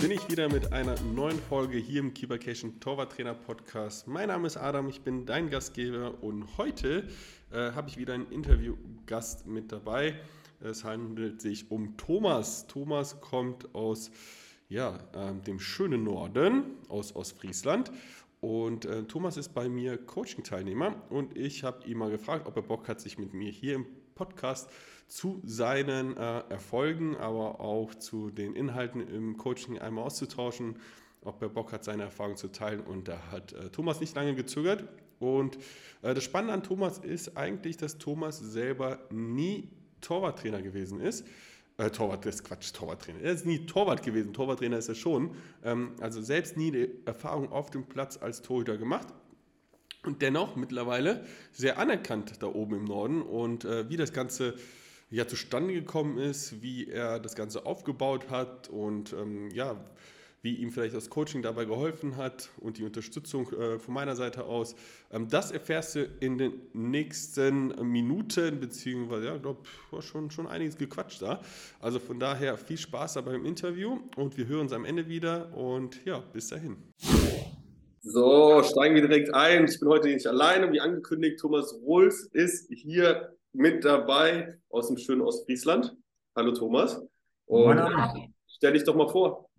bin 0.00 0.12
ich 0.12 0.30
wieder 0.30 0.48
mit 0.48 0.72
einer 0.72 0.94
neuen 1.00 1.40
Folge 1.40 1.76
hier 1.76 2.00
im 2.00 2.14
Keepercation 2.14 2.78
Torwarttrainer 2.78 3.34
Podcast. 3.34 4.06
Mein 4.06 4.28
Name 4.28 4.46
ist 4.46 4.56
Adam, 4.56 4.88
ich 4.88 5.00
bin 5.00 5.26
dein 5.26 5.50
Gastgeber 5.50 6.22
und 6.22 6.56
heute 6.56 7.08
äh, 7.50 7.72
habe 7.72 7.88
ich 7.88 7.96
wieder 7.96 8.14
einen 8.14 8.30
Interviewgast 8.30 9.46
mit 9.46 9.72
dabei. 9.72 10.14
Es 10.60 10.84
handelt 10.84 11.40
sich 11.40 11.72
um 11.72 11.96
Thomas. 11.96 12.68
Thomas 12.68 13.20
kommt 13.20 13.74
aus 13.74 14.12
ja, 14.68 14.98
äh, 15.14 15.34
dem 15.46 15.58
schönen 15.58 16.04
Norden, 16.04 16.76
aus 16.88 17.16
Ostfriesland. 17.16 17.90
Und 18.40 18.84
äh, 18.84 19.02
Thomas 19.02 19.36
ist 19.36 19.52
bei 19.52 19.68
mir 19.68 19.98
Coaching-Teilnehmer 19.98 20.94
und 21.10 21.36
ich 21.36 21.64
habe 21.64 21.84
ihn 21.88 21.98
mal 21.98 22.10
gefragt, 22.10 22.46
ob 22.46 22.54
er 22.54 22.62
Bock 22.62 22.86
hat, 22.86 23.00
sich 23.00 23.18
mit 23.18 23.34
mir 23.34 23.50
hier 23.50 23.74
im 23.74 23.86
Podcast 24.18 24.68
zu 25.06 25.40
seinen 25.44 26.16
äh, 26.16 26.40
Erfolgen, 26.50 27.16
aber 27.16 27.60
auch 27.60 27.94
zu 27.94 28.30
den 28.30 28.54
Inhalten 28.54 29.00
im 29.00 29.36
Coaching 29.36 29.78
einmal 29.78 30.04
auszutauschen, 30.04 30.76
ob 31.22 31.40
er 31.40 31.48
Bock 31.48 31.72
hat, 31.72 31.84
seine 31.84 32.02
Erfahrungen 32.02 32.36
zu 32.36 32.48
teilen. 32.48 32.80
Und 32.80 33.08
da 33.08 33.18
hat 33.30 33.52
äh, 33.52 33.70
Thomas 33.70 34.00
nicht 34.00 34.14
lange 34.14 34.34
gezögert. 34.34 34.84
Und 35.18 35.56
äh, 36.02 36.14
das 36.14 36.24
Spannende 36.24 36.52
an 36.52 36.62
Thomas 36.62 36.98
ist 36.98 37.36
eigentlich, 37.36 37.76
dass 37.76 37.98
Thomas 37.98 38.38
selber 38.38 38.98
nie 39.10 39.68
Torwarttrainer 40.00 40.62
gewesen 40.62 41.00
ist. 41.00 41.26
Äh, 41.78 41.90
Torwart, 41.90 42.26
ist 42.26 42.44
Quatsch, 42.44 42.72
Torwarttrainer. 42.72 43.20
Er 43.20 43.32
ist 43.32 43.46
nie 43.46 43.66
Torwart 43.66 44.02
gewesen, 44.02 44.32
Torwarttrainer 44.32 44.78
ist 44.78 44.88
er 44.88 44.94
schon. 44.94 45.30
Ähm, 45.64 45.92
also 46.00 46.20
selbst 46.20 46.56
nie 46.56 46.70
die 46.70 46.90
Erfahrung 47.06 47.50
auf 47.50 47.70
dem 47.70 47.84
Platz 47.86 48.18
als 48.20 48.42
Torhüter 48.42 48.76
gemacht 48.76 49.08
und 50.04 50.22
dennoch 50.22 50.56
mittlerweile 50.56 51.24
sehr 51.52 51.78
anerkannt 51.78 52.34
da 52.40 52.46
oben 52.46 52.76
im 52.76 52.84
Norden 52.84 53.22
und 53.22 53.64
äh, 53.64 53.88
wie 53.88 53.96
das 53.96 54.12
Ganze 54.12 54.54
ja 55.10 55.26
zustande 55.26 55.74
gekommen 55.74 56.18
ist, 56.18 56.62
wie 56.62 56.88
er 56.88 57.18
das 57.18 57.34
Ganze 57.34 57.66
aufgebaut 57.66 58.30
hat 58.30 58.68
und 58.68 59.12
ähm, 59.12 59.50
ja, 59.50 59.76
wie 60.42 60.54
ihm 60.54 60.70
vielleicht 60.70 60.94
das 60.94 61.10
Coaching 61.10 61.42
dabei 61.42 61.64
geholfen 61.64 62.16
hat 62.16 62.50
und 62.60 62.78
die 62.78 62.84
Unterstützung 62.84 63.52
äh, 63.52 63.78
von 63.78 63.94
meiner 63.94 64.14
Seite 64.14 64.44
aus. 64.44 64.76
Ähm, 65.10 65.28
das 65.28 65.50
erfährst 65.50 65.96
du 65.96 66.04
in 66.20 66.38
den 66.38 66.52
nächsten 66.72 67.68
Minuten, 67.90 68.60
beziehungsweise, 68.60 69.26
ja, 69.26 69.36
ich 69.36 69.42
glaube, 69.42 69.62
schon, 70.00 70.30
schon 70.30 70.46
einiges 70.46 70.76
gequatscht 70.76 71.22
da. 71.22 71.40
Also 71.80 71.98
von 71.98 72.20
daher 72.20 72.56
viel 72.56 72.78
Spaß 72.78 73.14
dabei 73.14 73.34
im 73.34 73.44
Interview 73.44 73.98
und 74.16 74.36
wir 74.36 74.46
hören 74.46 74.60
uns 74.60 74.72
am 74.72 74.84
Ende 74.84 75.08
wieder 75.08 75.52
und 75.54 76.04
ja, 76.04 76.20
bis 76.20 76.48
dahin. 76.48 76.76
So, 78.10 78.62
steigen 78.62 78.94
wir 78.94 79.06
direkt 79.06 79.34
ein. 79.34 79.66
Ich 79.66 79.78
bin 79.80 79.88
heute 79.90 80.08
nicht 80.08 80.26
alleine, 80.26 80.72
wie 80.72 80.80
angekündigt. 80.80 81.40
Thomas 81.40 81.74
Rohls 81.82 82.24
ist 82.32 82.72
hier 82.72 83.36
mit 83.52 83.84
dabei 83.84 84.56
aus 84.70 84.88
dem 84.88 84.96
schönen 84.96 85.20
Ostfriesland. 85.20 85.94
Hallo 86.34 86.52
Thomas. 86.52 87.02
Und 87.44 87.78
stell 88.46 88.72
dich 88.72 88.84
doch 88.84 88.94
mal 88.94 89.08
vor. 89.08 89.50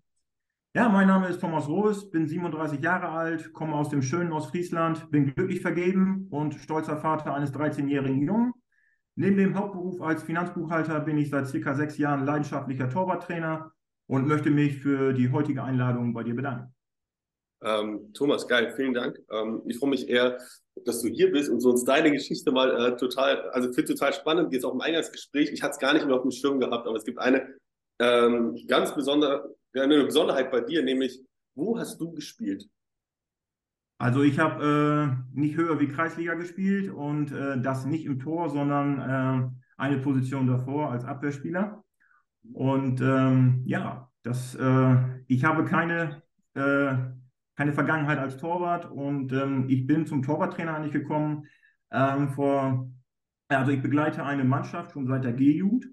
Ja, 0.74 0.88
mein 0.88 1.06
Name 1.06 1.28
ist 1.28 1.40
Thomas 1.40 1.68
Rohls, 1.68 2.10
bin 2.10 2.26
37 2.26 2.80
Jahre 2.80 3.10
alt, 3.10 3.52
komme 3.52 3.76
aus 3.76 3.88
dem 3.88 4.02
schönen 4.02 4.32
Ostfriesland, 4.32 5.08
bin 5.12 5.32
glücklich 5.32 5.60
vergeben 5.60 6.26
und 6.30 6.54
stolzer 6.54 6.96
Vater 6.96 7.34
eines 7.34 7.54
13-jährigen 7.54 8.26
Jungen. 8.26 8.52
Neben 9.14 9.36
dem 9.36 9.54
Hauptberuf 9.54 10.02
als 10.02 10.24
Finanzbuchhalter 10.24 10.98
bin 10.98 11.18
ich 11.18 11.30
seit 11.30 11.46
circa 11.46 11.76
sechs 11.76 11.98
Jahren 11.98 12.24
leidenschaftlicher 12.24 12.90
Torwarttrainer 12.90 13.70
und 14.08 14.26
möchte 14.26 14.50
mich 14.50 14.78
für 14.80 15.12
die 15.12 15.30
heutige 15.30 15.62
Einladung 15.62 16.12
bei 16.12 16.24
dir 16.24 16.34
bedanken. 16.34 16.74
Ähm, 17.62 18.12
Thomas, 18.14 18.48
geil, 18.48 18.72
vielen 18.76 18.94
Dank. 18.94 19.18
Ähm, 19.30 19.62
ich 19.66 19.78
freue 19.78 19.90
mich 19.90 20.08
eher, 20.08 20.38
dass 20.84 21.02
du 21.02 21.08
hier 21.08 21.30
bist 21.30 21.50
und 21.50 21.60
so 21.60 21.70
uns 21.70 21.84
deine 21.84 22.10
Geschichte 22.10 22.52
mal 22.52 22.70
äh, 22.70 22.96
total, 22.96 23.50
also 23.50 23.72
finde 23.72 23.94
total 23.94 24.12
spannend, 24.12 24.52
jetzt 24.52 24.64
auch 24.64 24.72
im 24.72 24.80
Eingangsgespräch. 24.80 25.50
Ich 25.52 25.62
hatte 25.62 25.72
es 25.72 25.78
gar 25.78 25.92
nicht 25.92 26.06
mehr 26.06 26.16
auf 26.16 26.22
dem 26.22 26.30
Schirm 26.30 26.58
gehabt, 26.58 26.86
aber 26.86 26.96
es 26.96 27.04
gibt 27.04 27.18
eine 27.18 27.54
ähm, 27.98 28.56
ganz 28.66 28.94
besondere, 28.94 29.54
eine 29.74 30.04
Besonderheit 30.04 30.50
bei 30.50 30.60
dir, 30.60 30.82
nämlich, 30.82 31.20
wo 31.54 31.78
hast 31.78 32.00
du 32.00 32.12
gespielt? 32.12 32.66
Also 33.98 34.22
ich 34.22 34.38
habe 34.38 35.22
äh, 35.34 35.38
nicht 35.38 35.56
höher 35.56 35.78
wie 35.78 35.88
Kreisliga 35.88 36.32
gespielt 36.32 36.90
und 36.90 37.32
äh, 37.32 37.60
das 37.60 37.84
nicht 37.84 38.06
im 38.06 38.18
Tor, 38.18 38.48
sondern 38.48 38.98
äh, 38.98 39.60
eine 39.76 39.98
Position 39.98 40.46
davor 40.46 40.90
als 40.90 41.04
Abwehrspieler. 41.04 41.84
Und 42.54 43.02
ähm, 43.02 43.62
ja, 43.66 44.10
das, 44.22 44.54
äh, 44.54 44.96
ich 45.26 45.44
habe 45.44 45.66
keine 45.66 46.22
äh, 46.54 46.94
keine 47.60 47.74
Vergangenheit 47.74 48.18
als 48.18 48.38
Torwart. 48.38 48.90
Und 48.90 49.34
ähm, 49.34 49.66
ich 49.68 49.86
bin 49.86 50.06
zum 50.06 50.22
Torwarttrainer 50.22 50.74
eigentlich 50.74 50.94
gekommen 50.94 51.44
ähm, 51.92 52.30
vor, 52.30 52.90
also 53.48 53.70
ich 53.70 53.82
begleite 53.82 54.24
eine 54.24 54.44
Mannschaft 54.44 54.92
schon 54.92 55.06
seit 55.06 55.24
der 55.24 55.34
G-Jugend. 55.34 55.86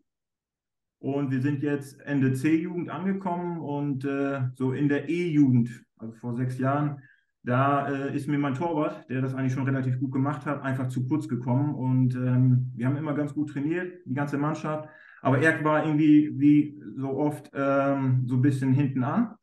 Und 0.99 1.29
wir 1.29 1.41
sind 1.41 1.63
jetzt 1.63 1.99
Ende 1.99 2.31
C-Jugend 2.31 2.89
angekommen 2.89 3.59
und 3.59 4.05
äh, 4.05 4.43
so 4.55 4.71
in 4.71 4.87
der 4.87 5.09
E-Jugend, 5.09 5.83
also 5.97 6.13
vor 6.13 6.37
sechs 6.37 6.57
Jahren, 6.57 7.01
da 7.43 7.89
äh, 7.89 8.15
ist 8.15 8.29
mir 8.29 8.39
mein 8.39 8.55
Torwart, 8.55 9.09
der 9.09 9.21
das 9.21 9.35
eigentlich 9.35 9.51
schon 9.51 9.65
relativ 9.65 9.99
gut 9.99 10.13
gemacht 10.13 10.45
hat, 10.45 10.61
einfach 10.61 10.87
zu 10.87 11.05
kurz 11.05 11.27
gekommen. 11.27 11.75
Und 11.75 12.15
ähm, 12.15 12.71
wir 12.77 12.87
haben 12.87 12.95
immer 12.95 13.13
ganz 13.13 13.33
gut 13.33 13.49
trainiert, 13.49 14.05
die 14.05 14.13
ganze 14.13 14.37
Mannschaft, 14.37 14.87
aber 15.21 15.39
er 15.39 15.61
war 15.65 15.85
irgendwie 15.85 16.31
wie 16.39 16.81
so 16.95 17.09
oft 17.09 17.51
ähm, 17.53 18.23
so 18.25 18.35
ein 18.35 18.41
bisschen 18.41 18.71
hinten 18.71 19.03
an 19.03 19.36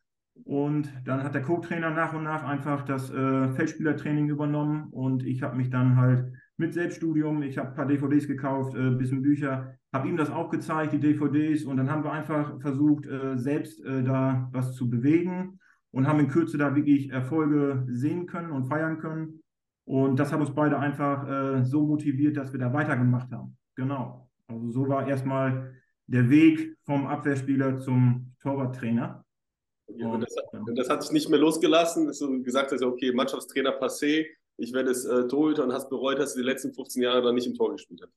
und 0.44 0.92
dann 1.04 1.22
hat 1.22 1.34
der 1.34 1.42
Co-Trainer 1.42 1.90
nach 1.90 2.12
und 2.12 2.24
nach 2.24 2.44
einfach 2.44 2.82
das 2.84 3.10
äh, 3.10 3.48
Feldspielertraining 3.50 4.28
übernommen 4.28 4.88
und 4.90 5.24
ich 5.24 5.42
habe 5.42 5.56
mich 5.56 5.70
dann 5.70 5.96
halt 5.96 6.32
mit 6.56 6.72
Selbststudium, 6.72 7.42
ich 7.42 7.58
habe 7.58 7.70
ein 7.70 7.74
paar 7.74 7.86
DVDs 7.86 8.28
gekauft, 8.28 8.76
ein 8.76 8.94
äh, 8.94 8.96
bisschen 8.96 9.22
Bücher, 9.22 9.74
habe 9.92 10.08
ihm 10.08 10.16
das 10.16 10.30
auch 10.30 10.50
gezeigt, 10.50 10.92
die 10.92 11.00
DVDs 11.00 11.64
und 11.64 11.76
dann 11.76 11.90
haben 11.90 12.04
wir 12.04 12.12
einfach 12.12 12.60
versucht, 12.60 13.06
äh, 13.06 13.36
selbst 13.38 13.82
äh, 13.84 14.02
da 14.02 14.48
was 14.52 14.74
zu 14.74 14.90
bewegen 14.90 15.58
und 15.90 16.06
haben 16.06 16.20
in 16.20 16.28
Kürze 16.28 16.58
da 16.58 16.74
wirklich 16.74 17.10
Erfolge 17.10 17.84
sehen 17.88 18.26
können 18.26 18.50
und 18.50 18.66
feiern 18.66 18.98
können. 18.98 19.40
Und 19.86 20.18
das 20.18 20.32
hat 20.32 20.40
uns 20.40 20.54
beide 20.54 20.78
einfach 20.78 21.28
äh, 21.28 21.64
so 21.64 21.86
motiviert, 21.86 22.36
dass 22.36 22.52
wir 22.52 22.60
da 22.60 22.72
weitergemacht 22.72 23.30
haben. 23.32 23.56
Genau. 23.76 24.28
Also 24.46 24.70
so 24.70 24.88
war 24.88 25.06
erstmal 25.06 25.74
der 26.06 26.28
Weg 26.30 26.76
vom 26.84 27.06
Abwehrspieler 27.06 27.78
zum 27.78 28.34
Torwarttrainer. 28.40 29.23
Und 29.86 30.20
das, 30.20 30.34
das, 30.74 30.88
hat 30.88 31.02
sich 31.02 31.12
nicht 31.12 31.28
mehr 31.28 31.38
losgelassen, 31.38 32.06
dass 32.06 32.18
du 32.18 32.42
gesagt 32.42 32.72
hast, 32.72 32.82
okay, 32.82 33.12
Mannschaftstrainer 33.12 33.78
passé, 33.78 34.26
ich 34.56 34.72
werde 34.72 34.90
es 34.90 35.04
äh, 35.04 35.26
Torhüter 35.26 35.64
und 35.64 35.72
hast 35.72 35.90
bereut, 35.90 36.18
dass 36.18 36.34
du 36.34 36.40
die 36.40 36.46
letzten 36.46 36.72
15 36.72 37.02
Jahre 37.02 37.22
dann 37.22 37.34
nicht 37.34 37.46
im 37.46 37.54
Tor 37.54 37.72
gespielt 37.72 38.00
hast. 38.02 38.12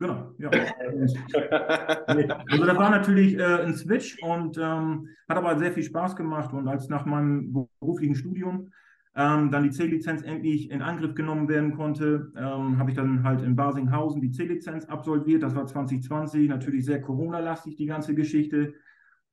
Genau, 0.00 0.32
ja. 0.38 0.48
also 2.06 2.64
das 2.64 2.76
war 2.76 2.90
natürlich 2.90 3.36
äh, 3.36 3.62
ein 3.62 3.74
Switch 3.74 4.22
und 4.22 4.56
ähm, 4.56 5.08
hat 5.28 5.36
aber 5.36 5.58
sehr 5.58 5.72
viel 5.72 5.82
Spaß 5.82 6.14
gemacht. 6.14 6.52
Und 6.52 6.68
als 6.68 6.88
nach 6.88 7.04
meinem 7.04 7.68
beruflichen 7.80 8.14
Studium 8.14 8.70
ähm, 9.16 9.50
dann 9.50 9.64
die 9.64 9.70
C-Lizenz 9.70 10.22
endlich 10.22 10.70
in 10.70 10.82
Angriff 10.82 11.16
genommen 11.16 11.48
werden 11.48 11.74
konnte, 11.74 12.30
ähm, 12.36 12.78
habe 12.78 12.90
ich 12.90 12.96
dann 12.96 13.24
halt 13.24 13.42
in 13.42 13.56
Basinghausen 13.56 14.20
die 14.20 14.30
C-Lizenz 14.30 14.84
absolviert. 14.84 15.42
Das 15.42 15.56
war 15.56 15.66
2020, 15.66 16.48
natürlich 16.48 16.84
sehr 16.84 17.02
Corona-lastig, 17.02 17.74
die 17.74 17.86
ganze 17.86 18.14
Geschichte 18.14 18.74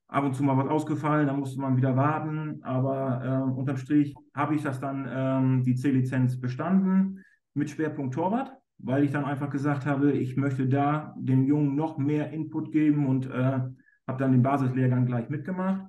ab 0.08 0.24
und 0.24 0.34
zu 0.34 0.42
mal 0.42 0.56
was 0.56 0.68
ausgefallen, 0.68 1.26
da 1.26 1.32
musste 1.32 1.60
man 1.60 1.76
wieder 1.76 1.96
warten. 1.96 2.60
Aber 2.62 3.22
äh, 3.24 3.58
unterm 3.58 3.76
Strich 3.76 4.14
habe 4.34 4.54
ich 4.54 4.62
das 4.62 4.80
dann, 4.80 5.08
ähm, 5.10 5.62
die 5.64 5.74
C-Lizenz 5.74 6.40
bestanden 6.40 7.24
mit 7.54 7.70
Schwerpunkt 7.70 8.14
Torwart, 8.14 8.52
weil 8.78 9.04
ich 9.04 9.10
dann 9.10 9.24
einfach 9.24 9.50
gesagt 9.50 9.86
habe, 9.86 10.12
ich 10.12 10.36
möchte 10.36 10.68
da 10.68 11.14
dem 11.18 11.44
Jungen 11.44 11.74
noch 11.74 11.98
mehr 11.98 12.30
Input 12.32 12.72
geben 12.72 13.06
und 13.06 13.26
äh, 13.30 13.60
habe 14.06 14.18
dann 14.18 14.32
den 14.32 14.42
Basislehrgang 14.42 15.06
gleich 15.06 15.28
mitgemacht. 15.28 15.82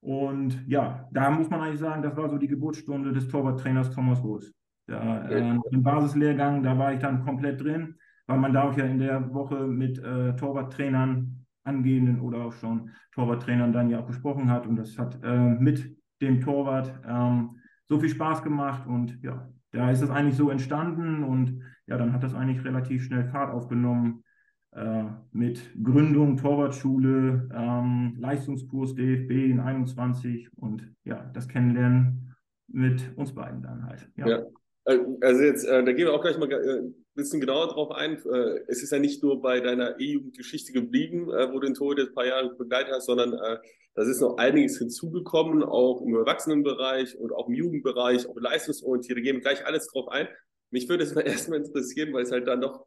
Und 0.00 0.64
ja, 0.66 1.08
da 1.12 1.30
muss 1.30 1.48
man 1.48 1.60
eigentlich 1.60 1.80
sagen, 1.80 2.02
das 2.02 2.16
war 2.16 2.28
so 2.28 2.36
die 2.36 2.48
Geburtsstunde 2.48 3.12
des 3.12 3.28
Torwarttrainers 3.28 3.90
Thomas 3.90 4.22
Roos. 4.22 4.52
Da, 4.86 5.28
äh, 5.28 5.58
Im 5.70 5.82
Basislehrgang, 5.82 6.62
da 6.62 6.76
war 6.76 6.92
ich 6.92 6.98
dann 6.98 7.24
komplett 7.24 7.60
drin, 7.60 7.94
weil 8.26 8.38
man 8.38 8.52
da 8.52 8.64
auch 8.64 8.76
ja 8.76 8.84
in 8.84 8.98
der 8.98 9.32
Woche 9.32 9.66
mit 9.66 9.98
äh, 9.98 10.34
Torwarttrainern 10.34 11.41
angehenden 11.64 12.20
oder 12.20 12.44
auch 12.44 12.52
schon 12.52 12.90
Torwarttrainern 13.12 13.72
dann 13.72 13.90
ja 13.90 14.00
auch 14.00 14.06
gesprochen 14.06 14.50
hat. 14.50 14.66
Und 14.66 14.76
das 14.76 14.98
hat 14.98 15.18
äh, 15.22 15.36
mit 15.36 15.96
dem 16.20 16.40
Torwart 16.40 16.92
ähm, 17.06 17.58
so 17.86 17.98
viel 17.98 18.08
Spaß 18.08 18.42
gemacht. 18.42 18.86
Und 18.86 19.22
ja, 19.22 19.48
da 19.72 19.90
ist 19.90 20.02
das 20.02 20.10
eigentlich 20.10 20.36
so 20.36 20.50
entstanden. 20.50 21.24
Und 21.24 21.62
ja, 21.86 21.96
dann 21.96 22.12
hat 22.12 22.22
das 22.22 22.34
eigentlich 22.34 22.64
relativ 22.64 23.04
schnell 23.04 23.24
Fahrt 23.24 23.52
aufgenommen 23.52 24.24
äh, 24.72 25.04
mit 25.32 25.60
Gründung, 25.82 26.36
Torwartschule, 26.36 27.48
ähm, 27.54 28.16
Leistungskurs 28.18 28.94
DFB 28.94 29.30
in 29.50 29.60
21 29.60 30.48
und 30.56 30.90
ja, 31.04 31.30
das 31.34 31.48
Kennenlernen 31.48 32.34
mit 32.68 33.16
uns 33.16 33.34
beiden 33.34 33.62
dann 33.62 33.84
halt. 33.86 34.08
ja. 34.16 34.28
ja. 34.28 34.42
Äh, 34.84 34.98
also 35.20 35.42
jetzt, 35.42 35.64
äh, 35.64 35.84
da 35.84 35.92
gehen 35.92 36.06
wir 36.06 36.14
auch 36.14 36.22
gleich 36.22 36.38
mal 36.38 36.50
äh, 36.50 36.82
bisschen 37.14 37.40
genauer 37.40 37.68
drauf 37.68 37.90
ein. 37.90 38.16
Äh, 38.26 38.60
es 38.68 38.82
ist 38.82 38.92
ja 38.92 38.98
nicht 38.98 39.22
nur 39.22 39.40
bei 39.42 39.60
deiner 39.60 40.00
E-Jugendgeschichte 40.00 40.72
geblieben, 40.72 41.30
äh, 41.30 41.48
wo 41.50 41.58
du 41.58 41.66
den 41.66 41.74
Tod 41.74 41.98
ein 41.98 42.14
paar 42.14 42.26
Jahre 42.26 42.54
begleitet 42.54 42.92
hast, 42.94 43.06
sondern 43.06 43.34
äh, 43.34 43.58
das 43.94 44.08
ist 44.08 44.20
noch 44.20 44.38
einiges 44.38 44.78
hinzugekommen, 44.78 45.62
auch 45.62 46.00
im 46.02 46.14
Erwachsenenbereich 46.14 47.18
und 47.18 47.32
auch 47.32 47.48
im 47.48 47.54
Jugendbereich, 47.54 48.26
auch 48.26 48.36
leistungsorientiert. 48.36 49.16
Wir 49.16 49.22
gehen 49.22 49.40
gleich 49.40 49.66
alles 49.66 49.86
drauf 49.88 50.08
ein. 50.08 50.28
Mich 50.70 50.88
würde 50.88 51.04
es 51.04 51.12
erstmal 51.16 51.58
interessieren, 51.60 52.12
weil 52.12 52.22
es 52.22 52.32
halt 52.32 52.46
dann 52.46 52.62
doch 52.62 52.86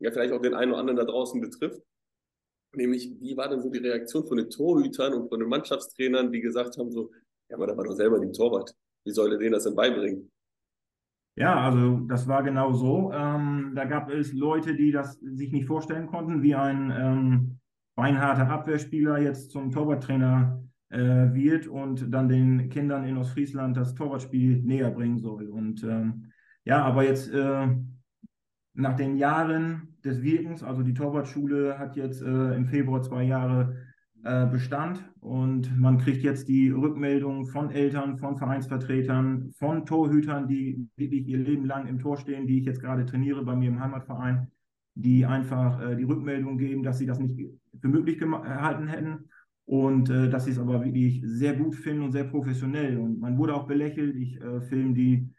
ja 0.00 0.10
vielleicht 0.10 0.32
auch 0.32 0.42
den 0.42 0.54
einen 0.54 0.72
oder 0.72 0.80
anderen 0.80 0.96
da 0.96 1.04
draußen 1.04 1.40
betrifft. 1.40 1.80
Nämlich, 2.72 3.12
wie 3.20 3.36
war 3.36 3.48
denn 3.48 3.62
so 3.62 3.68
die 3.68 3.78
Reaktion 3.78 4.26
von 4.26 4.36
den 4.36 4.50
Torhütern 4.50 5.14
und 5.14 5.28
von 5.28 5.40
den 5.40 5.48
Mannschaftstrainern, 5.48 6.30
die 6.32 6.40
gesagt 6.40 6.76
haben, 6.78 6.90
so, 6.90 7.10
ja, 7.48 7.56
aber 7.56 7.66
da 7.66 7.76
war 7.76 7.84
doch 7.84 7.94
selber 7.94 8.20
die 8.20 8.30
Torwart. 8.30 8.72
Wie 9.04 9.10
soll 9.10 9.32
er 9.32 9.38
denen 9.38 9.52
das 9.52 9.64
denn 9.64 9.74
beibringen? 9.74 10.30
Ja, 11.40 11.58
also 11.58 12.00
das 12.00 12.28
war 12.28 12.42
genau 12.42 12.74
so. 12.74 13.14
Ähm, 13.14 13.72
da 13.74 13.86
gab 13.86 14.10
es 14.10 14.34
Leute, 14.34 14.74
die 14.74 14.92
das 14.92 15.18
sich 15.20 15.52
nicht 15.52 15.66
vorstellen 15.66 16.06
konnten, 16.06 16.42
wie 16.42 16.54
ein 16.54 16.92
ähm, 16.94 17.58
beinharter 17.96 18.50
Abwehrspieler 18.50 19.18
jetzt 19.18 19.50
zum 19.50 19.70
Torwarttrainer 19.70 20.62
äh, 20.90 20.98
wird 20.98 21.66
und 21.66 22.12
dann 22.12 22.28
den 22.28 22.68
Kindern 22.68 23.04
in 23.04 23.16
Ostfriesland 23.16 23.74
das 23.74 23.94
Torwartspiel 23.94 24.60
näher 24.62 24.90
bringen 24.90 25.16
soll. 25.16 25.48
Und 25.48 25.82
ähm, 25.82 26.26
ja, 26.66 26.84
aber 26.84 27.04
jetzt 27.04 27.32
äh, 27.32 27.68
nach 28.74 28.96
den 28.96 29.16
Jahren 29.16 29.96
des 30.04 30.20
Wirkens, 30.20 30.62
also 30.62 30.82
die 30.82 30.92
Torwartschule 30.92 31.78
hat 31.78 31.96
jetzt 31.96 32.20
äh, 32.20 32.54
im 32.54 32.66
Februar 32.66 33.00
zwei 33.00 33.22
Jahre 33.22 33.78
äh, 34.24 34.46
Bestand 34.46 35.02
und 35.20 35.78
man 35.78 35.98
kriegt 35.98 36.22
jetzt 36.22 36.48
die 36.48 36.70
Rückmeldungen 36.70 37.46
von 37.46 37.70
Eltern, 37.70 38.18
von 38.18 38.36
Vereinsvertretern, 38.36 39.50
von 39.58 39.86
Torhütern, 39.86 40.46
die 40.46 40.88
wirklich 40.96 41.26
ihr 41.26 41.38
Leben 41.38 41.64
lang 41.64 41.86
im 41.86 41.98
Tor 41.98 42.16
stehen, 42.16 42.46
die 42.46 42.58
ich 42.58 42.66
jetzt 42.66 42.80
gerade 42.80 43.06
trainiere 43.06 43.44
bei 43.44 43.56
mir 43.56 43.68
im 43.68 43.80
Heimatverein, 43.80 44.48
die 44.94 45.24
einfach 45.24 45.80
äh, 45.80 45.96
die 45.96 46.04
Rückmeldung 46.04 46.58
geben, 46.58 46.82
dass 46.82 46.98
sie 46.98 47.06
das 47.06 47.18
nicht 47.18 47.38
für 47.80 47.88
möglich 47.88 48.18
gehalten 48.18 48.88
hätten 48.88 49.28
und 49.64 50.10
äh, 50.10 50.28
dass 50.28 50.44
sie 50.44 50.50
es 50.50 50.58
aber 50.58 50.84
wirklich 50.84 51.22
sehr 51.24 51.54
gut 51.54 51.74
finden 51.74 52.02
und 52.02 52.12
sehr 52.12 52.24
professionell. 52.24 52.98
Und 52.98 53.20
man 53.20 53.38
wurde 53.38 53.54
auch 53.54 53.66
belächelt. 53.66 54.16
Ich 54.16 54.40
äh, 54.40 54.60
filme 54.62 54.94
die 54.94 55.30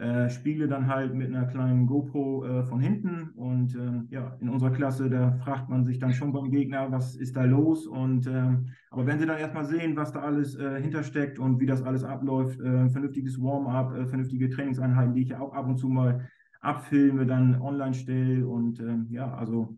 äh, 0.00 0.30
spiele 0.30 0.66
dann 0.66 0.86
halt 0.86 1.14
mit 1.14 1.28
einer 1.28 1.44
kleinen 1.44 1.86
GoPro 1.86 2.44
äh, 2.44 2.64
von 2.64 2.80
hinten 2.80 3.30
und 3.36 3.74
äh, 3.74 4.14
ja, 4.14 4.36
in 4.40 4.48
unserer 4.48 4.70
Klasse, 4.70 5.10
da 5.10 5.32
fragt 5.44 5.68
man 5.68 5.84
sich 5.84 5.98
dann 5.98 6.12
schon 6.12 6.32
beim 6.32 6.50
Gegner, 6.50 6.90
was 6.90 7.16
ist 7.16 7.36
da 7.36 7.44
los 7.44 7.86
und 7.86 8.26
ähm, 8.26 8.70
aber 8.90 9.06
wenn 9.06 9.18
sie 9.18 9.26
dann 9.26 9.38
erstmal 9.38 9.66
sehen, 9.66 9.96
was 9.96 10.12
da 10.12 10.20
alles 10.20 10.56
äh, 10.56 10.80
hintersteckt 10.80 11.38
und 11.38 11.60
wie 11.60 11.66
das 11.66 11.82
alles 11.82 12.02
abläuft, 12.02 12.58
äh, 12.60 12.88
vernünftiges 12.88 13.40
Warm-up, 13.40 13.94
äh, 13.94 14.06
vernünftige 14.06 14.48
Trainingseinheiten, 14.48 15.14
die 15.14 15.22
ich 15.22 15.28
ja 15.28 15.40
auch 15.40 15.52
ab 15.52 15.66
und 15.66 15.76
zu 15.76 15.88
mal 15.88 16.26
abfilme, 16.62 17.26
dann 17.26 17.60
online 17.60 17.94
stelle 17.94 18.46
und 18.46 18.80
ähm, 18.80 19.06
ja, 19.10 19.34
also 19.34 19.76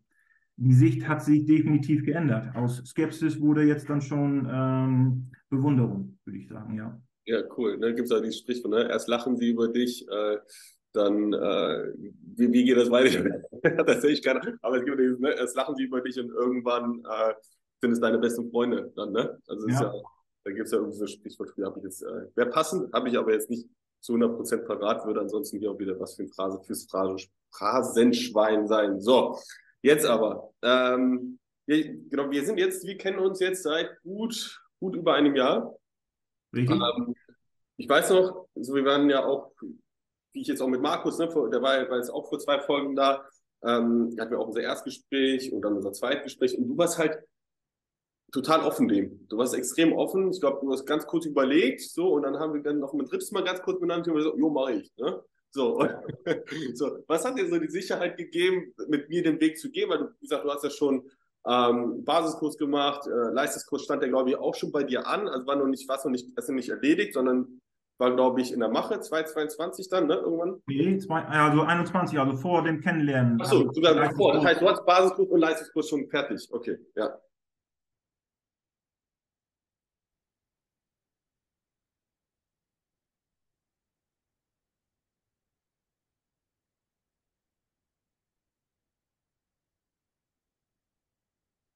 die 0.57 0.73
Sicht 0.73 1.09
hat 1.09 1.25
sich 1.25 1.47
definitiv 1.47 2.05
geändert. 2.05 2.55
Aus 2.55 2.85
Skepsis 2.85 3.41
wurde 3.41 3.65
jetzt 3.65 3.91
dann 3.91 4.01
schon 4.01 4.49
ähm, 4.49 5.31
Bewunderung, 5.49 6.19
würde 6.25 6.39
ich 6.39 6.47
sagen, 6.47 6.75
ja. 6.77 7.01
Ja, 7.25 7.43
cool. 7.57 7.79
Da 7.79 7.89
ne? 7.89 7.95
gibt 7.95 8.07
es 8.07 8.13
auch 8.13 8.21
dieses 8.21 8.39
Sprichwort, 8.39 8.73
ne? 8.73 8.89
erst 8.91 9.09
lachen 9.09 9.37
sie 9.37 9.49
über 9.49 9.69
dich, 9.69 10.07
äh, 10.09 10.39
dann, 10.93 11.33
äh, 11.33 11.93
wie, 12.37 12.53
wie 12.53 12.65
geht 12.65 12.77
das 12.77 12.91
weiter? 12.91 13.25
das 13.85 14.03
sehe 14.03 14.11
ich 14.11 14.23
gerne. 14.23 14.59
Aber 14.61 14.79
es 14.79 14.85
gibt 14.85 14.99
dieses, 14.99 15.19
ne? 15.19 15.33
erst 15.35 15.57
lachen 15.57 15.75
sie 15.77 15.85
über 15.85 16.01
dich 16.01 16.19
und 16.19 16.31
irgendwann 16.31 17.05
äh, 17.05 17.35
sind 17.81 17.93
es 17.93 18.01
deine 18.01 18.19
besten 18.19 18.51
Freunde 18.51 18.93
dann, 18.95 19.13
ne? 19.13 19.39
Also 19.47 19.69
ja. 19.69 19.83
Ja, 19.83 19.95
da 20.45 20.51
gibt 20.51 20.67
es 20.67 20.73
ja 20.73 20.79
irgendwie 20.79 20.99
so 20.99 21.07
Sprichwort, 21.07 21.53
habe 21.63 21.79
ich 21.79 21.85
jetzt, 21.85 22.03
äh, 22.03 22.27
wäre 22.35 22.51
passend, 22.51 22.93
habe 22.93 23.09
ich 23.09 23.17
aber 23.17 23.33
jetzt 23.33 23.51
nicht 23.51 23.69
zu 24.01 24.15
100% 24.15 24.67
parat, 24.67 25.07
würde 25.07 25.21
ansonsten 25.21 25.59
hier 25.59 25.71
auch 25.71 25.79
wieder 25.79 25.99
was 25.99 26.17
für 26.17 26.25
ein 26.25 26.29
Phrase, 26.29 26.61
fürs 26.65 26.87
Phrase, 26.91 27.27
Phrasenschwein 27.53 28.67
sein. 28.67 29.01
So, 29.01 29.39
jetzt 29.81 30.05
aber, 30.05 30.53
ähm, 30.63 31.39
wir, 31.67 31.95
genau, 32.09 32.31
wir 32.31 32.45
sind 32.45 32.59
jetzt, 32.59 32.85
wir 32.85 32.99
kennen 32.99 33.21
uns 33.21 33.39
jetzt 33.41 33.63
seit 33.63 34.01
gut, 34.03 34.61
gut 34.81 34.97
über 34.97 35.15
einem 35.15 35.37
Jahr. 35.37 35.77
Ähm, 36.55 37.15
ich 37.77 37.89
weiß 37.89 38.11
noch, 38.11 38.49
so 38.55 38.75
wir 38.75 38.85
waren 38.85 39.09
ja 39.09 39.25
auch, 39.25 39.53
wie 40.33 40.41
ich 40.41 40.49
jetzt 40.49 40.61
auch 40.61 40.69
mit 40.69 40.81
Markus, 40.81 41.19
ne, 41.19 41.27
der 41.27 41.63
war, 41.63 41.89
war 41.89 41.97
jetzt 41.97 42.11
auch 42.11 42.29
vor 42.29 42.39
zwei 42.39 42.61
Folgen 42.61 42.95
da, 42.95 43.25
ähm, 43.65 44.15
hatten 44.19 44.31
wir 44.31 44.39
auch 44.39 44.49
unser 44.49 44.63
Erstgespräch 44.63 45.53
und 45.53 45.63
dann 45.63 45.75
unser 45.75 45.93
Zweitgespräch 45.93 46.57
und 46.59 46.69
du 46.69 46.77
warst 46.77 46.99
halt 46.99 47.19
total 48.33 48.61
offen 48.61 48.89
dem. 48.89 49.27
Du 49.29 49.37
warst 49.37 49.55
extrem 49.55 49.93
offen. 49.93 50.31
Ich 50.31 50.41
glaube, 50.41 50.61
du 50.63 50.73
hast 50.73 50.87
ganz 50.87 51.07
kurz 51.07 51.27
überlegt, 51.27 51.83
so, 51.83 52.15
und 52.15 52.23
dann 52.23 52.39
haben 52.39 52.55
wir 52.55 52.63
dann 52.63 52.81
noch 52.81 52.95
mit 52.95 53.11
drittes 53.11 53.31
Mal 53.31 53.45
ganz 53.45 53.63
kurz 53.63 53.79
benannt 53.79 54.09
und 54.09 54.15
gesagt, 54.15 54.37
jo, 54.39 54.51
mache 54.51 54.73
ich. 54.73 54.93
Ne? 54.97 55.23
So. 55.51 55.87
so, 56.75 56.99
was 57.07 57.25
hat 57.25 57.39
dir 57.39 57.49
so 57.49 57.59
die 57.59 57.69
Sicherheit 57.69 58.17
gegeben, 58.17 58.75
mit 58.89 59.09
mir 59.11 59.23
den 59.23 59.39
Weg 59.39 59.59
zu 59.59 59.71
gehen? 59.71 59.91
Weil 59.91 59.99
du, 59.99 60.05
wie 60.19 60.27
gesagt, 60.27 60.45
du 60.45 60.51
hast 60.51 60.65
ja 60.65 60.71
schon 60.71 61.09
ähm, 61.47 62.05
Basiskurs 62.05 62.57
gemacht, 62.57 63.07
äh, 63.07 63.33
Leistungskurs 63.33 63.85
stand 63.85 64.03
ja, 64.03 64.09
glaube 64.09 64.31
ich, 64.31 64.37
auch 64.37 64.55
schon 64.55 64.71
bei 64.73 64.85
dir 64.85 65.07
an. 65.07 65.29
Also 65.29 65.47
war 65.47 65.57
noch 65.57 65.67
nicht, 65.67 65.89
was 65.89 66.05
noch 66.05 66.13
nicht, 66.13 66.27
ist 66.37 66.49
nicht 66.49 66.69
erledigt, 66.69 67.15
sondern 67.15 67.61
war, 67.99 68.15
glaube 68.15 68.41
ich, 68.41 68.53
in 68.53 68.61
der 68.61 68.69
Mache, 68.69 69.01
2022 69.01 69.89
dann, 69.89 70.07
ne, 70.07 70.15
irgendwann? 70.15 70.63
Nee, 70.67 70.99
zwei, 70.99 71.23
also 71.25 71.63
21, 71.63 72.19
also 72.19 72.37
vor 72.37 72.63
dem 72.63 72.81
Kennenlernen. 72.81 73.41
Achso, 73.41 73.59
also, 73.59 73.73
sogar 73.73 73.95
davor. 73.95 74.35
Das 74.35 74.45
heißt, 74.45 74.61
du 74.61 74.69
hast 74.69 74.85
Basiskurs 74.85 75.29
und 75.29 75.41
Leistungskurs 75.41 75.89
schon 75.89 76.09
fertig. 76.09 76.49
Okay, 76.51 76.79
ja. 76.97 77.19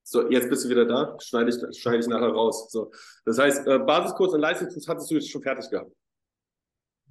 So, 0.09 0.31
jetzt 0.31 0.49
bist 0.49 0.65
du 0.65 0.69
wieder 0.69 0.85
da, 0.85 1.17
schneide 1.19 1.51
ich, 1.51 1.81
schneide 1.81 1.99
ich 1.99 2.07
nachher 2.07 2.29
raus. 2.29 2.71
So, 2.71 2.93
das 3.25 3.41
heißt, 3.41 3.67
äh, 3.67 3.81
Basiskurs 3.81 4.35
und 4.35 4.41
Leistungskurs 4.41 4.87
hattest 4.87 5.11
du 5.11 5.17
jetzt 5.17 5.29
schon 5.29 5.43
fertig 5.43 5.69
gehabt? 5.69 5.91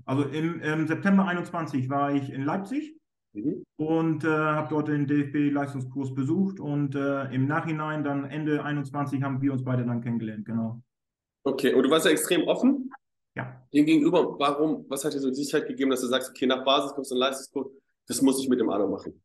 Also 0.06 0.24
im, 0.24 0.62
im 0.62 0.88
September 0.88 1.26
21 1.26 1.90
war 1.90 2.14
ich 2.14 2.30
in 2.32 2.44
Leipzig 2.44 2.96
mhm. 3.34 3.66
und 3.76 4.24
äh, 4.24 4.30
habe 4.30 4.70
dort 4.70 4.88
den 4.88 5.08
DFB-Leistungskurs 5.08 6.16
besucht 6.16 6.62
und 6.62 6.96
äh, 6.96 7.26
im 7.34 7.48
Nachhinein 7.48 8.06
dann 8.06 8.24
Ende 8.24 8.64
21 8.64 9.22
haben 9.24 9.42
wir 9.42 9.52
uns 9.52 9.66
beide 9.66 9.86
dann 9.86 10.00
kennengelernt, 10.00 10.46
genau. 10.46 10.82
Okay, 11.44 11.74
und 11.74 11.84
du 11.84 11.90
warst 11.90 12.06
ja 12.06 12.14
extrem 12.14 12.48
offen. 12.48 12.90
Ja. 13.36 13.62
Dem 13.74 13.86
gegenüber, 13.86 14.40
warum, 14.40 14.86
was 14.88 15.04
hat 15.04 15.14
dir 15.14 15.20
so 15.20 15.28
die 15.28 15.36
Sicherheit 15.36 15.68
gegeben, 15.68 15.92
dass 15.92 16.00
du 16.00 16.08
sagst, 16.08 16.30
okay, 16.30 16.46
nach 16.46 16.64
Basiskurs 16.64 17.12
und 17.12 17.18
Leistungskurs, 17.18 17.68
das 18.08 18.22
muss 18.22 18.42
ich 18.42 18.48
mit 18.48 18.62
dem 18.62 18.70
Arno 18.70 18.88
machen? 18.88 19.22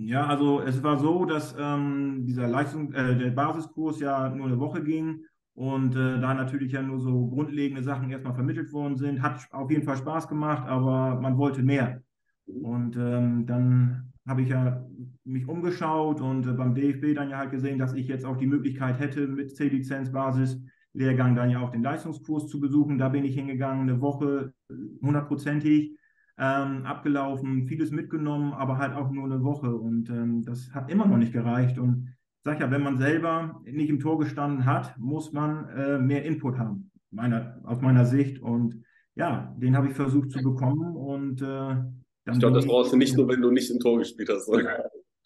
Ja, 0.00 0.28
also 0.28 0.60
es 0.60 0.80
war 0.84 0.96
so, 0.96 1.24
dass 1.24 1.56
ähm, 1.58 2.24
dieser 2.24 2.46
Leistung, 2.46 2.92
äh, 2.92 3.18
der 3.18 3.30
Basiskurs 3.30 3.98
ja 3.98 4.28
nur 4.28 4.46
eine 4.46 4.60
Woche 4.60 4.84
ging 4.84 5.24
und 5.54 5.96
äh, 5.96 6.20
da 6.20 6.34
natürlich 6.34 6.70
ja 6.70 6.82
nur 6.82 7.00
so 7.00 7.26
grundlegende 7.26 7.82
Sachen 7.82 8.08
erstmal 8.08 8.34
vermittelt 8.34 8.72
worden 8.72 8.96
sind. 8.96 9.22
Hat 9.22 9.40
auf 9.50 9.72
jeden 9.72 9.82
Fall 9.82 9.96
Spaß 9.96 10.28
gemacht, 10.28 10.68
aber 10.68 11.20
man 11.20 11.36
wollte 11.36 11.64
mehr. 11.64 12.00
Und 12.46 12.96
ähm, 12.96 13.44
dann 13.46 14.12
habe 14.24 14.42
ich 14.42 14.50
ja 14.50 14.86
mich 15.24 15.48
umgeschaut 15.48 16.20
und 16.20 16.46
äh, 16.46 16.52
beim 16.52 16.76
DFB 16.76 17.16
dann 17.16 17.30
ja 17.30 17.38
halt 17.38 17.50
gesehen, 17.50 17.80
dass 17.80 17.92
ich 17.94 18.06
jetzt 18.06 18.24
auch 18.24 18.36
die 18.36 18.46
Möglichkeit 18.46 19.00
hätte, 19.00 19.26
mit 19.26 19.56
C-Lizenz-Basis 19.56 20.60
Lehrgang 20.92 21.34
dann 21.34 21.50
ja 21.50 21.60
auch 21.60 21.70
den 21.72 21.82
Leistungskurs 21.82 22.46
zu 22.46 22.60
besuchen. 22.60 22.98
Da 22.98 23.08
bin 23.08 23.24
ich 23.24 23.34
hingegangen, 23.34 23.88
eine 23.88 24.00
Woche 24.00 24.52
äh, 24.70 24.74
hundertprozentig 25.02 25.97
ähm, 26.38 26.86
abgelaufen, 26.86 27.66
vieles 27.66 27.90
mitgenommen, 27.90 28.52
aber 28.52 28.78
halt 28.78 28.94
auch 28.94 29.10
nur 29.10 29.24
eine 29.24 29.42
Woche. 29.42 29.74
Und 29.74 30.08
ähm, 30.08 30.44
das 30.44 30.72
hat 30.72 30.90
immer 30.90 31.06
noch 31.06 31.16
nicht 31.16 31.32
gereicht. 31.32 31.78
Und 31.78 32.14
ich 32.38 32.44
sage 32.44 32.60
ja, 32.60 32.70
wenn 32.70 32.82
man 32.82 32.96
selber 32.96 33.60
nicht 33.64 33.90
im 33.90 33.98
Tor 33.98 34.18
gestanden 34.18 34.64
hat, 34.64 34.96
muss 34.98 35.32
man 35.32 35.68
äh, 35.70 35.98
mehr 35.98 36.24
Input 36.24 36.58
haben, 36.58 36.90
meiner, 37.10 37.60
aus 37.64 37.80
meiner 37.80 38.06
Sicht. 38.06 38.40
Und 38.40 38.84
ja, 39.16 39.54
den 39.58 39.76
habe 39.76 39.88
ich 39.88 39.94
versucht 39.94 40.30
zu 40.30 40.40
bekommen. 40.40 40.96
Und 40.96 41.42
äh, 41.42 41.44
dann 41.44 41.94
ich 42.34 42.38
glaube, 42.38 42.56
das 42.56 42.66
brauchst 42.66 42.92
du 42.92 42.96
nicht 42.96 43.16
nur, 43.16 43.28
wenn 43.28 43.42
du 43.42 43.50
nicht 43.50 43.70
im 43.70 43.80
Tor 43.80 43.98
gespielt 43.98 44.28
hast. 44.28 44.46
Sondern 44.46 44.76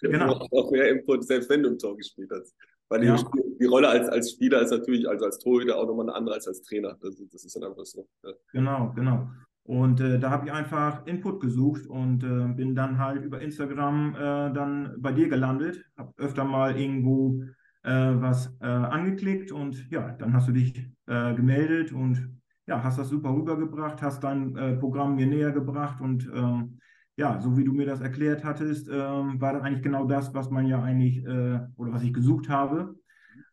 genau. 0.00 0.32
Du 0.32 0.38
brauchst 0.38 0.52
auch 0.52 0.70
mehr 0.70 0.90
Input, 0.90 1.24
selbst 1.24 1.50
wenn 1.50 1.62
du 1.62 1.68
im 1.68 1.78
Tor 1.78 1.94
gespielt 1.96 2.30
hast. 2.32 2.54
Weil 2.88 3.04
ja. 3.04 3.16
die, 3.16 3.58
die, 3.60 3.66
Rolle 3.66 3.88
als, 3.88 4.08
als 4.08 4.32
Spieler 4.32 4.62
ist 4.62 4.70
natürlich, 4.70 5.06
also 5.08 5.26
als 5.26 5.38
Torhüter 5.38 5.78
auch 5.78 5.86
nochmal 5.86 6.08
eine 6.08 6.14
andere 6.14 6.36
als 6.36 6.48
als 6.48 6.62
Trainer. 6.62 6.96
Das, 7.00 7.22
das 7.30 7.44
ist 7.44 7.54
dann 7.56 7.64
einfach 7.64 7.84
so. 7.84 8.06
Ja. 8.24 8.32
Genau, 8.52 8.92
genau. 8.94 9.28
Und 9.64 10.00
äh, 10.00 10.18
da 10.18 10.30
habe 10.30 10.46
ich 10.46 10.52
einfach 10.52 11.06
Input 11.06 11.40
gesucht 11.40 11.86
und 11.86 12.24
äh, 12.24 12.52
bin 12.52 12.74
dann 12.74 12.98
halt 12.98 13.24
über 13.24 13.40
Instagram 13.40 14.14
äh, 14.14 14.18
dann 14.52 14.94
bei 14.98 15.12
dir 15.12 15.28
gelandet, 15.28 15.84
habe 15.96 16.12
öfter 16.16 16.44
mal 16.44 16.76
irgendwo 16.76 17.42
äh, 17.84 17.90
was 17.90 18.56
äh, 18.60 18.66
angeklickt 18.66 19.52
und 19.52 19.88
ja, 19.90 20.12
dann 20.12 20.32
hast 20.32 20.48
du 20.48 20.52
dich 20.52 20.76
äh, 21.06 21.34
gemeldet 21.34 21.92
und 21.92 22.40
ja, 22.66 22.82
hast 22.82 22.98
das 22.98 23.08
super 23.08 23.34
rübergebracht, 23.34 24.02
hast 24.02 24.22
dein 24.22 24.78
Programm 24.78 25.16
mir 25.16 25.26
näher 25.26 25.50
gebracht 25.50 26.00
und 26.00 26.30
ähm, 26.32 26.78
ja, 27.16 27.40
so 27.40 27.56
wie 27.56 27.64
du 27.64 27.72
mir 27.72 27.86
das 27.86 28.00
erklärt 28.00 28.44
hattest, 28.44 28.88
ähm, 28.88 29.40
war 29.40 29.52
das 29.52 29.62
eigentlich 29.62 29.82
genau 29.82 30.06
das, 30.06 30.32
was 30.32 30.48
man 30.48 30.66
ja 30.66 30.80
eigentlich 30.80 31.26
oder 31.26 31.92
was 31.92 32.04
ich 32.04 32.14
gesucht 32.14 32.48
habe. 32.48 32.94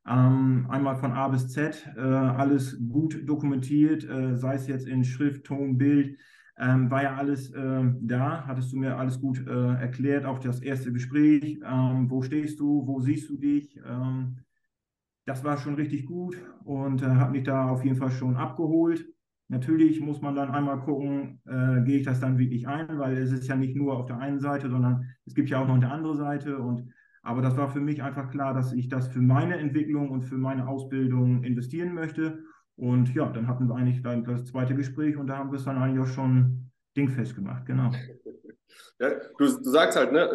Ähm, 0.08 0.66
einmal 0.70 0.96
von 0.96 1.12
A 1.12 1.28
bis 1.28 1.50
Z, 1.50 1.88
äh, 1.96 2.00
alles 2.00 2.78
gut 2.90 3.28
dokumentiert, 3.28 4.04
äh, 4.10 4.36
sei 4.36 4.56
es 4.56 4.68
jetzt 4.68 4.88
in 4.88 5.04
Schrift, 5.04 5.46
Ton, 5.46 5.78
Bild, 5.78 6.18
ähm, 6.58 6.90
war 6.90 7.04
ja 7.04 7.16
alles 7.16 7.52
äh, 7.52 7.84
da, 8.02 8.46
hattest 8.48 8.72
du 8.74 8.78
mir 8.78 8.98
alles 8.98 9.20
gut 9.22 9.46
äh, 9.48 9.74
erklärt, 9.76 10.26
auch 10.26 10.40
das 10.40 10.62
erste 10.62 10.92
Gespräch, 10.92 11.60
ähm, 11.66 12.10
wo 12.10 12.22
stehst 12.22 12.60
du, 12.60 12.86
wo 12.88 13.00
siehst 13.00 13.30
du 13.30 13.38
dich, 13.38 13.78
ähm, 13.86 14.40
das 15.26 15.44
war 15.44 15.58
schon 15.58 15.76
richtig 15.76 16.06
gut 16.06 16.38
und 16.64 17.04
äh, 17.04 17.06
hat 17.06 17.32
mich 17.32 17.44
da 17.44 17.70
auf 17.70 17.84
jeden 17.84 17.98
Fall 17.98 18.12
schon 18.12 18.36
abgeholt. 18.36 19.06
Natürlich 19.48 20.00
muss 20.00 20.22
man 20.22 20.36
dann 20.36 20.52
einmal 20.52 20.80
gucken, 20.80 21.42
äh, 21.46 21.82
gehe 21.84 21.98
ich 22.00 22.06
das 22.06 22.20
dann 22.20 22.38
wirklich 22.38 22.68
ein, 22.68 22.98
weil 22.98 23.18
es 23.18 23.32
ist 23.32 23.48
ja 23.48 23.56
nicht 23.56 23.76
nur 23.76 23.98
auf 23.98 24.06
der 24.06 24.18
einen 24.18 24.40
Seite, 24.40 24.70
sondern 24.70 25.06
es 25.26 25.34
gibt 25.34 25.50
ja 25.50 25.62
auch 25.62 25.68
noch 25.68 25.76
eine 25.76 25.92
andere 25.92 26.16
Seite 26.16 26.58
und 26.58 26.92
Aber 27.22 27.42
das 27.42 27.58
war 27.58 27.70
für 27.70 27.82
mich 27.82 28.02
einfach 28.02 28.32
klar, 28.32 28.54
dass 28.54 28.74
ich 28.74 28.90
das 28.90 29.08
für 29.08 29.20
meine 29.20 29.58
Entwicklung 29.58 30.10
und 30.10 30.24
für 30.24 30.38
meine 30.38 30.68
Ausbildung 30.68 31.44
investieren 31.44 31.94
möchte. 31.94 32.44
Und 32.76 33.14
ja, 33.14 33.30
dann 33.30 33.48
hatten 33.48 33.68
wir 33.68 33.76
eigentlich 33.76 34.02
das 34.02 34.46
zweite 34.46 34.74
Gespräch 34.74 35.18
und 35.18 35.28
da 35.28 35.38
haben 35.38 35.52
wir 35.52 35.58
es 35.58 35.66
dann 35.66 35.78
eigentlich 35.78 36.08
auch 36.08 36.14
schon 36.14 36.72
dingfest 36.96 37.36
gemacht, 37.36 37.66
genau. 37.66 37.92
Ja, 39.00 39.10
du, 39.38 39.46
du 39.46 39.70
sagst 39.70 39.98
halt, 39.98 40.12
ne, 40.12 40.30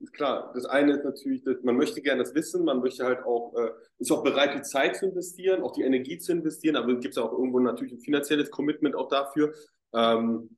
ist 0.00 0.12
klar, 0.12 0.52
das 0.54 0.64
eine 0.64 0.92
ist 0.92 1.04
natürlich, 1.04 1.44
man 1.62 1.76
möchte 1.76 2.02
gerne 2.02 2.22
das 2.22 2.34
wissen, 2.34 2.64
man 2.64 2.80
möchte 2.80 3.04
halt 3.04 3.24
auch, 3.24 3.54
äh, 3.56 3.70
ist 3.98 4.10
auch 4.10 4.24
bereit, 4.24 4.54
die 4.54 4.62
Zeit 4.62 4.96
zu 4.96 5.06
investieren, 5.06 5.62
auch 5.62 5.72
die 5.72 5.82
Energie 5.82 6.18
zu 6.18 6.32
investieren, 6.32 6.76
aber 6.76 6.92
es 6.92 7.00
gibt 7.00 7.16
ja 7.16 7.22
auch 7.22 7.32
irgendwo 7.32 7.60
natürlich 7.60 7.92
ein 7.92 8.00
finanzielles 8.00 8.50
Commitment 8.50 8.96
auch 8.96 9.08
dafür. 9.08 9.54
Ähm, 9.94 10.50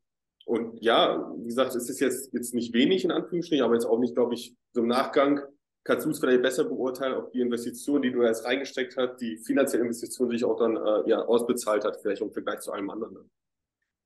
und 0.47 0.83
ja, 0.83 1.33
wie 1.39 1.49
gesagt, 1.49 1.75
es 1.75 1.89
ist 1.89 2.01
jetzt, 2.01 2.33
jetzt 2.33 2.55
nicht 2.55 2.73
wenig 2.73 3.05
in 3.05 3.11
Anführungsstrichen, 3.11 3.65
aber 3.65 3.75
jetzt 3.75 3.87
auch 3.87 3.99
nicht, 3.99 4.15
glaube 4.15 4.35
ich, 4.35 4.57
so 4.73 4.81
im 4.81 4.89
Nachgang 4.89 5.41
kannst 5.85 6.07
du 6.07 6.11
es 6.11 6.19
vielleicht 6.19 6.43
besser 6.43 6.65
beurteilen, 6.65 7.15
ob 7.15 7.33
die 7.33 7.41
Investition, 7.41 8.03
die 8.03 8.13
du 8.13 8.23
jetzt 8.23 8.45
reingesteckt 8.45 8.97
hast, 8.97 9.17
die 9.17 9.39
finanzielle 9.39 9.85
Investition, 9.85 10.31
sich 10.31 10.45
auch 10.45 10.57
dann 10.57 10.77
äh, 10.77 11.09
ja, 11.09 11.23
ausbezahlt 11.23 11.85
hat, 11.85 11.97
vielleicht 12.01 12.23
im 12.23 12.31
Vergleich 12.31 12.61
zu 12.61 12.73
allem 12.73 12.91
anderen. 12.91 13.31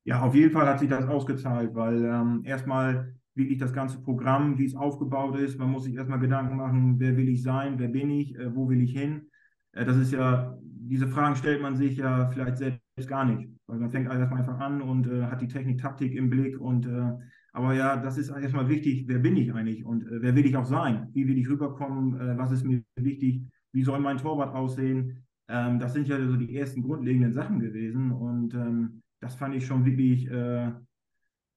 Ja, 0.05 0.23
auf 0.23 0.35
jeden 0.35 0.53
Fall 0.53 0.67
hat 0.67 0.81
sich 0.81 0.89
das 0.89 1.07
ausgezahlt, 1.07 1.75
weil 1.75 2.05
ähm, 2.05 2.43
erstmal 2.45 3.15
wirklich 3.35 3.59
das 3.59 3.73
ganze 3.73 4.01
Programm, 4.03 4.59
wie 4.59 4.67
es 4.67 4.77
aufgebaut 4.77 5.39
ist, 5.39 5.59
man 5.59 5.71
muss 5.71 5.85
sich 5.85 5.95
erstmal 5.95 6.21
Gedanken 6.21 6.57
machen, 6.57 7.01
wer 7.01 7.17
will 7.17 7.29
ich 7.29 7.43
sein, 7.43 7.79
wer 7.79 7.89
bin 7.89 8.11
ich, 8.11 8.37
äh, 8.37 8.55
wo 8.55 8.69
will 8.69 8.83
ich 8.83 8.93
hin. 8.93 9.31
Äh, 9.73 9.85
das 9.85 9.97
ist 9.97 10.13
ja, 10.13 10.57
diese 10.63 11.09
Fragen 11.09 11.37
stellt 11.37 11.61
man 11.61 11.77
sich 11.77 11.97
ja 11.97 12.29
vielleicht 12.29 12.59
selbst 12.59 13.09
gar 13.09 13.25
nicht, 13.25 13.49
weil 13.67 13.79
man 13.79 13.91
fängt 13.91 14.07
erstmal 14.07 14.41
einfach 14.41 14.61
an 14.61 14.83
und 14.83 15.07
äh, 15.07 15.25
hat 15.25 15.41
die 15.41 15.49
Technik, 15.49 15.81
Taktik 15.81 16.15
im 16.15 16.31
Blick 16.31 16.61
und 16.61 16.87
äh, 16.87 17.13
aber 17.55 17.73
ja, 17.73 17.97
das 17.97 18.19
ist 18.19 18.31
erstmal 18.31 18.69
wichtig, 18.69 19.05
wer 19.07 19.21
bin 19.21 19.37
ich 19.37 19.55
eigentlich 19.55 19.85
und 19.85 20.03
äh, 20.09 20.21
wer 20.23 20.35
will 20.35 20.45
ich 20.45 20.57
auch 20.57 20.65
sein? 20.65 21.09
Wie 21.13 21.29
will 21.29 21.39
ich 21.39 21.49
rüberkommen? 21.49 22.21
Äh, 22.21 22.37
was 22.37 22.51
ist 22.51 22.65
mir 22.65 22.83
wichtig? 22.97 23.43
Wie 23.73 23.85
soll 23.85 24.01
mein 24.01 24.19
Torwart 24.19 24.53
aussehen? 24.57 25.25
Ähm, 25.47 25.79
das 25.79 25.93
sind 25.93 26.09
ja 26.09 26.19
so 26.27 26.35
die 26.35 26.57
ersten 26.57 26.83
grundlegenden 26.83 27.33
Sachen 27.33 27.61
gewesen 27.61 28.11
und 28.11 28.55
ähm, 28.55 29.03
das 29.21 29.37
fand 29.37 29.55
ich 29.55 29.67
schon 29.67 29.85
wirklich 29.85 30.29
äh, 30.29 30.73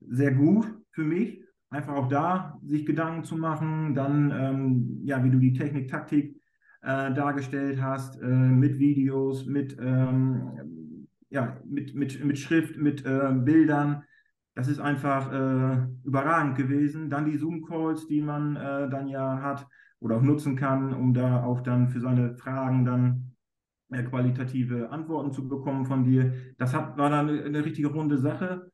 sehr 0.02 0.36
gut 0.36 0.72
für 0.92 1.04
mich. 1.04 1.42
Einfach 1.72 1.96
auch 1.96 2.08
da 2.08 2.60
sich 2.64 2.86
Gedanken 2.86 3.24
zu 3.24 3.36
machen, 3.36 3.96
dann, 3.96 4.32
ähm, 4.32 5.02
ja, 5.04 5.24
wie 5.24 5.32
du 5.32 5.40
die 5.40 5.54
Technik, 5.54 5.90
Taktik 5.90 6.40
äh, 6.84 7.12
dargestellt 7.12 7.82
hast, 7.82 8.22
äh, 8.22 8.28
mit 8.28 8.78
Videos, 8.78 9.48
mit, 9.48 9.76
ähm, 9.82 11.08
ja, 11.32 11.60
mit, 11.66 11.96
mit, 11.96 12.24
mit 12.24 12.38
Schrift, 12.38 12.78
mit 12.78 13.04
äh, 13.04 13.34
Bildern 13.34 14.04
das 14.58 14.68
ist 14.68 14.80
einfach 14.80 15.32
äh, 15.32 15.86
überragend 16.04 16.58
gewesen. 16.58 17.12
Dann 17.12 17.26
die 17.26 17.38
Zoom-Calls, 17.38 18.08
die 18.08 18.24
man 18.24 18.56
äh, 18.56 18.90
dann 18.90 19.08
ja 19.08 19.40
hat 19.40 19.68
oder 20.00 20.18
auch 20.18 20.24
nutzen 20.24 20.56
kann, 20.56 20.96
um 20.96 21.14
da 21.14 21.44
auch 21.44 21.62
dann 21.62 21.90
für 21.90 22.00
seine 22.00 22.34
Fragen 22.34 22.84
dann 22.84 23.34
äh, 23.92 24.02
qualitative 24.02 24.90
Antworten 24.90 25.32
zu 25.32 25.48
bekommen 25.48 25.86
von 25.86 26.04
dir. 26.04 26.34
Das 26.58 26.74
hat, 26.74 26.98
war 26.98 27.12
dann 27.12 27.30
eine, 27.30 27.44
eine 27.44 27.64
richtige 27.64 27.90
runde 27.90 28.18
Sache. 28.18 28.72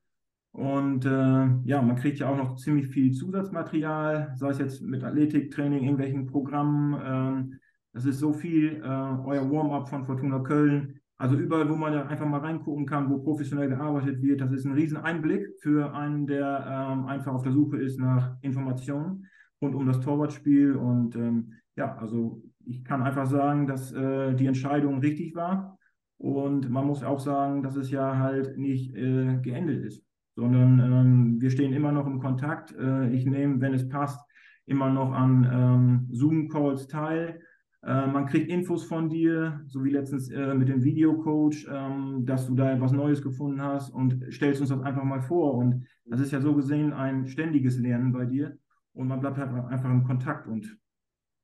Und 0.51 1.03
äh, 1.03 1.47
ja, 1.65 1.81
man 1.81 1.97
kriegt 1.97 2.19
ja 2.19 2.29
auch 2.29 2.37
noch 2.37 2.55
ziemlich 2.55 2.87
viel 2.87 3.11
Zusatzmaterial, 3.11 4.35
sei 4.37 4.49
es 4.51 4.59
jetzt 4.59 4.81
mit 4.81 5.03
Athletiktraining, 5.03 5.83
irgendwelchen 5.83 6.27
Programmen. 6.27 7.01
Ähm, 7.05 7.59
das 7.91 8.05
ist 8.05 8.19
so 8.19 8.31
viel. 8.31 8.77
Äh, 8.77 8.87
euer 8.87 9.51
Warm-up 9.51 9.89
von 9.89 10.05
Fortuna 10.05 10.39
Köln 10.39 11.01
also 11.17 11.35
überall, 11.35 11.69
wo 11.69 11.75
man 11.75 11.93
ja 11.93 12.05
einfach 12.05 12.25
mal 12.25 12.39
reingucken 12.39 12.85
kann, 12.85 13.09
wo 13.09 13.19
professionell 13.19 13.69
gearbeitet 13.69 14.21
wird, 14.21 14.41
das 14.41 14.51
ist 14.51 14.65
ein 14.65 14.73
riesen 14.73 14.97
Einblick 14.97 15.47
für 15.61 15.93
einen, 15.93 16.27
der 16.27 16.65
ähm, 16.67 17.05
einfach 17.05 17.33
auf 17.33 17.43
der 17.43 17.51
Suche 17.51 17.77
ist 17.77 17.99
nach 17.99 18.35
Informationen 18.41 19.27
rund 19.61 19.75
um 19.75 19.85
das 19.85 19.99
Torwartspiel. 20.01 20.75
Und 20.75 21.15
ähm, 21.15 21.53
ja, 21.75 21.95
also 21.97 22.41
ich 22.65 22.83
kann 22.83 23.01
einfach 23.01 23.25
sagen, 23.25 23.67
dass 23.67 23.91
äh, 23.93 24.33
die 24.35 24.47
Entscheidung 24.47 24.99
richtig 24.99 25.35
war. 25.35 25.77
Und 26.17 26.69
man 26.69 26.85
muss 26.85 27.03
auch 27.03 27.19
sagen, 27.19 27.63
dass 27.63 27.75
es 27.75 27.89
ja 27.91 28.17
halt 28.17 28.57
nicht 28.57 28.95
äh, 28.95 29.39
geendet 29.41 29.83
ist, 29.83 30.05
sondern 30.35 30.79
ähm, 30.79 31.41
wir 31.41 31.51
stehen 31.51 31.73
immer 31.73 31.91
noch 31.91 32.07
im 32.07 32.19
Kontakt. 32.19 32.73
Äh, 32.77 33.09
ich 33.09 33.25
nehme, 33.25 33.59
wenn 33.61 33.73
es 33.73 33.89
passt, 33.89 34.21
immer 34.65 34.89
noch 34.89 35.11
an 35.11 35.49
ähm, 35.51 36.07
Zoom-Calls 36.11 36.87
teil. 36.87 37.41
Äh, 37.85 38.07
man 38.07 38.27
kriegt 38.27 38.49
Infos 38.49 38.85
von 38.85 39.09
dir, 39.09 39.61
so 39.67 39.83
wie 39.83 39.91
letztens 39.91 40.29
äh, 40.29 40.53
mit 40.53 40.69
dem 40.69 40.83
Videocoach, 40.83 41.67
ähm, 41.69 42.25
dass 42.25 42.47
du 42.47 42.55
da 42.55 42.71
etwas 42.71 42.93
Neues 42.93 43.21
gefunden 43.21 43.61
hast 43.61 43.89
und 43.89 44.23
stellst 44.31 44.61
uns 44.61 44.69
das 44.69 44.81
einfach 44.81 45.03
mal 45.03 45.21
vor. 45.21 45.55
Und 45.55 45.85
das 46.05 46.21
ist 46.21 46.31
ja 46.31 46.39
so 46.39 46.55
gesehen 46.55 46.93
ein 46.93 47.27
ständiges 47.27 47.77
Lernen 47.77 48.13
bei 48.13 48.25
dir. 48.25 48.57
Und 48.93 49.07
man 49.07 49.19
bleibt 49.19 49.37
halt 49.37 49.49
einfach 49.49 49.89
im 49.89 50.05
Kontakt. 50.05 50.47
Und 50.47 50.77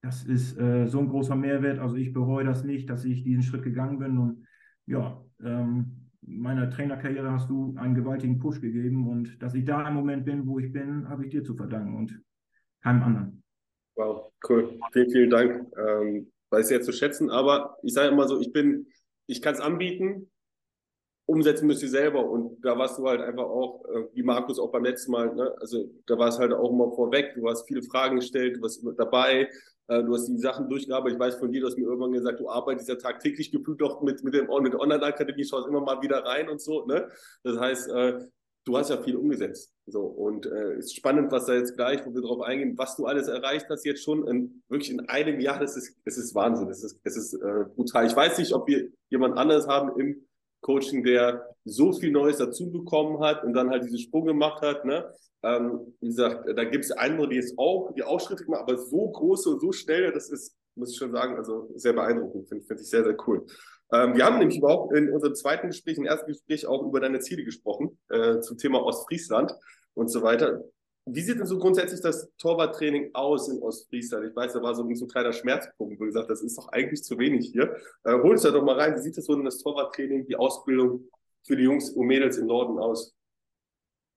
das 0.01 0.23
ist 0.23 0.57
äh, 0.57 0.87
so 0.87 0.99
ein 0.99 1.09
großer 1.09 1.35
Mehrwert. 1.35 1.79
Also 1.79 1.97
ich 1.97 2.13
bereue 2.13 2.45
das 2.45 2.63
nicht, 2.63 2.89
dass 2.89 3.03
ich 3.03 3.23
diesen 3.23 3.43
Schritt 3.43 3.63
gegangen 3.63 3.99
bin. 3.99 4.17
Und 4.17 4.45
ja, 4.85 5.21
ähm, 5.43 6.09
meiner 6.21 6.69
Trainerkarriere 6.69 7.31
hast 7.31 7.49
du 7.49 7.75
einen 7.75 7.95
gewaltigen 7.95 8.39
Push 8.39 8.61
gegeben. 8.61 9.09
Und 9.09 9.41
dass 9.43 9.55
ich 9.55 9.65
da 9.65 9.85
im 9.85 9.93
Moment 9.93 10.23
bin, 10.23 10.47
wo 10.47 10.57
ich 10.59 10.71
bin, 10.71 11.09
habe 11.09 11.25
ich 11.25 11.31
dir 11.31 11.43
zu 11.43 11.53
verdanken 11.53 11.97
und 11.97 12.21
keinem 12.81 13.03
anderen. 13.03 13.38
Wow, 13.95 14.31
cool. 14.47 14.79
Vielen, 14.93 15.11
vielen 15.11 15.29
Dank. 15.29 15.71
Ähm, 15.77 16.31
weiß 16.49 16.67
sehr 16.67 16.81
zu 16.81 16.91
schätzen. 16.91 17.29
Aber 17.29 17.77
ich 17.83 17.93
sage 17.93 18.09
immer 18.09 18.27
so, 18.27 18.39
ich 18.39 18.51
bin, 18.51 18.87
ich 19.27 19.41
kann 19.41 19.53
es 19.53 19.59
anbieten, 19.59 20.31
umsetzen 21.25 21.67
müsst 21.67 21.83
ihr 21.83 21.89
selber. 21.89 22.27
Und 22.27 22.63
da 22.65 22.77
warst 22.77 22.97
du 22.97 23.07
halt 23.07 23.21
einfach 23.21 23.45
auch, 23.45 23.85
äh, 23.85 24.05
wie 24.13 24.23
Markus 24.23 24.59
auch 24.59 24.71
beim 24.71 24.83
letzten 24.83 25.11
Mal, 25.11 25.33
ne? 25.35 25.55
also 25.59 25.89
da 26.07 26.17
war 26.17 26.29
es 26.29 26.39
halt 26.39 26.53
auch 26.53 26.71
immer 26.71 26.91
vorweg. 26.91 27.33
Du 27.35 27.47
hast 27.47 27.67
viele 27.67 27.83
Fragen 27.83 28.17
gestellt, 28.17 28.57
du 28.57 28.61
warst 28.61 28.83
dabei, 28.97 29.49
äh, 29.87 30.03
du 30.03 30.13
hast 30.13 30.25
die 30.27 30.39
Sachen 30.39 30.69
durchgearbeitet. 30.69 31.15
Ich 31.15 31.19
weiß 31.19 31.35
von 31.35 31.51
dir, 31.51 31.61
du 31.61 31.67
hast 31.67 31.77
mir 31.77 31.85
irgendwann 31.85 32.13
gesagt, 32.13 32.39
du 32.39 32.49
arbeitest 32.49 32.89
ja 32.89 32.95
tagtäglich 32.95 33.51
gefühlt 33.51 33.81
auch 33.83 34.01
mit, 34.01 34.23
mit, 34.23 34.33
dem, 34.33 34.47
mit 34.61 34.73
der 34.73 34.79
Online-Akademie, 34.79 35.45
schaust 35.45 35.67
immer 35.67 35.81
mal 35.81 36.01
wieder 36.01 36.25
rein 36.25 36.49
und 36.49 36.61
so. 36.61 36.85
Ne? 36.85 37.09
Das 37.43 37.59
heißt, 37.59 37.89
äh, 37.89 38.19
du 38.65 38.77
hast 38.77 38.89
ja 38.89 38.97
viel 38.97 39.15
umgesetzt. 39.15 39.73
So, 39.91 40.01
und 40.01 40.45
äh, 40.45 40.77
ist 40.77 40.95
spannend, 40.95 41.31
was 41.31 41.45
da 41.45 41.53
jetzt 41.53 41.75
gleich, 41.75 42.05
wo 42.05 42.13
wir 42.13 42.21
drauf 42.21 42.41
eingehen, 42.41 42.77
was 42.77 42.95
du 42.95 43.05
alles 43.05 43.27
erreicht 43.27 43.67
hast 43.69 43.85
jetzt 43.85 44.03
schon 44.03 44.27
in, 44.27 44.61
wirklich 44.69 44.91
in 44.91 45.07
einem 45.09 45.39
Jahr. 45.39 45.59
Das 45.59 45.75
ist, 45.75 45.95
das 46.05 46.17
ist 46.17 46.35
Wahnsinn, 46.35 46.67
das 46.67 46.83
ist, 46.83 46.99
das 47.03 47.17
ist 47.17 47.33
äh, 47.33 47.65
brutal. 47.75 48.05
Ich 48.05 48.15
weiß 48.15 48.37
nicht, 48.37 48.53
ob 48.53 48.67
wir 48.67 48.89
jemand 49.09 49.37
anderes 49.37 49.67
haben 49.67 49.99
im 49.99 50.25
Coaching, 50.61 51.03
der 51.03 51.55
so 51.65 51.93
viel 51.93 52.11
Neues 52.11 52.37
dazu 52.37 52.69
bekommen 52.69 53.19
hat 53.21 53.43
und 53.43 53.53
dann 53.53 53.69
halt 53.69 53.83
diesen 53.83 53.99
Sprung 53.99 54.25
gemacht 54.25 54.61
hat. 54.61 54.85
Ne? 54.85 55.11
Ähm, 55.43 55.93
wie 56.01 56.07
gesagt, 56.07 56.45
da 56.55 56.63
gibt 56.65 56.85
es 56.85 56.91
andere, 56.91 57.29
die 57.29 57.37
es 57.37 57.57
auch, 57.57 57.93
die 57.95 58.03
auch 58.03 58.19
Schritte 58.19 58.45
machen, 58.47 58.63
aber 58.63 58.77
so 58.77 59.09
große 59.09 59.49
und 59.49 59.61
so 59.61 59.71
schnell, 59.71 60.11
das 60.11 60.29
ist, 60.29 60.55
muss 60.75 60.91
ich 60.91 60.97
schon 60.97 61.11
sagen, 61.11 61.35
also 61.35 61.69
sehr 61.75 61.93
beeindruckend, 61.93 62.49
finde 62.49 62.65
find 62.65 62.81
ich 62.81 62.89
sehr, 62.89 63.03
sehr 63.03 63.15
cool. 63.27 63.45
Ähm, 63.91 64.15
wir 64.15 64.25
haben 64.25 64.37
nämlich 64.37 64.57
überhaupt 64.57 64.93
in 64.95 65.11
unserem 65.11 65.35
zweiten 65.35 65.67
Gespräch, 65.67 65.97
im 65.97 66.05
ersten 66.05 66.27
Gespräch 66.27 66.67
auch 66.67 66.85
über 66.85 66.99
deine 66.99 67.19
Ziele 67.21 67.43
gesprochen, 67.43 67.97
äh, 68.09 68.39
zum 68.41 68.57
Thema 68.57 68.83
Ostfriesland 68.83 69.53
und 69.93 70.09
so 70.09 70.21
weiter. 70.21 70.63
Wie 71.05 71.21
sieht 71.21 71.39
denn 71.39 71.45
so 71.45 71.57
grundsätzlich 71.57 72.01
das 72.01 72.29
Torwarttraining 72.37 73.11
aus 73.13 73.49
in 73.49 73.61
Ostfriesland? 73.61 74.27
Ich 74.27 74.35
weiß, 74.35 74.53
da 74.53 74.61
war 74.61 74.75
so 74.75 74.83
ein, 74.83 74.95
so 74.95 75.05
ein 75.05 75.09
kleiner 75.09 75.33
Schmerzpunkt, 75.33 75.99
wo 75.99 76.05
gesagt 76.05 76.29
das 76.29 76.41
ist 76.41 76.57
doch 76.57 76.67
eigentlich 76.69 77.03
zu 77.03 77.17
wenig 77.17 77.49
hier. 77.51 77.75
Äh, 78.03 78.13
hol 78.13 78.31
uns 78.31 78.43
da 78.43 78.51
doch 78.51 78.63
mal 78.63 78.79
rein. 78.79 78.95
Wie 78.95 79.01
sieht 79.01 79.17
das 79.17 79.25
so 79.25 79.33
in 79.33 79.43
das 79.43 79.57
Torwarttraining, 79.59 80.27
die 80.27 80.35
Ausbildung 80.35 81.05
für 81.45 81.55
die 81.55 81.63
Jungs 81.63 81.89
und 81.89 82.05
Mädels 82.05 82.37
im 82.37 82.47
Norden 82.47 82.77
aus? 82.77 83.15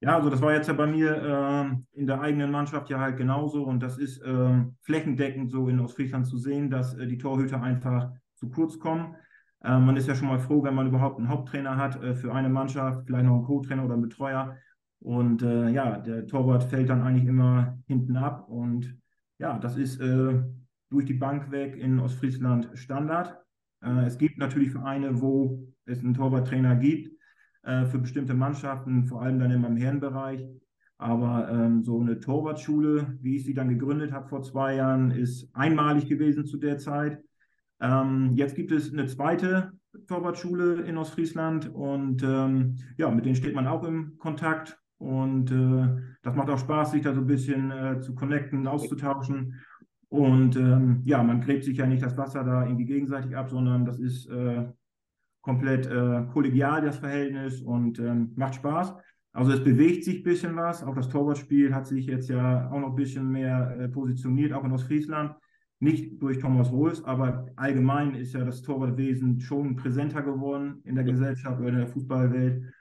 Ja, 0.00 0.16
also 0.16 0.30
das 0.30 0.42
war 0.42 0.52
jetzt 0.52 0.66
ja 0.66 0.74
bei 0.74 0.86
mir 0.86 1.14
äh, 1.14 1.98
in 1.98 2.08
der 2.08 2.20
eigenen 2.20 2.50
Mannschaft 2.50 2.90
ja 2.90 2.98
halt 2.98 3.16
genauso 3.16 3.62
und 3.62 3.80
das 3.80 3.98
ist 3.98 4.20
äh, 4.20 4.64
flächendeckend 4.80 5.52
so 5.52 5.68
in 5.68 5.78
Ostfriesland 5.78 6.26
zu 6.26 6.38
sehen, 6.38 6.70
dass 6.70 6.94
äh, 6.98 7.06
die 7.06 7.18
Torhüter 7.18 7.62
einfach 7.62 8.10
zu 8.34 8.50
kurz 8.50 8.80
kommen. 8.80 9.14
Äh, 9.62 9.78
man 9.78 9.96
ist 9.96 10.08
ja 10.08 10.16
schon 10.16 10.26
mal 10.26 10.40
froh, 10.40 10.64
wenn 10.64 10.74
man 10.74 10.88
überhaupt 10.88 11.18
einen 11.18 11.28
Haupttrainer 11.28 11.76
hat 11.76 12.02
äh, 12.02 12.16
für 12.16 12.34
eine 12.34 12.48
Mannschaft, 12.48 13.06
vielleicht 13.06 13.24
noch 13.24 13.36
einen 13.36 13.44
Co-Trainer 13.44 13.84
oder 13.84 13.94
einen 13.94 14.02
Betreuer. 14.02 14.56
Und 15.02 15.42
äh, 15.42 15.68
ja, 15.70 15.98
der 15.98 16.26
Torwart 16.26 16.64
fällt 16.64 16.88
dann 16.88 17.02
eigentlich 17.02 17.26
immer 17.26 17.76
hinten 17.86 18.16
ab. 18.16 18.48
Und 18.48 18.96
ja, 19.38 19.58
das 19.58 19.76
ist 19.76 20.00
äh, 20.00 20.40
durch 20.90 21.06
die 21.06 21.14
Bank 21.14 21.50
weg 21.50 21.76
in 21.76 21.98
Ostfriesland 21.98 22.70
Standard. 22.74 23.36
Äh, 23.82 24.06
es 24.06 24.16
gibt 24.16 24.38
natürlich 24.38 24.70
Vereine, 24.70 25.20
wo 25.20 25.66
es 25.86 25.98
einen 25.98 26.14
Torwarttrainer 26.14 26.76
gibt 26.76 27.10
äh, 27.62 27.84
für 27.86 27.98
bestimmte 27.98 28.34
Mannschaften, 28.34 29.04
vor 29.04 29.22
allem 29.22 29.40
dann 29.40 29.50
im 29.50 29.76
Herrenbereich. 29.76 30.46
Aber 30.98 31.48
ähm, 31.50 31.82
so 31.82 32.00
eine 32.00 32.20
Torwartschule, 32.20 33.18
wie 33.20 33.36
ich 33.36 33.44
sie 33.44 33.54
dann 33.54 33.70
gegründet 33.70 34.12
habe 34.12 34.28
vor 34.28 34.42
zwei 34.42 34.76
Jahren, 34.76 35.10
ist 35.10 35.50
einmalig 35.52 36.08
gewesen 36.08 36.46
zu 36.46 36.58
der 36.58 36.78
Zeit. 36.78 37.20
Ähm, 37.80 38.30
jetzt 38.34 38.54
gibt 38.54 38.70
es 38.70 38.92
eine 38.92 39.06
zweite 39.06 39.72
Torwartschule 40.06 40.82
in 40.82 40.96
Ostfriesland 40.96 41.74
und 41.74 42.22
ähm, 42.22 42.76
ja, 42.96 43.10
mit 43.10 43.24
denen 43.24 43.34
steht 43.34 43.56
man 43.56 43.66
auch 43.66 43.82
im 43.82 44.16
Kontakt 44.18 44.78
und 45.02 45.50
äh, 45.50 46.00
das 46.22 46.36
macht 46.36 46.48
auch 46.48 46.58
Spaß, 46.58 46.92
sich 46.92 47.02
da 47.02 47.12
so 47.12 47.22
ein 47.22 47.26
bisschen 47.26 47.72
äh, 47.72 48.00
zu 48.00 48.14
connecten, 48.14 48.68
auszutauschen. 48.68 49.60
Und 50.08 50.54
ähm, 50.54 51.02
ja, 51.04 51.22
man 51.24 51.40
gräbt 51.40 51.64
sich 51.64 51.78
ja 51.78 51.86
nicht 51.86 52.04
das 52.04 52.16
Wasser 52.16 52.44
da 52.44 52.64
irgendwie 52.64 52.84
gegenseitig 52.84 53.36
ab, 53.36 53.50
sondern 53.50 53.84
das 53.84 53.98
ist 53.98 54.28
äh, 54.30 54.64
komplett 55.40 55.86
äh, 55.86 56.24
kollegial, 56.32 56.82
das 56.82 56.98
Verhältnis 56.98 57.62
und 57.62 57.98
ähm, 57.98 58.32
macht 58.36 58.54
Spaß. 58.54 58.94
Also 59.32 59.50
es 59.50 59.64
bewegt 59.64 60.04
sich 60.04 60.18
ein 60.18 60.22
bisschen 60.22 60.54
was. 60.54 60.84
Auch 60.84 60.94
das 60.94 61.08
Torwartspiel 61.08 61.74
hat 61.74 61.88
sich 61.88 62.06
jetzt 62.06 62.28
ja 62.28 62.70
auch 62.70 62.78
noch 62.78 62.90
ein 62.90 62.94
bisschen 62.94 63.28
mehr 63.28 63.76
äh, 63.80 63.88
positioniert, 63.88 64.52
auch 64.52 64.62
in 64.62 64.72
Ostfriesland 64.72 65.34
nicht 65.80 66.22
durch 66.22 66.38
Thomas 66.38 66.70
Rohes, 66.70 67.02
aber 67.04 67.46
allgemein 67.56 68.14
ist 68.14 68.34
ja 68.34 68.44
das 68.44 68.62
Torwartwesen 68.62 69.40
schon 69.40 69.74
präsenter 69.74 70.22
geworden 70.22 70.80
in 70.84 70.94
der 70.94 71.02
Gesellschaft 71.02 71.58
oder 71.58 71.70
in 71.70 71.78
der 71.78 71.88
Fußballwelt 71.88 72.72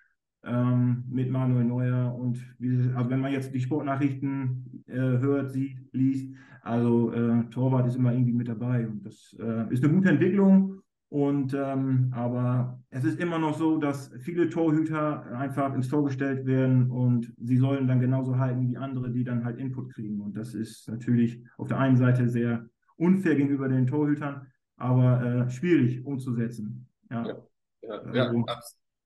ähm, 0.43 1.03
mit 1.09 1.29
Manuel 1.29 1.65
Neuer. 1.65 2.13
Und 2.15 2.39
wie, 2.59 2.89
also 2.95 3.09
wenn 3.09 3.19
man 3.19 3.31
jetzt 3.31 3.53
die 3.53 3.61
Sportnachrichten 3.61 4.83
äh, 4.87 4.95
hört, 4.95 5.51
sieht, 5.51 5.77
liest, 5.91 6.33
also 6.61 7.11
äh, 7.11 7.43
Torwart 7.49 7.87
ist 7.87 7.95
immer 7.95 8.13
irgendwie 8.13 8.33
mit 8.33 8.47
dabei. 8.47 8.87
Und 8.87 9.05
das 9.05 9.35
äh, 9.39 9.71
ist 9.73 9.83
eine 9.83 9.93
gute 9.93 10.09
Entwicklung. 10.09 10.81
Und 11.09 11.53
ähm, 11.53 12.09
aber 12.13 12.81
es 12.89 13.03
ist 13.03 13.19
immer 13.19 13.37
noch 13.37 13.57
so, 13.57 13.77
dass 13.77 14.11
viele 14.19 14.49
Torhüter 14.49 15.25
einfach 15.37 15.73
ins 15.73 15.89
Tor 15.89 16.05
gestellt 16.05 16.45
werden 16.45 16.89
und 16.89 17.33
sie 17.37 17.57
sollen 17.57 17.85
dann 17.85 17.99
genauso 17.99 18.37
halten 18.37 18.69
wie 18.69 18.77
andere, 18.77 19.11
die 19.11 19.25
dann 19.25 19.43
halt 19.43 19.59
Input 19.59 19.93
kriegen. 19.93 20.21
Und 20.21 20.37
das 20.37 20.53
ist 20.53 20.87
natürlich 20.87 21.43
auf 21.57 21.67
der 21.67 21.79
einen 21.79 21.97
Seite 21.97 22.29
sehr 22.29 22.65
unfair 22.95 23.35
gegenüber 23.35 23.67
den 23.67 23.87
Torhütern, 23.87 24.47
aber 24.77 25.21
äh, 25.21 25.49
schwierig 25.49 26.05
umzusetzen. 26.05 26.87
Ja, 27.09 27.27
ja, 27.27 27.35
ja, 27.81 27.89
also, 27.89 28.15
ja 28.15 28.55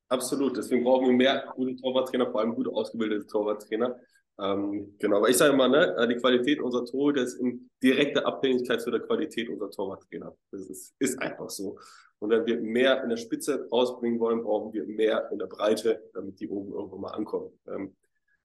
absolut. 0.09 0.57
Deswegen 0.57 0.83
brauchen 0.83 1.07
wir 1.07 1.13
mehr 1.13 1.51
gute 1.55 1.75
Torwarttrainer, 1.75 2.31
vor 2.31 2.41
allem 2.41 2.55
gut 2.55 2.67
ausgebildete 2.67 3.27
Torwarttrainer. 3.27 3.99
Ähm, 4.37 4.95
genau, 4.99 5.17
aber 5.17 5.29
ich 5.29 5.37
sage 5.37 5.53
immer, 5.53 5.69
ne, 5.69 5.95
äh, 5.97 6.07
die 6.07 6.15
Qualität 6.15 6.59
unserer 6.61 6.85
Torhüter 6.85 7.21
ist 7.21 7.35
in 7.35 7.69
direkter 7.81 8.25
Abhängigkeit 8.25 8.81
zu 8.81 8.91
der 8.91 8.99
Qualität 8.99 9.49
unserer 9.49 9.71
Torwarttrainer. 9.71 10.35
Das 10.51 10.61
ist, 10.69 10.93
ist 10.99 11.21
einfach 11.21 11.49
so. 11.49 11.79
Und 12.19 12.29
wenn 12.31 12.45
wir 12.45 12.59
mehr 12.59 13.03
in 13.03 13.09
der 13.09 13.17
Spitze 13.17 13.67
rausbringen 13.71 14.19
wollen, 14.19 14.43
brauchen 14.43 14.73
wir 14.73 14.85
mehr 14.85 15.29
in 15.31 15.39
der 15.39 15.47
Breite, 15.47 16.03
damit 16.13 16.39
die 16.39 16.49
oben 16.49 16.73
irgendwo 16.73 16.97
mal 16.97 17.11
ankommen. 17.11 17.51
Ähm, 17.67 17.95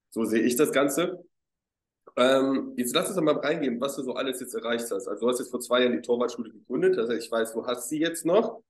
so 0.09 0.23
sehe 0.23 0.41
ich 0.41 0.55
das 0.55 0.71
Ganze. 0.71 1.23
Ähm, 2.17 2.73
jetzt 2.75 2.93
lass 2.93 3.09
uns 3.09 3.21
mal 3.21 3.37
reingehen, 3.37 3.79
was 3.79 3.95
du 3.95 4.03
so 4.03 4.13
alles 4.13 4.39
jetzt 4.39 4.53
erreicht 4.53 4.91
hast. 4.91 5.07
Also 5.07 5.21
du 5.21 5.29
hast 5.29 5.39
jetzt 5.39 5.51
vor 5.51 5.61
zwei 5.61 5.81
Jahren 5.81 5.93
die 5.93 6.01
Torwartschule 6.01 6.51
gegründet. 6.51 6.97
Also 6.97 7.13
ich 7.13 7.31
weiß, 7.31 7.53
du 7.53 7.65
hast 7.65 7.89
sie 7.89 7.99
jetzt 7.99 8.25
noch. 8.25 8.61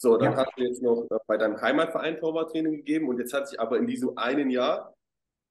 So, 0.00 0.16
dann 0.16 0.32
ja. 0.32 0.38
hast 0.38 0.52
du 0.56 0.62
jetzt 0.62 0.80
noch 0.80 1.08
bei 1.26 1.36
deinem 1.36 1.60
Heimatverein 1.60 2.18
Torwarttraining 2.18 2.76
gegeben 2.76 3.08
und 3.08 3.18
jetzt 3.18 3.32
hat 3.32 3.48
sich 3.48 3.60
aber 3.60 3.78
in 3.78 3.86
diesem 3.88 4.16
einen 4.16 4.48
Jahr, 4.48 4.94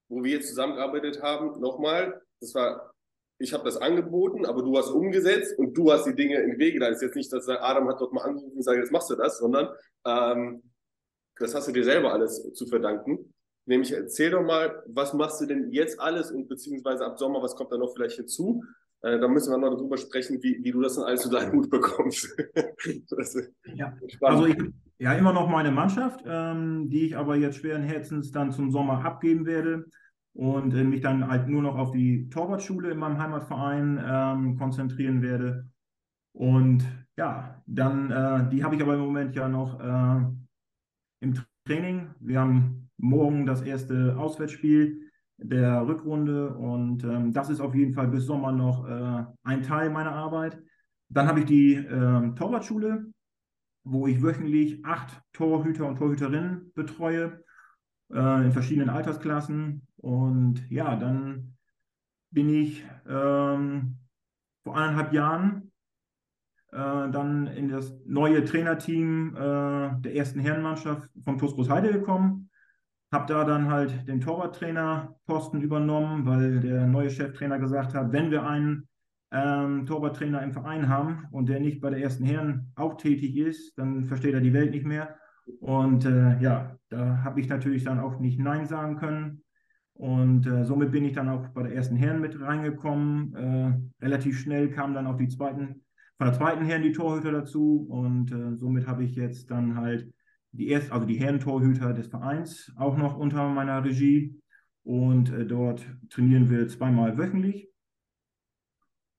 wo 0.10 0.24
wir 0.24 0.32
jetzt 0.32 0.48
zusammengearbeitet 0.48 1.22
haben, 1.22 1.60
nochmal, 1.60 2.22
das 2.40 2.56
war, 2.56 2.94
ich 3.40 3.54
habe 3.54 3.66
das 3.66 3.76
angeboten, 3.76 4.46
aber 4.46 4.64
du 4.64 4.78
hast 4.78 4.90
umgesetzt 4.90 5.60
und 5.60 5.74
du 5.74 5.92
hast 5.92 6.06
die 6.06 6.16
Dinge 6.16 6.38
in 6.38 6.58
Wege. 6.58 6.80
Da 6.80 6.88
ist 6.88 7.02
jetzt 7.02 7.16
nicht, 7.16 7.32
dass 7.34 7.50
Adam 7.50 7.90
hat 7.90 8.00
dort 8.00 8.14
mal 8.14 8.22
angerufen 8.24 8.56
und 8.56 8.64
sagt, 8.64 8.78
jetzt 8.78 8.92
machst 8.92 9.10
du 9.10 9.16
das, 9.16 9.38
sondern 9.38 9.68
ähm, 10.06 10.64
das 11.38 11.54
hast 11.54 11.68
du 11.68 11.74
dir 11.74 11.84
selber 11.84 12.14
alles 12.14 12.54
zu 12.54 12.66
verdanken. 12.68 13.34
Nämlich 13.66 13.92
erzähl 13.92 14.32
doch 14.32 14.44
mal, 14.44 14.82
was 14.88 15.14
machst 15.14 15.42
du 15.42 15.46
denn 15.46 15.72
jetzt 15.72 16.00
alles 16.00 16.32
und 16.32 16.48
beziehungsweise 16.48 17.06
ab 17.06 17.20
Sommer, 17.20 17.44
was 17.44 17.56
kommt 17.56 17.74
da 17.74 17.78
noch 17.78 17.94
vielleicht 17.94 18.16
hinzu? 18.16 18.64
Äh, 19.02 19.20
da 19.20 19.28
müssen 19.28 19.52
wir 19.52 19.58
noch 19.58 19.76
darüber 19.76 19.98
sprechen, 19.98 20.42
wie, 20.42 20.64
wie 20.64 20.72
du 20.72 20.82
das 20.82 20.96
dann 20.96 21.06
alles 21.06 21.22
zu 21.22 21.30
deinem 21.30 21.54
Hut 21.54 21.70
bekommst. 21.70 22.36
ja. 23.76 23.94
Also 24.22 24.46
ich 24.48 24.58
ja 25.00 25.14
immer 25.14 25.34
noch 25.34 25.48
meine 25.48 25.72
Mannschaft, 25.72 26.24
ähm, 26.26 26.90
die 26.90 27.06
ich 27.06 27.18
aber 27.18 27.36
jetzt 27.36 27.58
schweren 27.58 27.84
Herzens 27.84 28.32
dann 28.32 28.52
zum 28.52 28.72
Sommer 28.72 29.06
abgeben 29.06 29.46
werde 29.46 29.86
und 30.34 30.74
äh, 30.74 30.84
mich 30.84 31.02
dann 31.02 31.28
halt 31.28 31.48
nur 31.48 31.62
noch 31.62 31.78
auf 31.78 31.92
die 31.92 32.30
Torwartschule 32.30 32.92
in 32.92 32.98
meinem 32.98 33.20
Heimatverein 33.20 34.04
ähm, 34.04 34.58
konzentrieren 34.58 35.22
werde. 35.22 35.68
Und 36.34 36.86
ja, 37.18 37.62
dann, 37.66 38.12
äh, 38.12 38.50
die 38.50 38.64
habe 38.64 38.76
ich 38.76 38.82
aber 38.82 38.96
im 38.96 39.02
Moment 39.02 39.36
ja 39.36 39.48
noch 39.48 39.80
äh, 39.80 40.26
im 41.22 41.34
Training. 41.66 42.10
Wir 42.20 42.40
haben 42.40 42.90
morgen 42.98 43.46
das 43.46 43.62
erste 43.62 44.18
Auswärtsspiel 44.18 45.07
der 45.38 45.88
Rückrunde 45.88 46.54
und 46.56 47.04
ähm, 47.04 47.32
das 47.32 47.50
ist 47.50 47.62
auf 47.62 47.76
jeden 47.76 47.94
Fall 47.94 48.08
bis 48.08 48.26
Sommer 48.26 48.52
noch 48.52 48.88
äh, 48.88 49.26
ein 49.44 49.64
Teil 49.64 49.90
meiner 49.90 50.14
Arbeit. 50.14 50.60
Dann 51.10 51.28
habe 51.28 51.40
ich 51.40 51.46
die 51.46 51.76
äh, 51.76 52.34
Torwartschule, 52.36 53.06
wo 53.84 54.08
ich 54.08 54.22
wöchentlich 54.22 54.84
acht 54.84 55.22
Torhüter 55.34 55.86
und 55.86 55.98
Torhüterinnen 55.98 56.72
betreue 56.74 57.44
äh, 58.12 58.46
in 58.46 58.52
verschiedenen 58.52 58.90
Altersklassen. 58.90 59.88
Und 59.98 60.70
ja, 60.70 60.96
dann 60.96 61.56
bin 62.32 62.50
ich 62.50 62.84
ähm, 63.08 64.00
vor 64.64 64.76
eineinhalb 64.76 65.14
Jahren 65.14 65.72
äh, 66.72 66.78
dann 67.10 67.48
in 67.48 67.70
das 67.70 67.94
neue 68.06 68.44
Trainerteam 68.44 69.36
äh, 69.36 70.02
der 70.02 70.16
ersten 70.16 70.40
Herrenmannschaft 70.40 71.10
vom 71.24 71.38
TuS 71.38 71.54
Großheide 71.54 71.94
gekommen 71.94 72.47
habe 73.12 73.34
da 73.34 73.44
dann 73.46 73.70
halt 73.70 74.08
den 74.08 74.22
Torwarttrainer-Posten 74.22 75.62
übernommen, 75.62 76.26
weil 76.26 76.60
der 76.60 76.88
neue 76.88 77.10
Cheftrainer 77.10 77.60
gesagt 77.60 77.94
hat, 77.94 78.12
wenn 78.12 78.32
wir 78.32 78.46
einen 78.46 78.88
ähm, 79.32 79.86
Torwarttrainer 79.86 80.42
im 80.42 80.52
Verein 80.52 80.90
haben 80.90 81.26
und 81.32 81.50
der 81.50 81.60
nicht 81.60 81.82
bei 81.82 81.90
der 81.90 82.00
ersten 82.00 82.26
Herren 82.26 82.72
auch 82.76 82.98
tätig 82.98 83.36
ist, 83.38 83.78
dann 83.78 84.06
versteht 84.06 84.34
er 84.34 84.42
die 84.42 84.54
Welt 84.54 84.72
nicht 84.72 84.86
mehr. 84.86 85.16
Und 85.60 86.06
äh, 86.06 86.40
ja, 86.40 86.78
da 86.90 87.24
habe 87.24 87.40
ich 87.40 87.48
natürlich 87.48 87.84
dann 87.84 88.00
auch 88.00 88.20
nicht 88.20 88.40
Nein 88.40 88.66
sagen 88.66 88.98
können. 88.98 89.44
Und 89.94 90.46
äh, 90.46 90.64
somit 90.64 90.92
bin 90.92 91.06
ich 91.06 91.14
dann 91.14 91.30
auch 91.30 91.48
bei 91.50 91.64
der 91.64 91.74
ersten 91.74 91.96
Herren 91.96 92.22
mit 92.22 92.40
reingekommen. 92.40 93.36
Äh, 93.36 94.06
relativ 94.06 94.40
schnell 94.40 94.70
kamen 94.70 94.94
dann 94.94 95.08
auch 95.08 95.18
die 95.18 95.28
zweiten, 95.28 95.84
von 96.18 96.28
der 96.28 96.34
zweiten 96.34 96.66
Herren 96.66 96.84
die 96.84 96.92
Torhüter 96.92 97.32
dazu. 97.32 97.88
Und 97.90 98.32
äh, 98.32 98.56
somit 98.56 98.86
habe 98.86 99.04
ich 99.04 99.16
jetzt 99.16 99.50
dann 99.50 99.76
halt 99.76 100.08
die 100.52 100.70
erst, 100.70 100.92
also 100.92 101.06
die 101.06 101.20
Herrentorhüter 101.20 101.94
des 101.94 102.08
Vereins 102.08 102.74
auch 102.78 102.98
noch 102.98 103.18
unter 103.18 103.48
meiner 103.50 103.84
Regie. 103.84 104.42
Und 104.84 105.32
äh, 105.32 105.46
dort 105.46 105.86
trainieren 106.10 106.50
wir 106.50 106.68
zweimal 106.68 107.18
wöchentlich. 107.18 107.70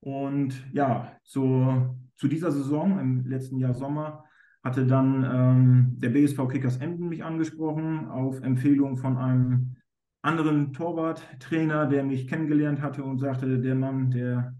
Und 0.01 0.65
ja, 0.73 1.19
zu, 1.25 1.99
zu 2.17 2.29
dieser 2.29 2.51
Saison 2.53 2.99
im 2.99 3.27
letzten 3.27 3.59
Jahr 3.59 3.75
Sommer 3.75 4.25
hatte 4.63 4.87
dann 4.87 5.25
ähm, 5.25 5.99
der 5.99 6.11
BSV 6.11 6.49
Kickers 6.49 6.79
Emden 6.79 7.09
mich 7.09 7.25
angesprochen 7.25 8.09
auf 8.09 8.41
Empfehlung 8.43 8.97
von 8.97 9.17
einem 9.17 9.77
anderen 10.23 10.73
Torwarttrainer, 10.73 11.87
der 11.87 12.05
mich 12.05 12.29
kennengelernt 12.29 12.83
hatte 12.83 13.05
und 13.05 13.19
sagte, 13.19 13.61
der 13.61 13.75
Mann, 13.75 14.11
der 14.11 14.57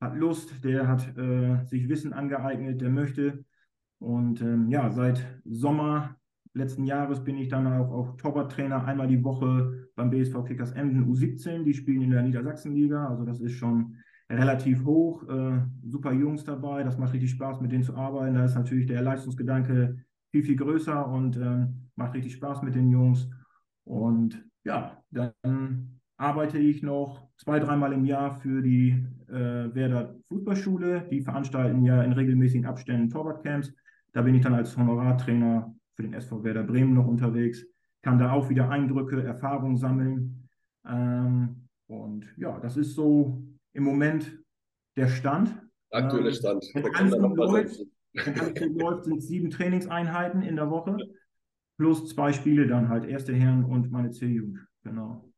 hat 0.00 0.16
Lust, 0.16 0.64
der 0.64 0.86
hat 0.86 1.16
äh, 1.16 1.64
sich 1.64 1.88
Wissen 1.88 2.12
angeeignet, 2.12 2.80
der 2.80 2.90
möchte. 2.90 3.44
Und 3.98 4.40
ähm, 4.40 4.68
ja, 4.68 4.90
seit 4.90 5.24
Sommer 5.44 6.16
letzten 6.54 6.84
Jahres 6.84 7.22
bin 7.22 7.36
ich 7.36 7.48
dann 7.48 7.66
auch, 7.66 7.90
auch 7.90 8.16
Torwarttrainer 8.16 8.84
einmal 8.84 9.08
die 9.08 9.22
Woche 9.22 9.88
beim 9.94 10.10
BSV 10.10 10.44
Kickers 10.44 10.72
Emden 10.72 11.12
U17. 11.12 11.64
Die 11.64 11.74
spielen 11.74 12.02
in 12.02 12.10
der 12.10 12.22
Niedersachsenliga, 12.22 13.08
also 13.08 13.24
das 13.24 13.40
ist 13.40 13.52
schon 13.52 13.96
relativ 14.30 14.84
hoch. 14.84 15.26
Äh, 15.28 15.62
super 15.84 16.12
Jungs 16.12 16.44
dabei, 16.44 16.82
das 16.82 16.98
macht 16.98 17.14
richtig 17.14 17.30
Spaß, 17.30 17.60
mit 17.60 17.72
denen 17.72 17.82
zu 17.82 17.96
arbeiten. 17.96 18.34
Da 18.34 18.44
ist 18.44 18.54
natürlich 18.54 18.86
der 18.86 19.02
Leistungsgedanke 19.02 20.04
viel, 20.30 20.44
viel 20.44 20.56
größer 20.56 21.06
und 21.06 21.36
äh, 21.36 21.66
macht 21.96 22.14
richtig 22.14 22.34
Spaß 22.34 22.62
mit 22.62 22.74
den 22.74 22.90
Jungs. 22.90 23.28
Und 23.84 24.44
ja, 24.64 25.02
dann 25.10 26.00
arbeite 26.18 26.58
ich 26.58 26.82
noch 26.82 27.28
zwei, 27.36 27.58
dreimal 27.58 27.92
im 27.92 28.04
Jahr 28.04 28.38
für 28.38 28.60
die 28.60 29.06
äh, 29.28 29.74
Werder 29.74 30.16
Fußballschule. 30.28 31.06
Die 31.10 31.22
veranstalten 31.22 31.82
ja 31.84 32.02
in 32.02 32.12
regelmäßigen 32.12 32.66
Abständen 32.66 33.08
Torwartcamps. 33.08 33.72
Da 34.12 34.22
bin 34.22 34.34
ich 34.34 34.42
dann 34.42 34.54
als 34.54 34.76
Honorartrainer 34.76 35.74
für 35.94 36.02
den 36.02 36.14
SV 36.14 36.44
Werder 36.44 36.62
Bremen 36.62 36.94
noch 36.94 37.06
unterwegs, 37.06 37.64
kann 38.02 38.18
da 38.18 38.32
auch 38.32 38.48
wieder 38.48 38.70
Eindrücke, 38.70 39.22
Erfahrungen 39.22 39.76
sammeln. 39.76 40.48
Ähm, 40.86 41.68
und 41.86 42.26
ja, 42.36 42.58
das 42.60 42.76
ist 42.76 42.94
so 42.94 43.42
im 43.72 43.84
Moment 43.84 44.38
der 44.96 45.08
Stand. 45.08 45.60
Aktueller 45.90 46.28
ähm, 46.28 46.34
Stand. 46.34 46.64
Wenn 46.74 46.94
alles 46.94 47.18
gut 47.18 47.36
läuft, 47.36 47.80
wenn 48.14 48.40
alles 48.40 48.60
gut 48.60 48.76
läuft, 48.80 49.04
sind 49.04 49.22
sieben 49.22 49.50
Trainingseinheiten 49.50 50.42
in 50.42 50.56
der 50.56 50.70
Woche 50.70 50.96
plus 51.78 52.08
zwei 52.08 52.32
Spiele 52.32 52.66
dann 52.66 52.88
halt, 52.88 53.04
erste 53.04 53.32
Herren 53.32 53.64
und 53.64 53.90
meine 53.90 54.10
C-Jugend. 54.10 54.66
Genau. 54.82 55.32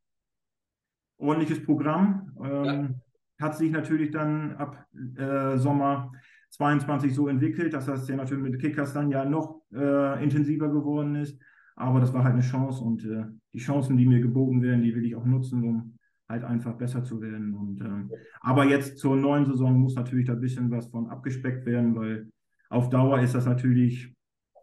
Ordentliches 1.17 1.63
Programm. 1.63 2.35
Ähm, 2.43 2.65
ja. 2.65 3.45
Hat 3.45 3.57
sich 3.57 3.71
natürlich 3.71 4.11
dann 4.11 4.55
ab 4.55 4.85
äh, 5.17 5.57
Sommer 5.57 6.11
22 6.51 7.15
so 7.15 7.27
entwickelt, 7.27 7.73
dass 7.73 7.85
das 7.85 8.07
ja 8.07 8.15
natürlich 8.15 8.43
mit 8.43 8.61
Kickers 8.61 8.93
dann 8.93 9.09
ja 9.09 9.25
noch 9.25 9.61
äh, 9.73 10.23
intensiver 10.23 10.69
geworden 10.69 11.15
ist. 11.15 11.39
Aber 11.75 11.99
das 11.99 12.13
war 12.13 12.23
halt 12.23 12.33
eine 12.33 12.43
Chance 12.43 12.83
und 12.83 13.05
äh, 13.05 13.23
die 13.53 13.59
Chancen, 13.59 13.97
die 13.97 14.05
mir 14.05 14.19
geboten 14.19 14.61
werden, 14.61 14.83
die 14.83 14.93
will 14.93 15.05
ich 15.05 15.15
auch 15.15 15.25
nutzen, 15.25 15.63
um 15.63 15.97
halt 16.29 16.43
einfach 16.43 16.77
besser 16.77 17.03
zu 17.03 17.21
werden. 17.21 17.53
Und, 17.53 17.81
äh, 17.81 18.17
aber 18.41 18.65
jetzt 18.65 18.97
zur 18.97 19.15
neuen 19.15 19.45
Saison 19.45 19.79
muss 19.79 19.95
natürlich 19.95 20.27
da 20.27 20.33
ein 20.33 20.41
bisschen 20.41 20.69
was 20.71 20.87
von 20.87 21.07
abgespeckt 21.07 21.65
werden, 21.65 21.95
weil 21.95 22.29
auf 22.69 22.89
Dauer 22.89 23.19
ist 23.19 23.35
das 23.35 23.45
natürlich, 23.45 24.13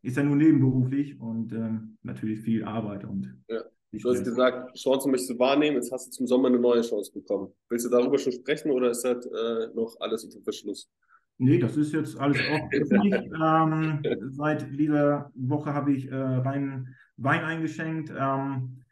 ist 0.03 0.17
ja 0.17 0.23
nur 0.23 0.37
nebenberuflich 0.37 1.19
und 1.21 1.53
ähm, 1.53 1.99
natürlich 2.03 2.41
viel 2.41 2.65
Arbeit. 2.65 3.05
Und 3.05 3.35
ja. 3.49 3.63
Du 3.91 4.11
hast 4.11 4.23
gesagt, 4.23 4.77
Chancen 4.77 5.11
möchtest 5.11 5.31
du 5.31 5.39
wahrnehmen, 5.39 5.77
jetzt 5.77 5.91
hast 5.91 6.09
du 6.09 6.11
zum 6.11 6.27
Sommer 6.27 6.49
eine 6.49 6.59
neue 6.59 6.83
Chance 6.83 7.11
bekommen. 7.13 7.53
Willst 7.71 7.87
du 7.87 7.91
darüber 7.91 8.19
schon 8.19 8.33
sprechen 8.33 8.71
oder 8.71 8.91
ist 8.91 9.03
das 9.03 9.25
äh, 9.25 9.69
noch 9.75 9.97
alles 10.01 10.25
unter 10.25 10.43
Verschluss? 10.43 10.91
Nee, 11.39 11.59
das 11.59 11.77
ist 11.77 11.93
jetzt 11.93 12.19
alles 12.19 12.39
auch 12.51 12.69
öffentlich. 12.73 13.31
ähm, 13.41 14.03
seit 14.33 14.79
dieser 14.79 15.31
Woche 15.35 15.73
habe 15.73 15.93
ich 15.93 16.11
äh, 16.11 16.15
rein 16.15 16.95
Wein 17.19 17.45
eingeschenkt. 17.45 18.13
Ähm, 18.17 18.85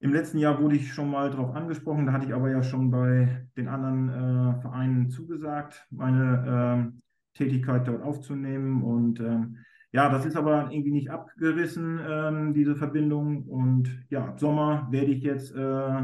Im 0.00 0.12
letzten 0.12 0.38
Jahr 0.38 0.60
wurde 0.60 0.76
ich 0.76 0.92
schon 0.92 1.10
mal 1.10 1.30
darauf 1.30 1.54
angesprochen, 1.54 2.06
da 2.06 2.12
hatte 2.12 2.26
ich 2.26 2.34
aber 2.34 2.50
ja 2.50 2.62
schon 2.62 2.90
bei 2.90 3.46
den 3.56 3.68
anderen 3.68 4.08
äh, 4.08 4.60
Vereinen 4.60 5.10
zugesagt, 5.10 5.86
meine 5.90 6.92
äh, 7.34 7.38
Tätigkeit 7.38 7.86
dort 7.86 8.02
aufzunehmen. 8.02 8.82
Und 8.82 9.20
ähm, 9.20 9.58
ja, 9.92 10.08
das 10.08 10.26
ist 10.26 10.36
aber 10.36 10.70
irgendwie 10.72 10.90
nicht 10.90 11.10
abgerissen, 11.10 12.00
ähm, 12.04 12.52
diese 12.52 12.74
Verbindung. 12.74 13.44
Und 13.44 14.04
ja, 14.10 14.26
ab 14.26 14.40
Sommer 14.40 14.88
werde 14.90 15.12
ich 15.12 15.22
jetzt 15.22 15.54
äh, 15.54 16.02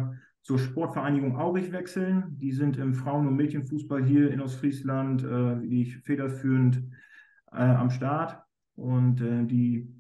zur 0.49 0.59
Sportvereinigung 0.59 1.37
Aurich 1.37 1.73
wechseln. 1.73 2.39
Die 2.41 2.53
sind 2.53 2.79
im 2.79 2.95
Frauen- 2.95 3.27
und 3.27 3.37
Mädchenfußball 3.37 4.03
hier 4.03 4.31
in 4.31 4.41
Ostfriesland, 4.41 5.23
äh, 5.23 5.63
ich 5.67 5.99
federführend 5.99 6.83
äh, 7.53 7.59
am 7.59 7.91
Start. 7.91 8.43
Und 8.75 9.21
äh, 9.21 9.45
die 9.45 9.93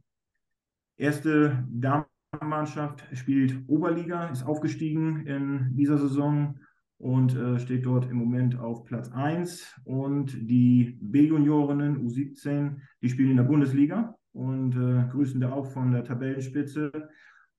erste 0.96 1.66
Damenmannschaft 1.68 3.04
spielt 3.12 3.68
Oberliga, 3.68 4.28
ist 4.28 4.42
aufgestiegen 4.42 5.26
in 5.26 5.76
dieser 5.76 5.98
Saison 5.98 6.58
und 6.96 7.36
äh, 7.36 7.58
steht 7.58 7.84
dort 7.84 8.10
im 8.10 8.16
Moment 8.16 8.58
auf 8.58 8.86
Platz 8.86 9.12
1. 9.12 9.82
Und 9.84 10.32
die 10.48 10.98
B-Juniorinnen 11.02 12.08
U17, 12.08 12.76
die 13.02 13.10
spielen 13.10 13.32
in 13.32 13.36
der 13.36 13.44
Bundesliga 13.44 14.16
und 14.32 14.74
äh, 14.76 15.10
grüßen 15.10 15.42
da 15.42 15.52
auch 15.52 15.66
von 15.66 15.92
der 15.92 16.04
Tabellenspitze. 16.04 16.90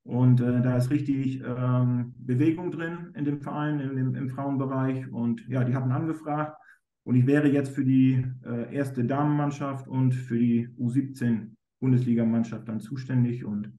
Und 0.09 0.41
äh, 0.41 0.61
da 0.61 0.77
ist 0.77 0.89
richtig 0.89 1.41
ähm, 1.45 2.13
Bewegung 2.17 2.71
drin 2.71 3.11
in 3.13 3.25
dem 3.25 3.41
Verein, 3.41 3.79
in 3.79 3.95
dem, 3.95 4.15
im 4.15 4.29
Frauenbereich. 4.29 5.11
Und 5.11 5.47
ja, 5.47 5.63
die 5.63 5.75
hatten 5.75 5.91
angefragt. 5.91 6.57
Und 7.03 7.15
ich 7.15 7.25
wäre 7.27 7.47
jetzt 7.47 7.75
für 7.75 7.85
die 7.85 8.25
äh, 8.45 8.73
erste 8.73 9.05
Damenmannschaft 9.05 9.87
und 9.87 10.13
für 10.13 10.37
die 10.37 10.67
U17 10.79 11.51
Bundesligamannschaft 11.79 12.67
dann 12.67 12.79
zuständig. 12.79 13.45
Und 13.45 13.71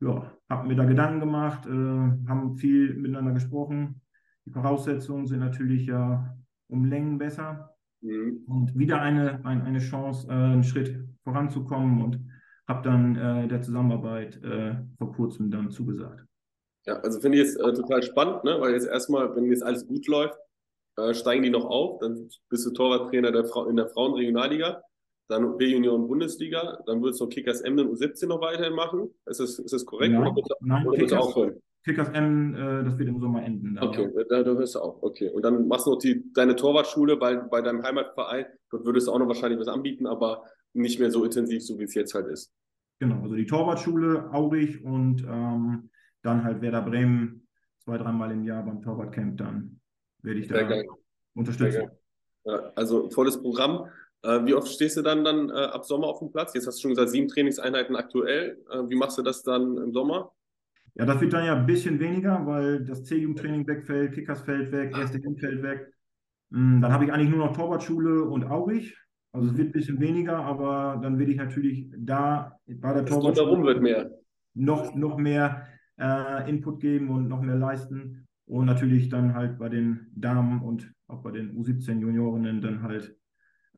ja, 0.00 0.32
habe 0.48 0.68
mir 0.68 0.76
da 0.76 0.84
Gedanken 0.84 1.20
gemacht, 1.20 1.66
äh, 1.66 1.70
haben 1.70 2.56
viel 2.56 2.94
miteinander 2.94 3.32
gesprochen 3.32 4.00
die 4.46 4.50
Voraussetzungen 4.50 5.26
sind 5.26 5.40
natürlich 5.40 5.86
ja 5.86 6.36
um 6.68 6.84
Längen 6.84 7.18
besser 7.18 7.70
mhm. 8.00 8.44
und 8.46 8.78
wieder 8.78 9.00
eine, 9.00 9.44
ein, 9.44 9.62
eine 9.62 9.78
Chance, 9.78 10.28
äh, 10.28 10.32
einen 10.32 10.64
Schritt 10.64 11.02
voranzukommen 11.22 12.02
und 12.02 12.20
habe 12.66 12.82
dann 12.82 13.16
äh, 13.16 13.48
der 13.48 13.62
Zusammenarbeit 13.62 14.42
äh, 14.42 14.74
vor 14.98 15.12
kurzem 15.12 15.50
dann 15.50 15.70
zugesagt. 15.70 16.24
Ja, 16.86 16.96
also 17.00 17.20
finde 17.20 17.38
ich 17.38 17.44
jetzt 17.44 17.56
äh, 17.58 17.72
total 17.72 18.02
spannend, 18.02 18.44
ne? 18.44 18.60
weil 18.60 18.72
jetzt 18.72 18.86
erstmal, 18.86 19.34
wenn 19.34 19.46
jetzt 19.46 19.62
alles 19.62 19.86
gut 19.86 20.06
läuft, 20.06 20.38
äh, 20.96 21.14
steigen 21.14 21.42
die 21.42 21.50
noch 21.50 21.64
auf, 21.64 21.98
dann 22.00 22.28
bist 22.48 22.66
du 22.66 22.70
Torwarttrainer 22.70 23.32
der 23.32 23.44
Fra 23.44 23.68
in 23.68 23.76
der 23.76 23.88
Frauenregionalliga, 23.88 24.82
dann 25.28 25.56
B-Union 25.56 26.06
Bundesliga, 26.06 26.82
dann 26.86 27.02
würdest 27.02 27.20
du 27.20 27.26
Kickers 27.28 27.62
Emden 27.62 27.88
U17 27.88 28.26
noch 28.26 28.40
weiterhin 28.40 28.74
machen. 28.74 29.14
Ist 29.26 29.40
das, 29.40 29.58
ist 29.58 29.72
das 29.72 29.86
korrekt? 29.86 30.12
Nein, 30.12 30.32
oder, 30.32 30.56
nein 30.60 30.86
oder 30.86 30.98
Kickers, 30.98 31.18
aufhören? 31.18 31.62
Kickers 31.84 32.08
M, 32.10 32.54
äh, 32.54 32.84
das 32.84 32.98
wird 32.98 33.08
im 33.08 33.20
Sommer 33.20 33.42
enden. 33.44 33.78
Okay, 33.78 34.10
da, 34.28 34.42
da 34.42 34.52
hörst 34.52 34.74
du 34.74 34.80
auch. 34.80 35.02
Okay. 35.02 35.28
Und 35.28 35.42
dann 35.42 35.68
machst 35.68 35.86
du 35.86 35.90
noch 35.90 35.98
die, 35.98 36.32
deine 36.32 36.56
Torwartschule 36.56 37.16
bei, 37.16 37.36
bei 37.36 37.60
deinem 37.60 37.82
Heimatverein. 37.82 38.46
Dort 38.70 38.86
würdest 38.86 39.06
du 39.06 39.12
auch 39.12 39.18
noch 39.18 39.28
wahrscheinlich 39.28 39.60
was 39.60 39.68
anbieten, 39.68 40.06
aber 40.06 40.44
nicht 40.72 40.98
mehr 40.98 41.10
so 41.10 41.24
intensiv, 41.24 41.62
so 41.62 41.78
wie 41.78 41.84
es 41.84 41.94
jetzt 41.94 42.14
halt 42.14 42.26
ist. 42.28 42.52
Genau, 43.00 43.22
also 43.22 43.34
die 43.34 43.46
Torwartschule, 43.46 44.30
Aurich 44.32 44.82
und 44.82 45.22
ähm, 45.24 45.90
dann 46.22 46.42
halt 46.42 46.62
Werder 46.62 46.82
Bremen 46.82 47.46
zwei, 47.84 47.98
dreimal 47.98 48.30
im 48.30 48.44
Jahr 48.44 48.64
beim 48.64 48.80
Torwartcamp. 48.80 49.36
Dann 49.36 49.80
werde 50.22 50.40
ich 50.40 50.48
da 50.48 50.66
unterstützen. 51.34 51.90
Ja, 52.44 52.72
also 52.74 53.10
volles 53.10 53.40
Programm. 53.40 53.88
Äh, 54.22 54.46
wie 54.46 54.54
oft 54.54 54.68
stehst 54.68 54.96
du 54.96 55.02
dann, 55.02 55.22
dann 55.22 55.50
äh, 55.50 55.52
ab 55.52 55.84
Sommer 55.84 56.06
auf 56.06 56.20
dem 56.20 56.30
Platz? 56.30 56.54
Jetzt 56.54 56.66
hast 56.66 56.78
du 56.78 56.82
schon 56.82 56.90
gesagt, 56.92 57.10
sieben 57.10 57.28
Trainingseinheiten 57.28 57.94
aktuell. 57.94 58.58
Äh, 58.70 58.88
wie 58.88 58.96
machst 58.96 59.18
du 59.18 59.22
das 59.22 59.42
dann 59.42 59.76
im 59.76 59.92
Sommer? 59.92 60.32
Ja, 60.96 61.04
das 61.04 61.20
wird 61.20 61.32
dann 61.32 61.44
ja 61.44 61.56
ein 61.56 61.66
bisschen 61.66 61.98
weniger, 61.98 62.46
weil 62.46 62.84
das 62.84 63.02
C-Jugendtraining 63.04 63.66
wegfällt, 63.66 64.12
Kickers 64.12 64.42
fällt 64.42 64.70
weg, 64.70 64.96
erste 64.96 65.18
M 65.18 65.36
fällt 65.36 65.62
weg. 65.62 65.92
Hm, 66.52 66.80
dann 66.80 66.92
habe 66.92 67.04
ich 67.04 67.12
eigentlich 67.12 67.30
nur 67.30 67.44
noch 67.44 67.56
Torwartschule 67.56 68.24
und 68.24 68.44
Aurich. 68.44 68.96
Also 69.32 69.50
es 69.50 69.56
wird 69.56 69.70
ein 69.70 69.72
bisschen 69.72 70.00
weniger, 70.00 70.36
aber 70.38 71.00
dann 71.02 71.18
will 71.18 71.28
ich 71.28 71.36
natürlich 71.36 71.90
da 71.98 72.56
bei 72.68 72.94
der 72.94 73.04
Torwartschule 73.04 73.64
wird 73.64 73.82
mehr. 73.82 74.10
Noch, 74.54 74.94
noch 74.94 75.16
mehr 75.18 75.66
äh, 75.98 76.48
Input 76.48 76.78
geben 76.78 77.10
und 77.10 77.26
noch 77.26 77.42
mehr 77.42 77.56
leisten. 77.56 78.28
Und 78.46 78.66
natürlich 78.66 79.08
dann 79.08 79.34
halt 79.34 79.58
bei 79.58 79.68
den 79.68 80.12
Damen 80.14 80.62
und 80.62 80.92
auch 81.08 81.22
bei 81.22 81.32
den 81.32 81.56
U17 81.56 81.98
Juniorinnen 81.98 82.60
dann 82.60 82.82
halt 82.82 83.16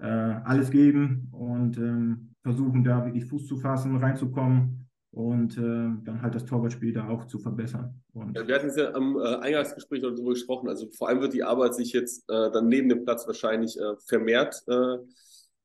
äh, 0.00 0.04
alles 0.04 0.70
geben 0.70 1.28
und 1.32 1.78
ähm, 1.78 2.34
versuchen 2.42 2.84
da 2.84 3.06
wirklich 3.06 3.24
Fuß 3.24 3.46
zu 3.46 3.56
fassen, 3.56 3.96
reinzukommen 3.96 4.85
und 5.16 5.56
äh, 5.56 6.04
dann 6.04 6.20
halt 6.20 6.34
das 6.34 6.44
Torwartspiel 6.44 6.92
da 6.92 7.08
auch 7.08 7.26
zu 7.26 7.38
verbessern. 7.38 8.02
Und 8.12 8.36
ja, 8.36 8.46
wir 8.46 8.54
hatten 8.54 8.68
es 8.68 8.76
ja 8.76 8.92
am 8.92 9.16
äh, 9.16 9.36
Eingangsgespräch 9.36 10.02
darüber 10.02 10.34
gesprochen. 10.34 10.68
Also 10.68 10.88
vor 10.92 11.08
allem 11.08 11.22
wird 11.22 11.32
die 11.32 11.42
Arbeit 11.42 11.74
sich 11.74 11.94
jetzt 11.94 12.28
äh, 12.28 12.50
dann 12.50 12.68
neben 12.68 12.90
dem 12.90 13.02
Platz 13.02 13.26
wahrscheinlich 13.26 13.80
äh, 13.80 13.96
vermehrt 14.06 14.62
äh, 14.66 14.98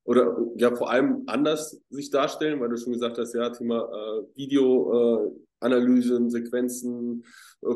oder 0.05 0.37
ja 0.55 0.73
vor 0.73 0.89
allem 0.89 1.23
anders 1.27 1.81
sich 1.89 2.09
darstellen, 2.09 2.61
weil 2.61 2.69
du 2.69 2.77
schon 2.77 2.93
gesagt 2.93 3.17
hast, 3.17 3.33
ja, 3.33 3.49
Thema 3.49 3.89
äh, 3.91 4.21
Videoanalysen, 4.37 6.29
Sequenzen, 6.29 7.25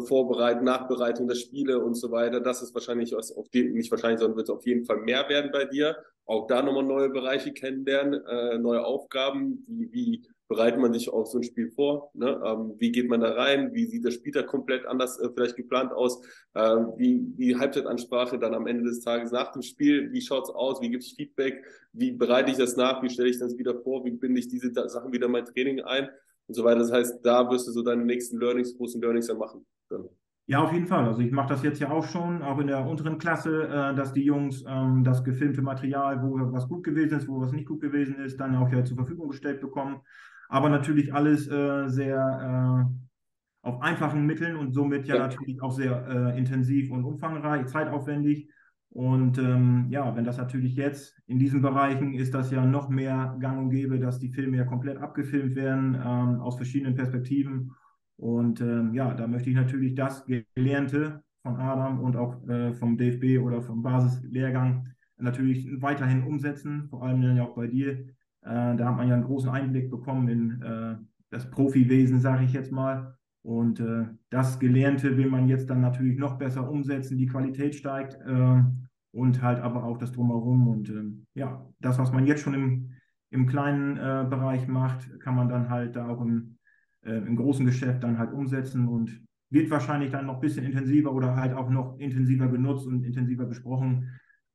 Vorbereiten, 0.05 0.63
Nachbereitung 0.63 1.27
der 1.27 1.35
Spiele 1.35 1.83
und 1.83 1.95
so 1.95 2.09
weiter. 2.09 2.39
Das 2.39 2.61
ist 2.61 2.73
wahrscheinlich 2.73 3.13
auf 3.13 3.49
dem, 3.53 3.73
nicht 3.73 3.91
wahrscheinlich, 3.91 4.21
sondern 4.21 4.37
wird 4.37 4.49
auf 4.49 4.65
jeden 4.65 4.85
Fall 4.85 5.01
mehr 5.01 5.27
werden 5.27 5.51
bei 5.51 5.65
dir. 5.65 5.97
Auch 6.25 6.47
da 6.47 6.63
nochmal 6.63 6.85
neue 6.85 7.09
Bereiche 7.09 7.53
kennenlernen, 7.53 8.23
neue 8.63 8.83
Aufgaben, 8.83 9.63
wie, 9.67 9.91
wie 9.91 10.23
bereitet 10.47 10.79
man 10.79 10.93
sich 10.93 11.09
auf 11.09 11.27
so 11.27 11.39
ein 11.39 11.43
Spiel 11.43 11.71
vor? 11.71 12.11
Ne? 12.13 12.39
Ähm, 12.45 12.73
wie 12.77 12.91
geht 12.91 13.09
man 13.09 13.21
da 13.21 13.33
rein? 13.33 13.73
Wie 13.73 13.85
sieht 13.85 14.05
der 14.05 14.11
Spieltag 14.11 14.47
komplett 14.47 14.85
anders 14.85 15.19
äh, 15.19 15.29
vielleicht 15.33 15.55
geplant 15.55 15.91
aus? 15.91 16.21
Ähm, 16.53 16.93
wie 16.97 17.19
die 17.19 17.57
Halbzeitansprache 17.57 18.37
dann 18.37 18.53
am 18.53 18.67
Ende 18.67 18.83
des 18.83 19.01
Tages 19.01 19.31
nach 19.31 19.51
dem 19.51 19.63
Spiel? 19.63 20.11
Wie 20.11 20.21
schaut's 20.21 20.49
aus? 20.49 20.81
Wie 20.81 20.95
ich 20.95 21.15
Feedback? 21.15 21.65
Wie 21.93 22.11
bereite 22.11 22.51
ich 22.51 22.57
das 22.57 22.75
nach? 22.75 23.01
Wie 23.01 23.09
stelle 23.09 23.29
ich 23.29 23.39
das 23.39 23.57
wieder 23.57 23.75
vor? 23.81 24.05
Wie 24.05 24.11
binde 24.11 24.39
ich 24.39 24.47
diese 24.47 24.71
Sachen 24.71 25.11
wieder 25.11 25.25
in 25.25 25.31
mein 25.31 25.45
Training 25.45 25.81
ein? 25.81 26.09
Und 26.47 26.53
so 26.53 26.63
weiter. 26.63 26.79
Das 26.79 26.91
heißt, 26.91 27.25
da 27.25 27.49
wirst 27.49 27.67
du 27.67 27.71
so 27.71 27.81
deine 27.81 28.05
nächsten 28.05 28.39
Learnings, 28.39 28.77
großen 28.77 29.01
Learnings 29.01 29.27
dann 29.27 29.39
machen. 29.39 29.65
Dann. 29.89 30.07
Ja, 30.47 30.63
auf 30.63 30.71
jeden 30.71 30.85
Fall. 30.85 31.05
Also 31.05 31.21
ich 31.21 31.31
mache 31.31 31.49
das 31.49 31.63
jetzt 31.63 31.79
ja 31.79 31.89
auch 31.89 32.03
schon, 32.03 32.43
auch 32.43 32.59
in 32.59 32.67
der 32.67 32.85
unteren 32.85 33.17
Klasse, 33.17 33.63
äh, 33.63 33.95
dass 33.95 34.13
die 34.13 34.25
Jungs 34.25 34.63
ähm, 34.67 35.03
das 35.03 35.23
gefilmte 35.23 35.63
Material, 35.63 36.21
wo 36.21 36.37
was 36.53 36.67
gut 36.67 36.83
gewesen 36.83 37.17
ist, 37.17 37.27
wo 37.27 37.41
was 37.41 37.51
nicht 37.51 37.67
gut 37.67 37.81
gewesen 37.81 38.19
ist, 38.19 38.39
dann 38.39 38.55
auch 38.55 38.71
ja 38.71 38.83
zur 38.83 38.95
Verfügung 38.95 39.29
gestellt 39.29 39.59
bekommen 39.59 40.01
aber 40.49 40.69
natürlich 40.69 41.13
alles 41.13 41.47
äh, 41.47 41.87
sehr 41.87 42.87
äh, 42.91 43.67
auf 43.67 43.81
einfachen 43.81 44.25
Mitteln 44.25 44.55
und 44.55 44.73
somit 44.73 45.07
ja, 45.07 45.15
ja. 45.15 45.21
natürlich 45.27 45.61
auch 45.61 45.71
sehr 45.71 46.07
äh, 46.07 46.37
intensiv 46.37 46.91
und 46.91 47.03
umfangreich, 47.03 47.65
zeitaufwendig. 47.67 48.49
Und 48.89 49.39
ähm, 49.39 49.87
ja, 49.89 50.15
wenn 50.15 50.23
das 50.23 50.37
natürlich 50.37 50.75
jetzt 50.75 51.17
in 51.27 51.39
diesen 51.39 51.61
Bereichen 51.61 52.13
ist 52.13 52.33
das 52.33 52.51
ja 52.51 52.65
noch 52.65 52.87
mehr 52.87 53.35
gang 53.39 53.59
und 53.59 53.69
gäbe, 53.71 53.99
dass 53.99 54.19
die 54.19 54.29
Filme 54.29 54.57
ja 54.57 54.63
komplett 54.63 54.99
abgefilmt 54.99 55.55
werden 55.55 55.95
ähm, 55.95 56.39
aus 56.39 56.55
verschiedenen 56.55 56.95
Perspektiven. 56.95 57.71
Und 58.17 58.61
ähm, 58.61 58.93
ja, 58.93 59.13
da 59.13 59.27
möchte 59.27 59.49
ich 59.49 59.55
natürlich 59.55 59.95
das 59.95 60.25
Gelernte 60.25 61.23
von 61.41 61.57
Adam 61.57 61.99
und 61.99 62.15
auch 62.15 62.47
äh, 62.47 62.73
vom 62.73 62.97
DFB 62.97 63.43
oder 63.43 63.61
vom 63.61 63.83
Basislehrgang 63.83 64.87
natürlich 65.17 65.67
weiterhin 65.81 66.23
umsetzen, 66.23 66.87
vor 66.89 67.03
allem 67.03 67.21
dann 67.21 67.37
ja 67.37 67.43
auch 67.43 67.55
bei 67.55 67.67
dir, 67.67 68.05
äh, 68.45 68.75
da 68.75 68.89
hat 68.89 68.97
man 68.97 69.07
ja 69.07 69.15
einen 69.15 69.23
großen 69.23 69.49
Einblick 69.49 69.89
bekommen 69.89 70.27
in 70.27 70.61
äh, 70.61 70.95
das 71.31 71.49
Profiwesen, 71.49 72.19
sage 72.19 72.45
ich 72.45 72.53
jetzt 72.53 72.71
mal. 72.71 73.17
Und 73.41 73.79
äh, 73.79 74.05
das 74.29 74.59
Gelernte 74.59 75.17
will 75.17 75.29
man 75.29 75.47
jetzt 75.47 75.69
dann 75.69 75.81
natürlich 75.81 76.17
noch 76.17 76.37
besser 76.37 76.69
umsetzen. 76.69 77.17
Die 77.17 77.27
Qualität 77.27 77.75
steigt 77.75 78.19
äh, 78.25 78.63
und 79.11 79.41
halt 79.41 79.59
aber 79.59 79.83
auch 79.83 79.97
das 79.97 80.11
Drumherum. 80.11 80.67
Und 80.67 80.89
äh, 80.89 81.39
ja, 81.39 81.65
das, 81.79 81.97
was 81.97 82.11
man 82.11 82.27
jetzt 82.27 82.41
schon 82.41 82.53
im, 82.53 82.91
im 83.31 83.47
kleinen 83.47 83.97
äh, 83.97 84.25
Bereich 84.29 84.67
macht, 84.67 85.19
kann 85.19 85.35
man 85.35 85.49
dann 85.49 85.69
halt 85.69 85.95
da 85.95 86.07
auch 86.07 86.21
im, 86.21 86.57
im 87.03 87.35
großen 87.35 87.67
Geschäft 87.67 88.03
dann 88.03 88.17
halt 88.17 88.33
umsetzen 88.33 88.87
und 88.87 89.21
wird 89.51 89.69
wahrscheinlich 89.69 90.09
dann 90.09 90.25
noch 90.25 90.35
ein 90.35 90.41
bisschen 90.41 90.65
intensiver 90.65 91.13
oder 91.13 91.35
halt 91.35 91.53
auch 91.53 91.69
noch 91.69 91.99
intensiver 91.99 92.47
genutzt 92.47 92.87
und 92.87 93.03
intensiver 93.03 93.45
besprochen. 93.45 94.09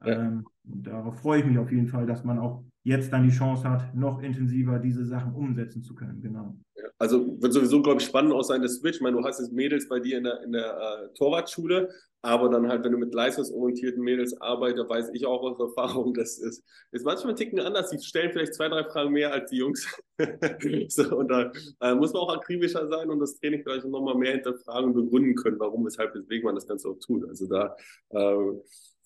Ja. 0.05 0.13
Ähm, 0.13 0.47
darauf 0.65 1.21
freue 1.21 1.41
ich 1.41 1.47
mich 1.47 1.59
auf 1.59 1.71
jeden 1.71 1.89
Fall, 1.89 2.07
dass 2.07 2.25
man 2.25 2.39
auch 2.39 2.65
jetzt 2.83 3.13
dann 3.13 3.25
die 3.25 3.35
Chance 3.35 3.69
hat, 3.69 3.95
noch 3.95 4.23
intensiver 4.23 4.79
diese 4.79 5.05
Sachen 5.05 5.35
umsetzen 5.35 5.83
zu 5.83 5.95
können. 5.95 6.21
Genau. 6.23 6.57
Also 6.99 7.41
wird 7.41 7.53
sowieso, 7.53 7.83
glaube 7.83 8.01
ich, 8.01 8.07
spannend 8.07 8.33
auch 8.33 8.43
sein, 8.43 8.63
der 8.63 8.71
Switch. 8.71 8.97
Ich 8.97 9.03
meine, 9.03 9.17
du 9.17 9.25
hast 9.25 9.39
jetzt 9.39 9.53
Mädels 9.53 9.89
bei 9.89 10.01
dir 10.01 10.19
in 10.19 10.25
der, 10.25 10.43
in 10.43 10.53
der 10.53 10.77
äh, 10.77 11.15
Torwartschule, 11.15 11.91
aber 12.23 12.49
dann 12.49 12.69
halt, 12.69 12.85
wenn 12.85 12.93
du 12.93 12.99
mit 12.99 13.15
leistungsorientierten 13.15 14.03
Mädels 14.03 14.39
arbeitest, 14.41 14.89
weiß 14.89 15.11
ich 15.13 15.27
auch 15.27 15.43
aus 15.43 15.59
Erfahrung, 15.59 16.15
das 16.15 16.39
ist, 16.39 16.63
ist 16.93 17.05
manchmal 17.05 17.33
ein 17.33 17.37
Ticken 17.37 17.61
anders. 17.61 17.91
Die 17.91 17.99
stellen 17.99 18.31
vielleicht 18.33 18.55
zwei, 18.55 18.69
drei 18.69 18.85
Fragen 18.85 19.13
mehr 19.13 19.33
als 19.33 19.51
die 19.51 19.59
Jungs. 19.59 19.87
so, 20.89 21.17
und 21.17 21.29
da 21.29 21.53
äh, 21.81 21.95
muss 21.95 22.13
man 22.13 22.23
auch 22.23 22.35
akribischer 22.35 22.89
sein 22.89 23.11
und 23.11 23.21
das 23.21 23.39
Training 23.39 23.63
vielleicht 23.63 23.87
nochmal 23.87 24.15
mehr 24.15 24.33
hinterfragen 24.33 24.91
und 24.91 24.95
begründen 24.95 25.35
können, 25.35 25.59
warum, 25.59 25.85
weshalb, 25.85 26.15
weswegen 26.15 26.45
man 26.45 26.55
das 26.55 26.67
Ganze 26.67 26.89
auch 26.89 26.99
tut. 26.99 27.29
Also 27.29 27.47
da 27.47 27.75
äh, 28.11 28.53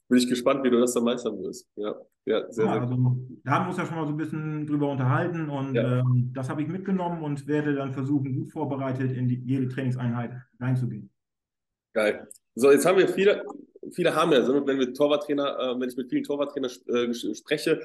bin 0.08 0.18
ich 0.18 0.28
gespannt, 0.28 0.64
wie 0.64 0.70
du 0.70 0.80
das 0.80 0.94
dann 0.94 1.04
meistern 1.04 1.38
wirst. 1.42 1.68
Ja, 1.76 1.94
ja 2.26 2.50
sehr, 2.52 2.66
ja, 2.66 2.72
sehr 2.72 2.82
also, 2.82 3.16
Da 3.44 3.50
haben 3.50 3.64
wir 3.64 3.68
uns 3.70 3.78
ja 3.78 3.86
schon 3.86 3.96
mal 3.96 4.06
so 4.06 4.12
ein 4.12 4.16
bisschen 4.16 4.66
drüber 4.66 4.90
unterhalten 4.90 5.48
und 5.48 5.74
ja. 5.74 6.00
ähm, 6.00 6.30
das 6.34 6.48
habe 6.48 6.62
ich 6.62 6.68
mitgenommen 6.68 7.22
und 7.22 7.46
werde 7.46 7.74
dann 7.74 7.92
versuchen, 7.92 8.34
gut 8.34 8.52
vorbereitet 8.52 9.12
in 9.12 9.28
die, 9.28 9.42
jede 9.44 9.68
Trainingseinheit 9.68 10.32
reinzugehen. 10.60 11.10
Geil. 11.94 12.28
So, 12.54 12.70
jetzt 12.70 12.86
haben 12.86 12.98
wir 12.98 13.08
viele, 13.08 13.44
viele 13.92 14.14
haben 14.14 14.32
ja, 14.32 14.46
wenn 14.66 14.78
wir 14.78 14.92
Torwarttrainer, 14.92 15.58
äh, 15.58 15.80
wenn 15.80 15.88
ich 15.88 15.96
mit 15.96 16.10
vielen 16.10 16.24
Torwarttrainern 16.24 16.70
äh, 16.88 17.14
spreche, 17.14 17.80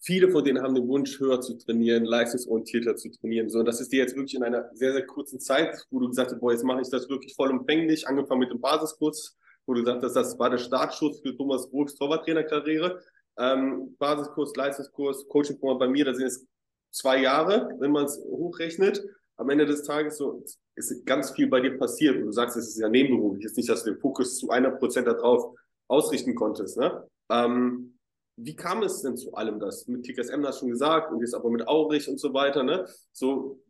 viele 0.00 0.30
von 0.30 0.44
denen 0.44 0.62
haben 0.62 0.74
den 0.74 0.86
Wunsch, 0.86 1.18
höher 1.18 1.40
zu 1.40 1.56
trainieren, 1.56 2.04
leistungsorientierter 2.04 2.96
zu 2.96 3.10
trainieren. 3.10 3.48
So, 3.48 3.60
und 3.60 3.66
das 3.66 3.80
ist 3.80 3.90
dir 3.92 4.00
jetzt 4.00 4.14
wirklich 4.14 4.34
in 4.34 4.42
einer 4.42 4.68
sehr, 4.74 4.92
sehr 4.92 5.06
kurzen 5.06 5.40
Zeit, 5.40 5.86
wo 5.90 6.00
du 6.00 6.08
gesagt 6.08 6.30
hast, 6.32 6.40
boah, 6.40 6.52
jetzt 6.52 6.64
mache 6.64 6.82
ich 6.82 6.90
das 6.90 7.08
wirklich 7.08 7.34
vollumfänglich, 7.34 8.06
angefangen 8.06 8.40
mit 8.40 8.50
dem 8.50 8.60
Basiskurs, 8.60 9.36
wo 9.66 9.74
du 9.74 9.80
gesagt 9.80 10.02
hast, 10.02 10.14
das 10.14 10.38
war 10.38 10.50
der 10.50 10.58
Startschuss 10.58 11.20
für 11.20 11.36
Thomas 11.36 11.68
Bruchs 11.70 11.94
Torwarttrainerkarriere. 11.94 13.00
Ähm, 13.36 13.96
Basiskurs, 13.98 14.54
Leistungskurs, 14.56 15.26
Coaching-Programm 15.28 15.78
bei 15.78 15.88
mir, 15.88 16.04
da 16.04 16.14
sind 16.14 16.26
es 16.26 16.46
zwei 16.90 17.20
Jahre, 17.20 17.70
wenn 17.78 17.90
man 17.90 18.04
es 18.04 18.18
hochrechnet. 18.18 19.04
Am 19.36 19.50
Ende 19.50 19.66
des 19.66 19.82
Tages 19.82 20.18
so, 20.18 20.44
ist 20.76 21.04
ganz 21.04 21.32
viel 21.32 21.48
bei 21.48 21.60
dir 21.60 21.76
passiert 21.76 22.16
und 22.16 22.26
du 22.26 22.32
sagst, 22.32 22.56
es 22.56 22.68
ist 22.68 22.78
ja 22.78 22.88
nebenberuflich, 22.88 23.44
ist 23.44 23.56
nicht, 23.56 23.68
dass 23.68 23.82
du 23.82 23.92
den 23.92 24.00
Fokus 24.00 24.38
zu 24.38 24.50
einer 24.50 24.70
Prozent 24.70 25.08
darauf 25.08 25.56
ausrichten 25.88 26.34
konntest. 26.36 26.76
Ne? 26.76 27.04
Ähm, 27.30 27.98
wie 28.36 28.54
kam 28.56 28.82
es 28.82 29.02
denn 29.02 29.16
zu 29.16 29.34
allem 29.34 29.58
das? 29.58 29.86
Mit 29.86 30.04
TKSM 30.04 30.44
hast 30.44 30.58
du 30.58 30.60
schon 30.60 30.70
gesagt 30.70 31.12
und 31.12 31.20
jetzt 31.20 31.34
aber 31.34 31.50
mit 31.50 31.66
Aurich 31.66 32.08
und 32.08 32.18
so 32.18 32.32
weiter. 32.32 32.62
Ne? 32.62 32.86
So, 33.12 33.60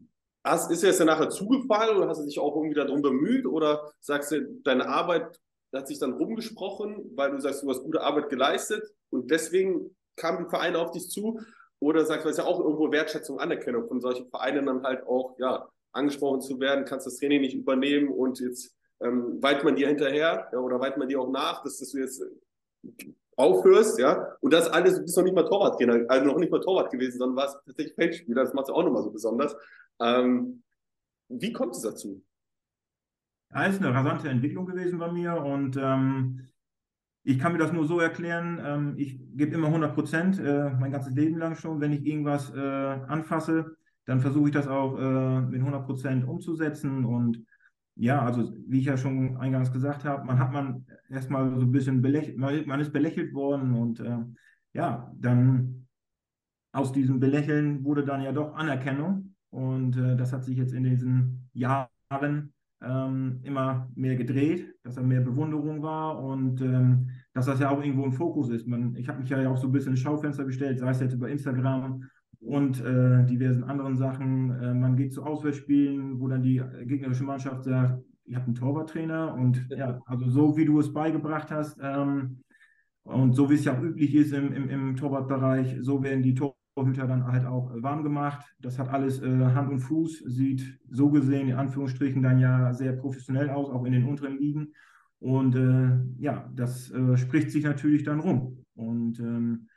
hast, 0.43 0.71
ist 0.71 0.83
dir 0.83 0.89
das 0.89 0.99
dann 0.99 1.07
nachher 1.07 1.31
zugefallen 1.31 1.97
oder 1.97 2.09
hast 2.09 2.21
du 2.21 2.27
dich 2.27 2.39
auch 2.39 2.55
irgendwie 2.57 2.75
darum 2.75 3.03
bemüht 3.03 3.47
oder 3.47 3.91
sagst 4.01 4.33
du, 4.33 4.61
deine 4.63 4.87
Arbeit 4.87 5.41
hat 5.75 5.89
sich 5.89 5.99
dann 5.99 6.13
rumgesprochen, 6.13 7.13
weil 7.15 7.31
du 7.33 7.41
sagst, 7.41 7.63
du 7.63 7.71
hast 7.71 7.83
gute 7.83 8.01
Arbeit 8.01 8.29
geleistet 8.29 8.83
und 9.11 9.31
deswegen 9.31 9.97
kam 10.17 10.45
die 10.45 10.51
Vereine 10.51 10.79
auf 10.79 10.93
dich 10.93 11.09
zu? 11.09 11.41
Oder 11.81 12.07
sagst 12.07 12.25
du, 12.25 12.31
ist 12.31 12.39
ja 12.39 12.45
auch 12.45 12.61
irgendwo 12.61 12.91
Wertschätzung, 12.91 13.41
Anerkennung 13.41 13.87
von 13.89 14.01
solchen 14.01 14.29
Vereinen 14.31 14.67
dann 14.67 14.83
halt 14.83 15.07
auch, 15.07 15.37
ja, 15.39 15.69
angesprochen 15.93 16.41
zu 16.41 16.59
werden, 16.61 16.85
kannst 16.85 17.07
das 17.07 17.17
Training 17.17 17.41
nicht 17.41 17.55
übernehmen 17.55 18.09
und 18.09 18.41
jetzt 18.41 18.75
ähm, 19.01 19.43
weiht 19.43 19.65
man 19.65 19.77
dir 19.77 19.89
hinterher 19.89 20.49
ja, 20.53 20.59
oder 20.59 20.81
weiht 20.81 20.97
man 20.97 21.09
dir 21.09 21.21
auch 21.21 21.31
nach, 21.31 21.63
dass, 21.63 21.79
dass 21.79 21.91
du 21.91 21.99
jetzt 21.99 22.23
aufhörst, 23.37 23.99
ja, 23.99 24.37
und 24.41 24.53
das 24.53 24.69
alles, 24.69 24.97
du 24.97 25.03
bist 25.03 25.17
noch 25.17 25.25
nicht 25.25 25.35
mal 25.35 25.49
Torwarttrainer, 25.49 26.05
also 26.09 26.27
noch 26.27 26.39
nicht 26.39 26.51
mal 26.51 26.61
Torwart 26.61 26.91
gewesen, 26.91 27.19
sondern 27.19 27.37
warst 27.37 27.59
tatsächlich 27.65 27.95
Feldspieler, 27.95 28.45
das 28.45 28.55
macht 28.55 28.69
es 28.69 28.75
auch 28.75 28.83
nochmal 28.83 29.03
so 29.03 29.11
besonders. 29.11 29.57
Ähm, 30.01 30.63
wie 31.29 31.53
kommt 31.53 31.75
es 31.75 31.83
dazu? 31.83 32.23
Ja, 33.55 33.65
ist 33.67 33.81
eine 33.81 33.95
rasante 33.95 34.29
Entwicklung 34.29 34.67
gewesen 34.67 34.99
bei 34.99 35.11
mir 35.13 35.37
und 35.41 35.77
ähm, 35.81 36.49
ich 37.23 37.39
kann 37.39 37.53
mir 37.53 37.59
das 37.59 37.73
nur 37.73 37.87
so 37.87 38.01
erklären, 38.01 38.61
ähm, 38.65 38.95
ich 38.99 39.19
gebe 39.37 39.55
immer 39.55 39.69
100 39.69 39.95
Prozent, 39.95 40.39
äh, 40.41 40.71
mein 40.71 40.91
ganzes 40.91 41.15
Leben 41.15 41.39
lang 41.39 41.55
schon, 41.55 41.81
wenn 41.81 41.93
ich 41.93 42.05
irgendwas 42.05 42.51
äh, 42.53 42.59
anfasse, 42.59 43.77
dann 44.07 44.21
versuche 44.21 44.49
ich 44.49 44.55
das 44.55 44.67
auch 44.67 44.99
äh, 44.99 45.41
mit 45.41 45.61
100 45.61 45.87
Prozent 45.87 46.27
umzusetzen 46.27 47.05
und 47.05 47.45
ja, 47.97 48.23
also 48.23 48.53
wie 48.67 48.81
ich 48.81 48.87
ja 48.87 48.97
schon 48.97 49.37
eingangs 49.37 49.73
gesagt 49.73 50.05
habe, 50.05 50.25
man 50.27 50.41
hat 50.41 50.53
man 50.53 50.85
erstmal 51.09 51.55
so 51.57 51.63
ein 51.65 51.71
bisschen 51.73 52.03
belächelt, 52.03 52.37
man 52.37 52.81
ist 52.81 52.93
belächelt 52.93 53.33
worden 53.35 53.75
und 53.75 54.01
äh, 54.01 54.19
ja, 54.73 55.13
dann 55.17 55.87
aus 56.73 56.93
diesem 56.93 57.21
Belächeln 57.21 57.85
wurde 57.85 58.05
dann 58.05 58.21
ja 58.23 58.33
doch 58.33 58.55
Anerkennung 58.57 59.37
und 59.51 59.97
äh, 59.97 60.17
das 60.17 60.33
hat 60.33 60.45
sich 60.45 60.57
jetzt 60.59 60.73
in 60.73 60.83
diesen 60.83 61.49
Jahren 61.53 62.53
ähm, 62.87 63.41
immer 63.43 63.91
mehr 63.95 64.17
gedreht, 64.17 64.75
dass 64.83 64.97
da 64.97 65.03
mehr 65.03 65.21
Bewunderung 65.21 65.83
war 65.83 66.23
und 66.23 66.61
ähm, 66.61 67.11
dass 67.33 67.47
das 67.47 67.61
ja 67.61 67.71
auch 67.71 67.83
irgendwo 67.83 68.05
im 68.05 68.13
Fokus 68.13 68.51
ist. 68.51 68.67
Man, 68.67 68.95
ich 68.97 69.09
habe 69.09 69.21
mich 69.21 69.31
ja 69.31 69.49
auch 69.49 69.57
so 69.57 69.69
ein 69.69 69.73
bisschen 69.73 69.93
ins 69.93 70.01
Schaufenster 70.01 70.45
gestellt, 70.45 70.79
sei 70.79 70.91
es 70.91 71.01
jetzt 71.01 71.15
über 71.15 71.29
Instagram 71.29 72.05
und 72.41 72.81
äh, 72.81 73.25
diversen 73.25 73.65
anderen 73.65 73.97
Sachen. 73.97 74.51
Äh, 74.51 74.75
man 74.75 74.97
geht 74.97 75.13
zu 75.13 75.25
Auswärtsspielen, 75.25 76.21
wo 76.21 76.29
dann 76.29 76.43
die 76.43 76.63
gegnerische 76.85 77.25
Mannschaft 77.25 77.65
sagt, 77.65 78.03
ihr 78.27 78.37
habt 78.37 78.47
einen 78.47 78.55
Torwarttrainer 78.55 79.35
und 79.35 79.67
ja, 79.71 80.01
also 80.07 80.29
so 80.29 80.57
wie 80.57 80.65
du 80.65 80.79
es 80.79 80.93
beigebracht 80.93 81.51
hast 81.51 81.79
ähm, 81.83 82.41
und 83.03 83.35
so 83.35 83.51
wie 83.51 83.55
es 83.55 83.65
ja 83.65 83.77
auch 83.77 83.83
üblich 83.83 84.15
ist 84.15 84.33
im, 84.33 84.53
im, 84.53 84.69
im 84.69 84.97
Torwartbereich, 84.97 85.77
so 85.81 86.03
werden 86.03 86.23
die 86.23 86.35
Torhüter 86.75 87.07
dann 87.07 87.27
halt 87.27 87.47
auch 87.47 87.71
warm 87.83 88.03
gemacht. 88.03 88.45
Das 88.59 88.79
hat 88.79 88.89
alles 88.89 89.23
äh, 89.23 89.29
Hand 89.29 89.71
und 89.71 89.81
Fuß, 89.81 90.25
sieht 90.27 90.79
so 90.91 91.11
gesehen 91.11 91.49
in 91.49 91.57
Anführungsstrichen 91.57 92.23
dann 92.23 92.41
ja 92.41 92.75
sehr 92.75 92.93
professionell 92.93 93.51
aus, 93.51 93.71
auch 93.71 93.85
in 93.85 93.93
den 93.93 94.05
unteren 94.05 94.39
Ligen. 94.39 94.73
Und 95.21 95.55
äh, 95.55 96.23
ja, 96.23 96.51
das 96.55 96.91
äh, 96.91 97.17
spricht 97.17 97.51
sich 97.51 97.65
natürlich 97.65 98.03
dann 98.03 98.21
rum. 98.21 98.65
Und 98.75 99.21
ähm, 99.21 99.69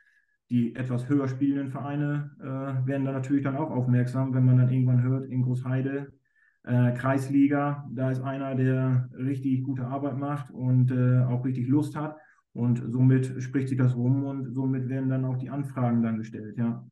die 0.50 0.74
etwas 0.74 1.08
höher 1.08 1.28
spielenden 1.28 1.70
Vereine 1.70 2.30
äh, 2.40 2.86
werden 2.86 3.04
dann 3.04 3.14
natürlich 3.14 3.44
dann 3.44 3.56
auch 3.56 3.70
aufmerksam, 3.70 4.34
wenn 4.34 4.44
man 4.44 4.58
dann 4.58 4.70
irgendwann 4.70 5.02
hört, 5.02 5.26
in 5.26 5.42
Großheide, 5.42 6.12
äh, 6.64 6.92
Kreisliga, 6.92 7.88
da 7.92 8.10
ist 8.10 8.22
einer, 8.22 8.54
der 8.54 9.08
richtig 9.16 9.62
gute 9.62 9.86
Arbeit 9.86 10.18
macht 10.18 10.50
und 10.50 10.90
äh, 10.90 11.22
auch 11.22 11.44
richtig 11.44 11.68
Lust 11.68 11.96
hat. 11.96 12.16
Und 12.58 12.82
somit 12.90 13.40
spricht 13.40 13.68
sich 13.68 13.78
das 13.78 13.94
rum 13.94 14.24
und 14.24 14.52
somit 14.52 14.88
werden 14.88 15.08
dann 15.08 15.24
auch 15.24 15.36
die 15.36 15.48
Anfragen 15.48 16.02
dann 16.02 16.18
gestellt, 16.18 16.56
ja. 16.58 16.84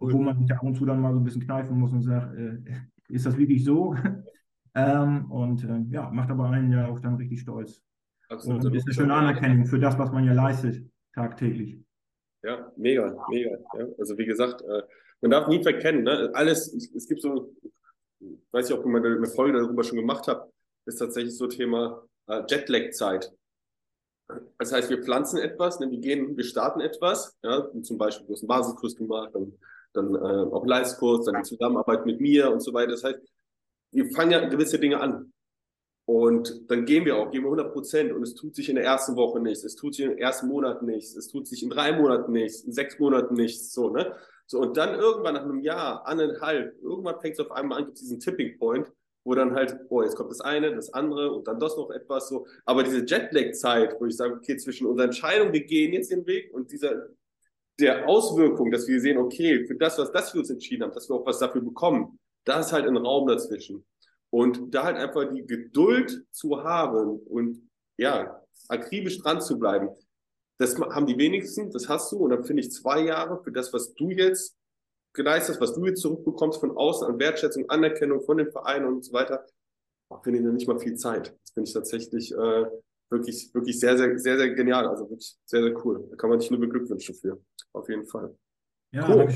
Cool. 0.00 0.12
Wo 0.12 0.22
man 0.22 0.38
sich 0.38 0.52
ab 0.52 0.62
und 0.62 0.76
zu 0.76 0.86
dann 0.86 1.00
mal 1.00 1.12
so 1.12 1.18
ein 1.18 1.24
bisschen 1.24 1.42
kneifen 1.42 1.76
muss 1.76 1.92
und 1.92 2.02
sagt, 2.02 2.36
äh, 2.38 2.56
ist 3.08 3.26
das 3.26 3.36
wirklich 3.36 3.64
so? 3.64 3.96
ähm, 4.76 5.28
und 5.28 5.64
äh, 5.64 5.80
ja, 5.90 6.08
macht 6.10 6.30
aber 6.30 6.50
einen 6.50 6.70
ja 6.70 6.86
auch 6.86 7.00
dann 7.00 7.16
richtig 7.16 7.40
stolz. 7.40 7.82
Absolut. 8.28 8.64
Und 8.64 8.76
ist 8.76 8.86
eine 8.86 8.94
schöne 8.94 9.12
Anerkennung 9.12 9.66
für 9.66 9.80
das, 9.80 9.98
was 9.98 10.12
man 10.12 10.22
ja 10.22 10.34
leistet, 10.34 10.88
tagtäglich. 11.14 11.82
Ja, 12.44 12.70
mega, 12.76 13.12
mega. 13.28 13.58
Ja. 13.76 13.86
Also 13.98 14.16
wie 14.18 14.26
gesagt, 14.26 14.62
äh, 14.62 14.82
man 15.20 15.32
darf 15.32 15.48
nie 15.48 15.64
verkennen, 15.64 16.04
ne? 16.04 16.30
alles, 16.32 16.72
es 16.94 17.08
gibt 17.08 17.22
so, 17.22 17.56
weiß 18.52 18.70
ich, 18.70 18.76
ob 18.76 18.84
ich 18.84 18.86
mal 18.86 19.04
eine 19.04 19.26
Folge 19.26 19.58
darüber 19.58 19.82
schon 19.82 19.98
gemacht 19.98 20.28
habe, 20.28 20.48
ist 20.86 20.98
tatsächlich 20.98 21.36
so 21.36 21.48
Thema 21.48 22.04
äh, 22.28 22.42
Jetlag-Zeit. 22.48 23.32
Das 24.58 24.72
heißt, 24.72 24.90
wir 24.90 25.02
pflanzen 25.02 25.38
etwas, 25.38 25.80
ne, 25.80 25.90
wir 25.90 25.98
gehen, 25.98 26.36
wir 26.36 26.44
starten 26.44 26.80
etwas, 26.80 27.36
ja, 27.42 27.68
zum 27.82 27.98
Beispiel, 27.98 28.26
du 28.26 28.32
hast 28.32 28.42
einen 28.42 28.48
Basiskurs 28.48 28.96
gemacht, 28.96 29.30
dann, 29.34 29.52
dann 29.92 30.14
äh, 30.14 30.52
auch 30.52 30.64
Leistkurs, 30.66 31.26
dann 31.26 31.36
die 31.36 31.48
Zusammenarbeit 31.48 32.06
mit 32.06 32.20
mir 32.20 32.50
und 32.50 32.60
so 32.60 32.72
weiter. 32.72 32.92
Das 32.92 33.04
heißt, 33.04 33.18
wir 33.92 34.10
fangen 34.12 34.32
ja 34.32 34.48
gewisse 34.48 34.78
Dinge 34.78 35.00
an. 35.00 35.32
Und 36.06 36.68
dann 36.68 36.86
gehen 36.86 37.04
wir 37.04 37.16
auch, 37.16 37.30
gehen 37.30 37.42
wir 37.42 37.52
100 37.52 37.72
Prozent 37.72 38.12
und 38.12 38.22
es 38.22 38.34
tut 38.34 38.56
sich 38.56 38.68
in 38.68 38.74
der 38.74 38.84
ersten 38.84 39.14
Woche 39.14 39.38
nichts, 39.38 39.62
es 39.62 39.76
tut 39.76 39.94
sich 39.94 40.06
im 40.06 40.18
ersten 40.18 40.48
Monat 40.48 40.82
nichts, 40.82 41.14
es 41.14 41.28
tut 41.28 41.46
sich 41.46 41.62
in 41.62 41.70
drei 41.70 41.92
Monaten 41.92 42.32
nichts, 42.32 42.62
in 42.62 42.72
sechs 42.72 42.98
Monaten 42.98 43.34
nichts, 43.34 43.72
so, 43.72 43.90
ne? 43.90 44.16
So, 44.46 44.58
und 44.58 44.76
dann 44.76 44.98
irgendwann 44.98 45.34
nach 45.34 45.44
einem 45.44 45.60
Jahr, 45.60 46.04
anderthalb, 46.08 46.74
irgendwann 46.82 47.20
fängt 47.20 47.34
es 47.34 47.40
auf 47.40 47.52
einmal 47.52 47.78
an, 47.78 47.84
gibt 47.84 47.98
es 47.98 48.02
diesen 48.02 48.18
Tipping 48.18 48.58
Point, 48.58 48.90
wo 49.24 49.34
dann 49.34 49.54
halt, 49.54 49.88
boah, 49.88 50.04
jetzt 50.04 50.16
kommt 50.16 50.30
das 50.30 50.40
eine, 50.40 50.74
das 50.74 50.92
andere 50.92 51.32
und 51.32 51.46
dann 51.46 51.58
das 51.58 51.76
noch 51.76 51.90
etwas 51.90 52.28
so. 52.28 52.46
Aber 52.64 52.82
diese 52.82 53.04
Jetlag-Zeit, 53.04 54.00
wo 54.00 54.06
ich 54.06 54.16
sage, 54.16 54.34
okay, 54.34 54.56
zwischen 54.56 54.86
unserer 54.86 55.06
Entscheidung, 55.06 55.52
wir 55.52 55.64
gehen 55.64 55.92
jetzt 55.92 56.10
den 56.10 56.26
Weg 56.26 56.52
und 56.54 56.72
dieser, 56.72 57.08
der 57.78 58.08
Auswirkung, 58.08 58.70
dass 58.70 58.88
wir 58.88 59.00
sehen, 59.00 59.18
okay, 59.18 59.66
für 59.66 59.76
das, 59.76 59.98
was 59.98 60.12
das 60.12 60.32
wir 60.34 60.40
uns 60.40 60.50
entschieden 60.50 60.84
haben, 60.84 60.92
dass 60.92 61.08
wir 61.08 61.16
auch 61.16 61.26
was 61.26 61.38
dafür 61.38 61.60
bekommen, 61.60 62.18
da 62.44 62.60
ist 62.60 62.72
halt 62.72 62.86
ein 62.86 62.96
Raum 62.96 63.28
dazwischen. 63.28 63.84
Und 64.30 64.74
da 64.74 64.84
halt 64.84 64.96
einfach 64.96 65.32
die 65.32 65.46
Geduld 65.46 66.24
zu 66.30 66.62
haben 66.62 67.18
und 67.18 67.68
ja, 67.98 68.42
akribisch 68.68 69.18
dran 69.18 69.40
zu 69.40 69.58
bleiben, 69.58 69.90
das 70.58 70.78
haben 70.78 71.06
die 71.06 71.18
wenigsten, 71.18 71.70
das 71.70 71.88
hast 71.88 72.12
du. 72.12 72.18
Und 72.18 72.30
dann 72.30 72.44
finde 72.44 72.62
ich 72.62 72.70
zwei 72.70 73.00
Jahre 73.00 73.42
für 73.42 73.50
das, 73.50 73.72
was 73.72 73.94
du 73.94 74.10
jetzt 74.10 74.56
geleistet 75.12 75.60
was 75.60 75.74
du 75.74 75.84
jetzt 75.86 76.02
zurückbekommst 76.02 76.60
von 76.60 76.76
außen 76.76 77.06
an 77.06 77.18
Wertschätzung, 77.18 77.68
Anerkennung 77.68 78.22
von 78.22 78.38
den 78.38 78.50
Vereinen 78.50 78.86
und 78.86 79.04
so 79.04 79.12
weiter, 79.12 79.46
finde 80.22 80.38
ich 80.38 80.44
dann 80.44 80.54
nicht 80.54 80.68
mal 80.68 80.78
viel 80.78 80.96
Zeit. 80.96 81.36
Das 81.42 81.52
finde 81.52 81.68
ich 81.68 81.74
tatsächlich 81.74 82.32
äh, 82.32 82.66
wirklich, 83.10 83.52
wirklich 83.54 83.78
sehr, 83.78 83.96
sehr, 83.96 84.18
sehr, 84.18 84.38
sehr 84.38 84.50
genial. 84.50 84.86
Also 84.86 85.04
wirklich 85.04 85.36
sehr, 85.44 85.62
sehr 85.62 85.84
cool. 85.84 86.06
Da 86.10 86.16
kann 86.16 86.30
man 86.30 86.38
dich 86.38 86.50
nur 86.50 86.60
beglückwünschen 86.60 87.14
für. 87.14 87.40
Auf 87.72 87.88
jeden 87.88 88.06
Fall. 88.06 88.36
Ja, 88.92 89.08
cool. 89.08 89.28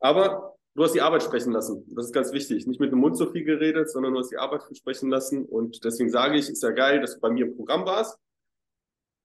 Aber 0.00 0.56
du 0.74 0.82
hast 0.84 0.94
die 0.94 1.00
Arbeit 1.00 1.22
sprechen 1.22 1.52
lassen. 1.52 1.84
Das 1.94 2.06
ist 2.06 2.12
ganz 2.12 2.32
wichtig. 2.32 2.66
Nicht 2.66 2.80
mit 2.80 2.92
dem 2.92 2.98
Mund 2.98 3.16
so 3.16 3.30
viel 3.30 3.44
geredet, 3.44 3.90
sondern 3.90 4.12
du 4.12 4.20
hast 4.20 4.30
die 4.30 4.38
Arbeit 4.38 4.62
sprechen 4.76 5.10
lassen. 5.10 5.44
Und 5.44 5.84
deswegen 5.84 6.10
sage 6.10 6.36
ich, 6.36 6.48
ist 6.48 6.62
ja 6.62 6.70
geil, 6.70 7.00
dass 7.00 7.14
du 7.14 7.20
bei 7.20 7.30
mir 7.30 7.46
im 7.46 7.56
Programm 7.56 7.84
warst. 7.86 8.18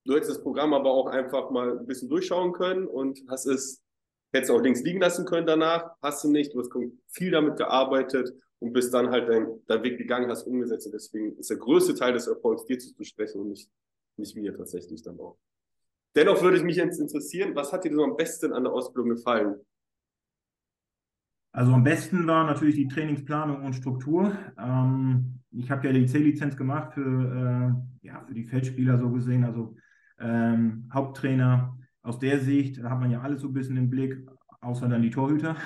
Du 0.06 0.14
hättest 0.14 0.32
das 0.32 0.42
Programm 0.42 0.74
aber 0.74 0.92
auch 0.92 1.08
einfach 1.08 1.52
mal 1.52 1.80
ein 1.80 1.86
bisschen 1.86 2.08
durchschauen 2.08 2.54
können 2.54 2.88
und 2.88 3.22
hast 3.28 3.46
es, 3.46 3.84
hättest 4.38 4.52
auch 4.52 4.62
links 4.62 4.84
liegen 4.84 5.02
lassen 5.02 5.26
können 5.26 5.46
danach. 5.46 5.92
Hast 6.02 6.24
du 6.24 6.32
nicht. 6.32 6.54
Du 6.54 6.60
hast 6.60 6.72
viel 7.08 7.32
damit 7.32 7.58
gearbeitet 7.58 8.34
und 8.60 8.74
bist 8.74 8.94
dann 8.94 9.10
halt 9.10 9.30
dein, 9.30 9.48
dein 9.68 9.84
Weg 9.84 9.98
gegangen, 9.98 10.30
hast 10.30 10.48
umgesetzt. 10.48 10.88
Und 10.88 10.94
deswegen 10.94 11.38
ist 11.38 11.50
der 11.50 11.58
größte 11.58 11.96
Teil 11.96 12.14
des 12.14 12.28
Erfolgs 12.28 12.66
dir 12.66 12.80
zu 12.80 13.04
sprechen 13.04 13.42
und 13.42 13.50
nicht, 13.50 13.70
nicht 14.18 14.36
mir 14.36 14.56
tatsächlich 14.56 15.04
dann 15.04 15.20
auch. 15.20 15.38
Dennoch 16.16 16.42
würde 16.42 16.58
ich 16.58 16.64
mich 16.64 16.78
jetzt 16.78 17.00
interessieren, 17.00 17.56
was 17.56 17.72
hat 17.72 17.84
dir 17.84 17.94
so 17.94 18.04
am 18.04 18.16
besten 18.16 18.54
an 18.54 18.64
der 18.64 18.74
Ausbildung 18.74 19.10
gefallen? 19.10 19.56
Also 21.52 21.74
am 21.74 21.84
besten 21.84 22.26
war 22.28 22.46
natürlich 22.46 22.76
die 22.76 22.88
Trainingsplanung 22.88 23.64
und 23.64 23.74
Struktur. 23.74 24.36
Ähm, 24.58 25.40
ich 25.52 25.70
habe 25.72 25.88
ja 25.88 25.94
die 25.94 26.06
C-Lizenz 26.06 26.56
gemacht 26.56 26.94
für, 26.94 27.02
äh, 27.02 28.08
ja, 28.08 28.24
für 28.28 28.34
die 28.34 28.44
Feldspieler 28.44 28.98
so 28.98 29.10
gesehen, 29.12 29.44
also 29.44 29.76
ähm, 30.20 30.90
Haupttrainer. 30.94 31.77
Aus 32.08 32.20
der 32.20 32.40
Sicht 32.40 32.82
hat 32.82 33.00
man 33.02 33.12
ja 33.12 33.20
alles 33.20 33.42
so 33.42 33.50
ein 33.50 33.54
bisschen 33.54 33.76
im 33.76 33.90
Blick, 33.90 34.18
außer 34.62 34.88
dann 34.88 35.02
die 35.02 35.10
Torhüter. 35.10 35.58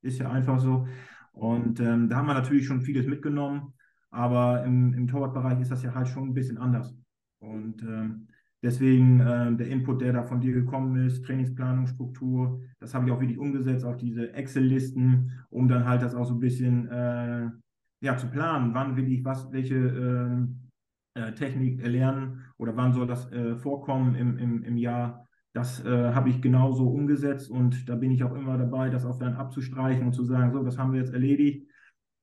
Ist 0.00 0.20
ja 0.20 0.30
einfach 0.30 0.60
so. 0.60 0.86
Und 1.32 1.80
ähm, 1.80 2.08
da 2.08 2.16
haben 2.16 2.26
wir 2.26 2.34
natürlich 2.34 2.66
schon 2.66 2.82
vieles 2.82 3.08
mitgenommen. 3.08 3.74
Aber 4.10 4.64
im, 4.64 4.94
im 4.94 5.08
Torwartbereich 5.08 5.60
ist 5.60 5.72
das 5.72 5.82
ja 5.82 5.92
halt 5.92 6.06
schon 6.06 6.28
ein 6.28 6.34
bisschen 6.34 6.56
anders. 6.56 6.96
Und 7.40 7.82
ähm, 7.82 8.28
deswegen 8.62 9.18
äh, 9.18 9.56
der 9.56 9.66
Input, 9.66 10.00
der 10.00 10.12
da 10.12 10.22
von 10.22 10.40
dir 10.40 10.52
gekommen 10.52 11.04
ist, 11.04 11.24
Trainingsplanung, 11.24 11.88
Struktur, 11.88 12.62
das 12.78 12.94
habe 12.94 13.06
ich 13.06 13.12
auch 13.12 13.20
wirklich 13.20 13.38
umgesetzt 13.38 13.84
auf 13.84 13.96
diese 13.96 14.32
Excel-Listen, 14.34 15.32
um 15.50 15.66
dann 15.66 15.84
halt 15.84 16.02
das 16.02 16.14
auch 16.14 16.26
so 16.26 16.34
ein 16.34 16.40
bisschen 16.40 16.86
äh, 16.88 17.50
ja, 18.00 18.16
zu 18.16 18.28
planen. 18.28 18.72
Wann 18.72 18.96
will 18.96 19.12
ich 19.12 19.24
was, 19.24 19.50
welche 19.50 19.74
ähm, 19.74 20.60
äh, 21.14 21.32
Technik 21.32 21.84
lernen 21.84 22.44
oder 22.56 22.76
wann 22.76 22.92
soll 22.92 23.08
das 23.08 23.30
äh, 23.32 23.56
vorkommen 23.56 24.14
im, 24.14 24.38
im, 24.38 24.62
im 24.62 24.76
Jahr? 24.76 25.27
Das 25.54 25.84
äh, 25.84 26.12
habe 26.12 26.28
ich 26.28 26.42
genauso 26.42 26.88
umgesetzt 26.88 27.50
und 27.50 27.88
da 27.88 27.94
bin 27.94 28.10
ich 28.10 28.22
auch 28.22 28.34
immer 28.34 28.58
dabei, 28.58 28.90
das 28.90 29.06
auch 29.06 29.18
dann 29.18 29.34
abzustreichen 29.34 30.06
und 30.06 30.12
zu 30.12 30.24
sagen, 30.24 30.52
so, 30.52 30.62
das 30.62 30.78
haben 30.78 30.92
wir 30.92 31.00
jetzt 31.00 31.12
erledigt. 31.12 31.66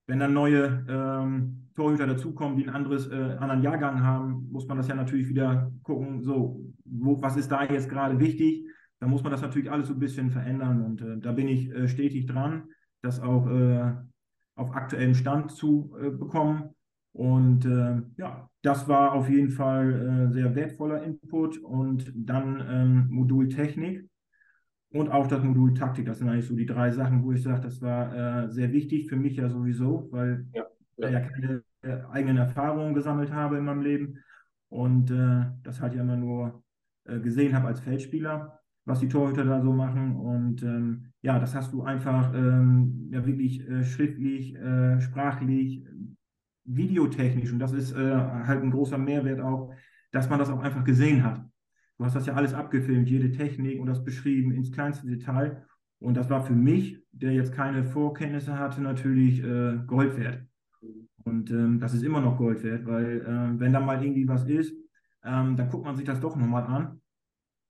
Wenn 0.08 0.20
dann 0.20 0.34
neue 0.34 0.86
ähm, 0.88 1.70
Torhüter 1.74 2.06
dazukommen, 2.06 2.58
die 2.58 2.68
ein 2.68 2.76
anderes, 2.76 3.08
äh, 3.08 3.36
anderen 3.40 3.64
Jahrgang 3.64 4.04
haben, 4.04 4.48
muss 4.52 4.68
man 4.68 4.78
das 4.78 4.88
ja 4.88 4.96
natürlich 4.96 5.28
wieder 5.28 5.72
gucken, 5.84 6.22
so, 6.22 6.64
wo, 6.86 7.22
was 7.22 7.36
ist 7.36 7.52
da 7.52 7.64
jetzt 7.64 7.90
gerade 7.90 8.20
wichtig? 8.20 8.66
Da 9.00 9.08
muss 9.08 9.24
man 9.24 9.32
das 9.32 9.42
natürlich 9.42 9.72
alles 9.72 9.88
so 9.88 9.94
ein 9.94 10.00
bisschen 10.00 10.30
verändern 10.30 10.84
und 10.84 11.02
äh, 11.02 11.18
da 11.18 11.32
bin 11.32 11.48
ich 11.48 11.70
äh, 11.72 11.88
stetig 11.88 12.28
dran, 12.28 12.70
das 13.02 13.20
auch 13.20 13.48
äh, 13.48 13.94
auf 14.56 14.72
aktuellem 14.74 15.16
Stand 15.16 15.52
zu 15.52 15.96
äh, 16.00 16.12
bekommen. 16.12 16.75
Und 17.16 17.64
äh, 17.66 18.02
ja, 18.18 18.50
das 18.62 18.90
war 18.90 19.14
auf 19.14 19.30
jeden 19.30 19.50
Fall 19.50 20.30
sehr 20.32 20.54
wertvoller 20.54 21.02
Input 21.02 21.60
und 21.60 22.12
dann 22.14 22.62
ähm, 22.70 23.08
Modul 23.10 23.48
Technik 23.48 24.10
und 24.90 25.10
auch 25.10 25.28
das 25.28 25.42
Modul 25.44 25.74
Taktik. 25.74 26.06
Das 26.06 26.20
sind 26.20 26.28
eigentlich 26.28 26.48
so 26.48 26.56
die 26.56 26.66
drei 26.66 26.92
Sachen, 26.92 27.24
wo 27.24 27.32
ich 27.32 27.42
sage, 27.42 27.62
das 27.62 27.82
war 27.82 28.44
äh, 28.46 28.50
sehr 28.50 28.74
wichtig 28.74 29.08
für 29.08 29.16
mich 29.16 29.38
ja 29.38 29.50
sowieso, 29.50 30.10
weil 30.12 30.46
ja, 30.54 30.66
ja. 30.98 31.08
ich 31.08 31.14
ja 31.14 31.20
keine 31.22 31.64
äh, 31.84 32.02
eigenen 32.12 32.38
Erfahrungen 32.38 32.94
gesammelt 32.94 33.32
habe 33.32 33.58
in 33.58 33.66
meinem 33.66 33.82
Leben 33.82 34.20
und 34.70 35.12
äh, 35.12 35.46
das 35.64 35.80
halt 35.80 35.94
ja 35.94 36.02
immer 36.02 36.18
nur 36.18 36.64
äh, 37.06 37.20
gesehen 37.20 37.56
habe 37.56 37.68
als 37.68 37.80
Feldspieler, 37.80 38.60
was 38.86 39.00
die 39.00 39.08
Torhüter 39.08 39.46
da 39.46 39.62
so 39.62 39.72
machen. 39.72 40.16
Und 40.18 40.64
ähm, 40.64 41.14
ja, 41.22 41.40
das 41.40 41.56
hast 41.56 41.72
du 41.72 41.84
einfach 41.84 42.34
ähm, 42.34 43.08
ja 43.10 43.26
wirklich 43.26 43.66
äh, 43.70 43.84
schriftlich, 43.84 44.56
äh, 44.56 45.00
sprachlich, 45.00 45.86
videotechnisch 46.66 47.52
und 47.52 47.60
das 47.60 47.72
ist 47.72 47.96
halt 47.96 48.64
ein 48.64 48.72
großer 48.72 48.98
Mehrwert 48.98 49.40
auch, 49.40 49.74
dass 50.12 50.30
man 50.30 50.40
das 50.40 50.50
auch 50.50 50.60
einfach 50.62 50.84
gesehen 50.84 51.24
hat. 51.24 51.42
Du 51.98 52.04
hast 52.04 52.16
das 52.16 52.26
ja 52.26 52.34
alles 52.34 52.54
abgefilmt, 52.54 53.10
jede 53.10 53.32
Technik 53.32 53.80
und 53.80 53.88
das 53.88 54.04
beschrieben 54.04 54.52
ins 54.52 54.72
kleinste 54.72 55.08
Detail. 55.08 55.66
Und 56.00 56.16
das 56.16 56.30
war 56.30 56.44
für 56.44 56.54
mich, 56.54 57.02
der 57.12 57.32
jetzt 57.34 57.54
keine 57.54 57.86
Vorkenntnisse 57.86 58.60
hatte, 58.60 58.82
natürlich 58.82 59.42
äh, 59.44 59.78
Gold 59.88 60.18
wert. 60.18 60.44
Und 61.24 61.50
ähm, 61.52 61.80
das 61.80 61.94
ist 61.94 62.04
immer 62.04 62.22
noch 62.22 62.38
Gold 62.38 62.64
wert, 62.64 62.86
weil 62.86 63.22
äh, 63.22 63.60
wenn 63.60 63.74
da 63.74 63.80
mal 63.80 64.04
irgendwie 64.04 64.28
was 64.28 64.46
ist, 64.46 64.74
ähm, 65.24 65.56
dann 65.56 65.70
guckt 65.70 65.86
man 65.86 65.96
sich 65.96 66.06
das 66.06 66.20
doch 66.20 66.36
nochmal 66.36 66.64
an. 66.64 67.02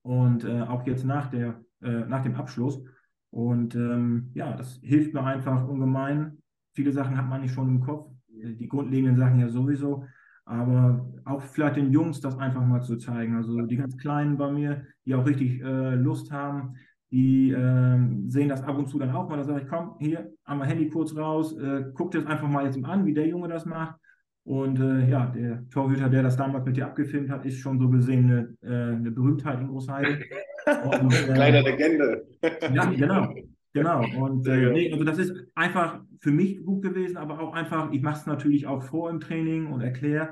Und 0.02 0.44
äh, 0.44 0.60
auch 0.60 0.86
jetzt 0.86 1.04
nach, 1.04 1.30
der, 1.30 1.64
äh, 1.82 2.04
nach 2.06 2.22
dem 2.22 2.34
Abschluss. 2.34 2.82
Und 3.30 3.74
ähm, 3.74 4.30
ja, 4.34 4.56
das 4.56 4.80
hilft 4.82 5.14
mir 5.14 5.24
einfach 5.24 5.66
ungemein. 5.66 6.42
Viele 6.74 6.92
Sachen 6.92 7.16
hat 7.16 7.28
man 7.28 7.40
nicht 7.40 7.54
schon 7.54 7.68
im 7.68 7.80
Kopf. 7.80 8.10
Die 8.36 8.68
grundlegenden 8.68 9.16
Sachen 9.16 9.40
ja 9.40 9.48
sowieso 9.48 10.04
aber 10.46 11.04
auch 11.24 11.42
vielleicht 11.42 11.76
den 11.76 11.90
Jungs 11.90 12.20
das 12.20 12.38
einfach 12.38 12.64
mal 12.64 12.80
zu 12.80 12.96
zeigen. 12.96 13.36
Also 13.36 13.60
die 13.62 13.76
ganz 13.76 13.96
Kleinen 13.98 14.38
bei 14.38 14.50
mir, 14.50 14.86
die 15.04 15.14
auch 15.14 15.26
richtig 15.26 15.60
äh, 15.60 15.94
Lust 15.96 16.30
haben, 16.30 16.76
die 17.10 17.50
äh, 17.50 17.98
sehen 18.28 18.48
das 18.48 18.62
ab 18.62 18.78
und 18.78 18.88
zu 18.88 18.98
dann 18.98 19.10
auch 19.10 19.28
mal. 19.28 19.36
Da 19.36 19.44
sage 19.44 19.62
ich, 19.62 19.68
komm, 19.68 19.96
hier, 19.98 20.30
einmal 20.44 20.68
Handy 20.68 20.88
kurz 20.88 21.16
raus, 21.16 21.56
äh, 21.58 21.86
guck 21.94 22.12
dir 22.12 22.20
das 22.20 22.30
einfach 22.30 22.48
mal 22.48 22.64
jetzt 22.64 22.82
an, 22.84 23.04
wie 23.04 23.14
der 23.14 23.26
Junge 23.26 23.48
das 23.48 23.66
macht. 23.66 23.96
Und 24.44 24.78
äh, 24.78 25.10
ja, 25.10 25.26
der 25.26 25.68
Torhüter, 25.70 26.08
der 26.08 26.22
das 26.22 26.36
damals 26.36 26.64
mit 26.64 26.76
dir 26.76 26.86
abgefilmt 26.86 27.28
hat, 27.28 27.44
ist 27.44 27.58
schon 27.58 27.80
so 27.80 27.88
gesehen 27.88 28.30
eine, 28.30 28.56
äh, 28.62 28.94
eine 28.94 29.10
Berühmtheit 29.10 29.60
in 29.60 29.66
Großheide. 29.66 30.20
Und, 31.00 31.12
äh, 31.12 31.32
Kleine 31.32 31.62
Legende. 31.62 32.26
ja, 32.72 32.84
genau. 32.84 33.34
Genau, 33.76 34.00
und 34.24 34.46
äh, 34.46 34.70
nee, 34.72 34.92
also 34.92 35.04
das 35.04 35.18
ist 35.18 35.34
einfach 35.54 36.00
für 36.20 36.30
mich 36.30 36.64
gut 36.64 36.82
gewesen, 36.82 37.16
aber 37.16 37.40
auch 37.40 37.52
einfach, 37.52 37.92
ich 37.92 38.02
mache 38.02 38.20
es 38.20 38.26
natürlich 38.26 38.66
auch 38.66 38.82
vor 38.82 39.10
im 39.10 39.20
Training 39.20 39.66
und 39.66 39.82
erkläre, 39.82 40.30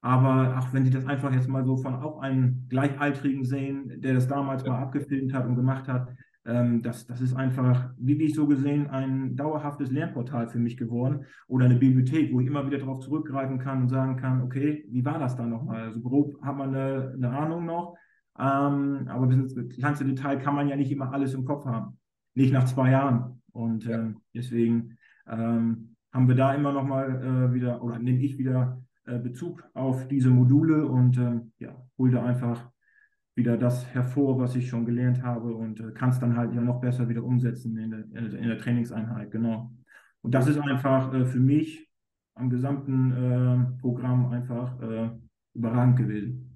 aber 0.00 0.58
auch 0.58 0.72
wenn 0.72 0.84
Sie 0.84 0.90
das 0.90 1.06
einfach 1.06 1.32
jetzt 1.32 1.48
mal 1.48 1.64
so 1.64 1.76
von 1.76 1.94
auch 1.94 2.20
einem 2.20 2.66
Gleichaltrigen 2.68 3.44
sehen, 3.44 4.00
der 4.00 4.14
das 4.14 4.26
damals 4.26 4.64
ja. 4.64 4.72
mal 4.72 4.82
abgefilmt 4.82 5.32
hat 5.32 5.46
und 5.46 5.56
gemacht 5.56 5.88
hat, 5.88 6.08
ähm, 6.46 6.82
das, 6.82 7.06
das 7.06 7.20
ist 7.20 7.34
einfach 7.34 7.90
wirklich 7.98 8.34
so 8.34 8.46
gesehen 8.46 8.88
ein 8.88 9.36
dauerhaftes 9.36 9.90
Lernportal 9.90 10.48
für 10.48 10.58
mich 10.58 10.76
geworden 10.76 11.26
oder 11.48 11.66
eine 11.66 11.76
Bibliothek, 11.76 12.32
wo 12.32 12.40
ich 12.40 12.46
immer 12.46 12.66
wieder 12.66 12.78
darauf 12.78 13.00
zurückgreifen 13.00 13.58
kann 13.58 13.82
und 13.82 13.88
sagen 13.88 14.16
kann, 14.16 14.42
okay, 14.42 14.84
wie 14.88 15.04
war 15.04 15.18
das 15.18 15.36
da 15.36 15.46
nochmal? 15.46 15.82
Also 15.82 16.00
grob 16.00 16.40
hat 16.42 16.56
man 16.56 16.74
eine, 16.74 17.12
eine 17.14 17.30
Ahnung 17.30 17.66
noch, 17.66 17.94
ähm, 18.38 19.06
aber 19.08 19.26
bis 19.26 19.36
ins 19.36 19.74
kleinste 19.76 20.06
Detail 20.06 20.38
kann 20.38 20.54
man 20.54 20.66
ja 20.66 20.76
nicht 20.76 20.90
immer 20.90 21.12
alles 21.12 21.34
im 21.34 21.44
Kopf 21.44 21.66
haben 21.66 21.99
nicht 22.34 22.52
nach 22.52 22.64
zwei 22.64 22.90
Jahren. 22.90 23.42
Und 23.52 23.84
ja. 23.84 24.02
äh, 24.02 24.14
deswegen 24.34 24.98
ähm, 25.28 25.96
haben 26.12 26.28
wir 26.28 26.34
da 26.34 26.54
immer 26.54 26.72
noch 26.72 26.84
mal 26.84 27.50
äh, 27.50 27.54
wieder, 27.54 27.82
oder 27.82 27.98
nehme 27.98 28.20
ich 28.20 28.38
wieder 28.38 28.82
äh, 29.06 29.18
Bezug 29.18 29.64
auf 29.74 30.08
diese 30.08 30.30
Module 30.30 30.86
und 30.86 31.18
äh, 31.18 31.40
ja, 31.58 31.76
hole 31.98 32.12
da 32.12 32.24
einfach 32.24 32.70
wieder 33.34 33.56
das 33.56 33.86
hervor, 33.94 34.38
was 34.38 34.56
ich 34.56 34.68
schon 34.68 34.84
gelernt 34.84 35.22
habe 35.22 35.54
und 35.54 35.80
äh, 35.80 35.92
kann 35.92 36.10
es 36.10 36.18
dann 36.18 36.36
halt 36.36 36.52
ja 36.52 36.60
noch 36.60 36.80
besser 36.80 37.08
wieder 37.08 37.24
umsetzen 37.24 37.76
in 37.78 37.90
der, 37.90 38.04
in 38.38 38.48
der 38.48 38.58
Trainingseinheit, 38.58 39.30
genau. 39.30 39.72
Und 40.22 40.34
das 40.34 40.48
ist 40.48 40.58
einfach 40.58 41.14
äh, 41.14 41.24
für 41.24 41.40
mich 41.40 41.88
am 42.34 42.50
gesamten 42.50 43.76
Programm 43.82 44.30
einfach 44.30 44.74
überragend 45.52 45.96
gewesen. 45.98 46.49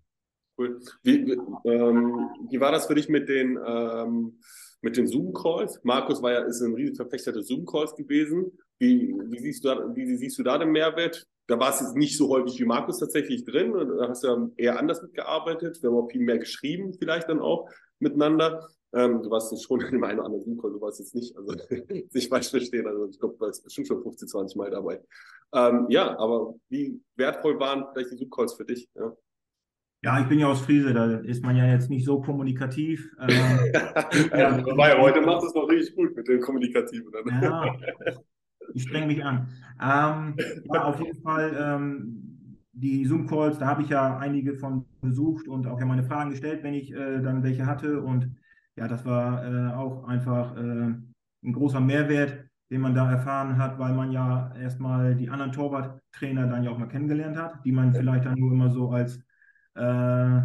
Cool. 0.57 0.81
Wie, 1.03 1.33
ähm, 1.65 2.31
wie 2.49 2.61
war 2.61 2.71
das 2.71 2.87
für 2.87 2.95
dich 2.95 3.09
mit 3.09 3.29
den 3.29 3.59
ähm, 3.67 4.39
mit 4.85 4.99
den 4.99 5.09
Zoom-Calls. 5.09 5.81
Markus 5.83 6.23
war 6.23 6.33
ja, 6.33 6.41
ist 6.41 6.61
ein 6.61 6.75
riesig 6.75 6.97
Verfechter 6.97 7.33
des 7.33 7.49
Zoom-Calls 7.49 7.97
gewesen. 7.97 8.53
Wie, 8.79 9.15
wie, 9.29 9.39
siehst 9.39 9.65
du 9.65 9.69
da, 9.69 9.97
wie 9.97 10.17
siehst 10.17 10.39
du 10.39 10.43
da 10.43 10.59
den 10.59 10.71
Mehrwert? 10.71 11.27
Da 11.47 11.59
war 11.59 11.71
es 11.71 11.81
jetzt 11.81 11.97
nicht 11.97 12.17
so 12.17 12.29
häufig 12.29 12.61
wie 12.61 12.67
Markus 12.67 12.99
tatsächlich 12.99 13.45
drin. 13.45 13.73
Da 13.73 14.09
hast 14.09 14.23
du 14.23 14.29
ja 14.29 14.51
eher 14.57 14.79
anders 14.79 15.03
mitgearbeitet. 15.03 15.83
Wir 15.83 15.91
haben 15.91 15.97
auch 15.97 16.11
viel 16.11 16.21
mehr 16.21 16.39
geschrieben, 16.39 16.93
vielleicht 16.93 17.29
dann 17.29 17.41
auch 17.41 17.69
miteinander. 17.99 18.69
Ähm, 18.93 19.23
du 19.23 19.31
warst 19.31 19.51
jetzt 19.53 19.65
schon 19.65 19.81
in 19.81 19.93
dem 19.93 20.05
einen 20.05 20.19
oder 20.19 20.27
anderen 20.27 20.45
Zoom-Call, 20.45 20.73
du 20.73 20.81
warst 20.81 21.01
jetzt 21.01 21.15
nicht, 21.15 21.35
also 21.37 21.55
nicht 22.13 22.29
falsch 22.29 22.51
verstehen. 22.51 22.87
Also 22.87 23.07
ich 23.07 23.19
glaube, 23.19 23.35
du 23.35 23.41
warst 23.41 23.65
bestimmt 23.65 23.89
schon 23.89 24.03
15, 24.03 24.29
20 24.29 24.57
Mal 24.57 24.71
dabei. 24.71 25.03
Ähm, 25.55 25.87
ja, 25.89 26.19
aber 26.19 26.55
wie 26.69 27.01
wertvoll 27.17 27.59
waren 27.59 27.87
vielleicht 27.93 28.13
die 28.13 28.17
Zoom-Calls 28.19 28.55
für 28.55 28.67
dich? 28.67 28.87
Ja? 28.95 29.17
Ja, 30.05 30.21
ich 30.21 30.27
bin 30.27 30.39
ja 30.39 30.49
aus 30.49 30.61
Friese, 30.61 30.93
da 30.93 31.15
ist 31.21 31.43
man 31.43 31.57
ja 31.57 31.65
jetzt 31.65 31.89
nicht 31.89 32.05
so 32.05 32.21
kommunikativ. 32.21 33.11
Ähm, 33.25 34.39
ja, 34.39 34.65
wobei, 34.67 34.99
heute 35.01 35.23
macht 35.23 35.45
es 35.45 35.55
noch 35.55 35.67
richtig 35.69 35.97
gut 35.97 36.15
mit 36.15 36.29
dem 36.29 36.41
Kommunikativen. 36.41 37.11
ja, 37.43 37.75
ich 38.75 38.83
streng 38.83 39.07
mich 39.07 39.25
an. 39.25 39.49
Ähm, 39.81 40.37
ja, 40.73 40.85
auf 40.85 41.01
jeden 41.01 41.23
Fall 41.23 41.57
ähm, 41.59 42.59
die 42.73 43.07
Zoom-Calls, 43.07 43.59
da 43.59 43.67
habe 43.67 43.83
ich 43.83 43.89
ja 43.89 44.19
einige 44.19 44.57
von 44.57 44.85
besucht 45.01 45.49
und 45.49 45.67
auch 45.67 45.81
ja 45.81 45.87
meine 45.87 46.05
Fragen 46.05 46.31
gestellt, 46.31 46.63
wenn 46.63 46.75
ich 46.75 46.93
äh, 46.93 47.23
dann 47.23 47.43
welche 47.43 47.65
hatte. 47.65 48.03
Und 48.03 48.37
ja, 48.77 48.89
das 48.89 49.07
war 49.07 49.45
äh, 49.45 49.75
auch 49.75 50.05
einfach 50.05 50.55
äh, 50.57 50.61
ein 50.61 51.53
großer 51.53 51.81
Mehrwert, 51.81 52.45
den 52.71 52.83
man 52.83 52.95
da 52.95 53.11
erfahren 53.11 53.57
hat, 53.57 53.79
weil 53.79 53.95
man 53.95 54.13
ja 54.13 54.55
erstmal 54.61 55.15
die 55.15 55.31
anderen 55.31 55.53
Torwarttrainer 55.53 56.47
dann 56.47 56.63
ja 56.63 56.71
auch 56.71 56.79
mal 56.79 56.89
kennengelernt 56.89 57.39
hat, 57.39 57.65
die 57.65 57.73
man 57.73 57.95
vielleicht 57.95 58.27
dann 58.27 58.39
nur 58.39 58.53
immer 58.53 58.71
so 58.71 58.91
als 58.91 59.19
äh, 59.75 60.41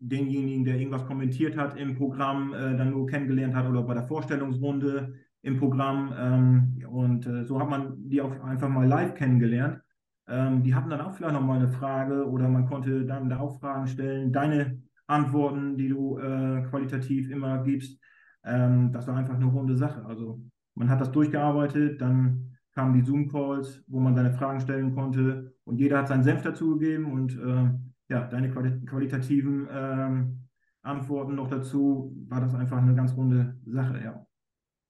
denjenigen, 0.00 0.64
der 0.64 0.78
irgendwas 0.78 1.06
kommentiert 1.06 1.56
hat 1.56 1.76
im 1.76 1.96
Programm, 1.96 2.54
äh, 2.54 2.76
dann 2.76 2.90
nur 2.90 3.06
kennengelernt 3.06 3.54
hat 3.54 3.66
oder 3.66 3.82
bei 3.82 3.94
der 3.94 4.06
Vorstellungsrunde 4.06 5.14
im 5.42 5.58
Programm. 5.58 6.14
Ähm, 6.18 6.84
und 6.90 7.26
äh, 7.26 7.44
so 7.44 7.60
hat 7.60 7.68
man 7.68 8.08
die 8.08 8.20
auch 8.20 8.42
einfach 8.42 8.68
mal 8.68 8.86
live 8.86 9.14
kennengelernt. 9.14 9.80
Ähm, 10.28 10.62
die 10.62 10.74
hatten 10.74 10.90
dann 10.90 11.00
auch 11.00 11.12
vielleicht 11.12 11.34
noch 11.34 11.42
mal 11.42 11.58
eine 11.58 11.68
Frage 11.68 12.28
oder 12.28 12.48
man 12.48 12.66
konnte 12.66 13.04
dann 13.04 13.28
da 13.28 13.40
auch 13.40 13.60
Fragen 13.60 13.86
stellen. 13.86 14.32
Deine 14.32 14.82
Antworten, 15.06 15.76
die 15.76 15.88
du 15.88 16.18
äh, 16.18 16.62
qualitativ 16.70 17.30
immer 17.30 17.62
gibst, 17.62 18.00
ähm, 18.44 18.92
das 18.92 19.06
war 19.06 19.16
einfach 19.16 19.34
eine 19.34 19.46
runde 19.46 19.76
Sache. 19.76 20.04
Also 20.06 20.40
man 20.74 20.88
hat 20.88 21.00
das 21.00 21.12
durchgearbeitet, 21.12 22.00
dann 22.00 22.56
kamen 22.74 22.94
die 22.94 23.02
Zoom-Calls, 23.02 23.84
wo 23.88 24.00
man 24.00 24.14
seine 24.14 24.32
Fragen 24.32 24.60
stellen 24.60 24.94
konnte 24.94 25.52
und 25.64 25.78
jeder 25.78 25.98
hat 25.98 26.08
seinen 26.08 26.22
Senf 26.22 26.42
dazugegeben 26.42 27.12
und 27.12 27.36
äh, 27.36 27.70
ja, 28.10 28.26
deine 28.26 28.50
qualitativen 28.50 29.68
ähm, 29.70 30.40
Antworten 30.82 31.36
noch 31.36 31.48
dazu, 31.48 32.14
war 32.28 32.40
das 32.40 32.54
einfach 32.54 32.78
eine 32.78 32.94
ganz 32.94 33.16
runde 33.16 33.56
Sache, 33.64 34.00
ja. 34.02 34.26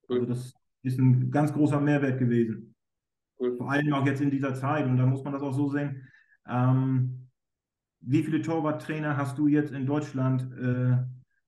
Also 0.08 0.26
das 0.26 0.54
ist 0.82 0.98
ein 0.98 1.30
ganz 1.30 1.52
großer 1.52 1.80
Mehrwert 1.80 2.18
gewesen. 2.18 2.74
Cool. 3.38 3.56
Vor 3.56 3.70
allem 3.70 3.92
auch 3.92 4.06
jetzt 4.06 4.20
in 4.20 4.30
dieser 4.30 4.54
Zeit. 4.54 4.86
Und 4.86 4.96
da 4.96 5.06
muss 5.06 5.22
man 5.22 5.32
das 5.32 5.42
auch 5.42 5.52
so 5.52 5.68
sehen. 5.68 6.08
Ähm, 6.48 7.28
wie 8.00 8.22
viele 8.22 8.42
Torwarttrainer 8.42 9.16
hast 9.16 9.38
du 9.38 9.46
jetzt 9.46 9.72
in 9.72 9.86
Deutschland 9.86 10.50
äh, 10.58 10.96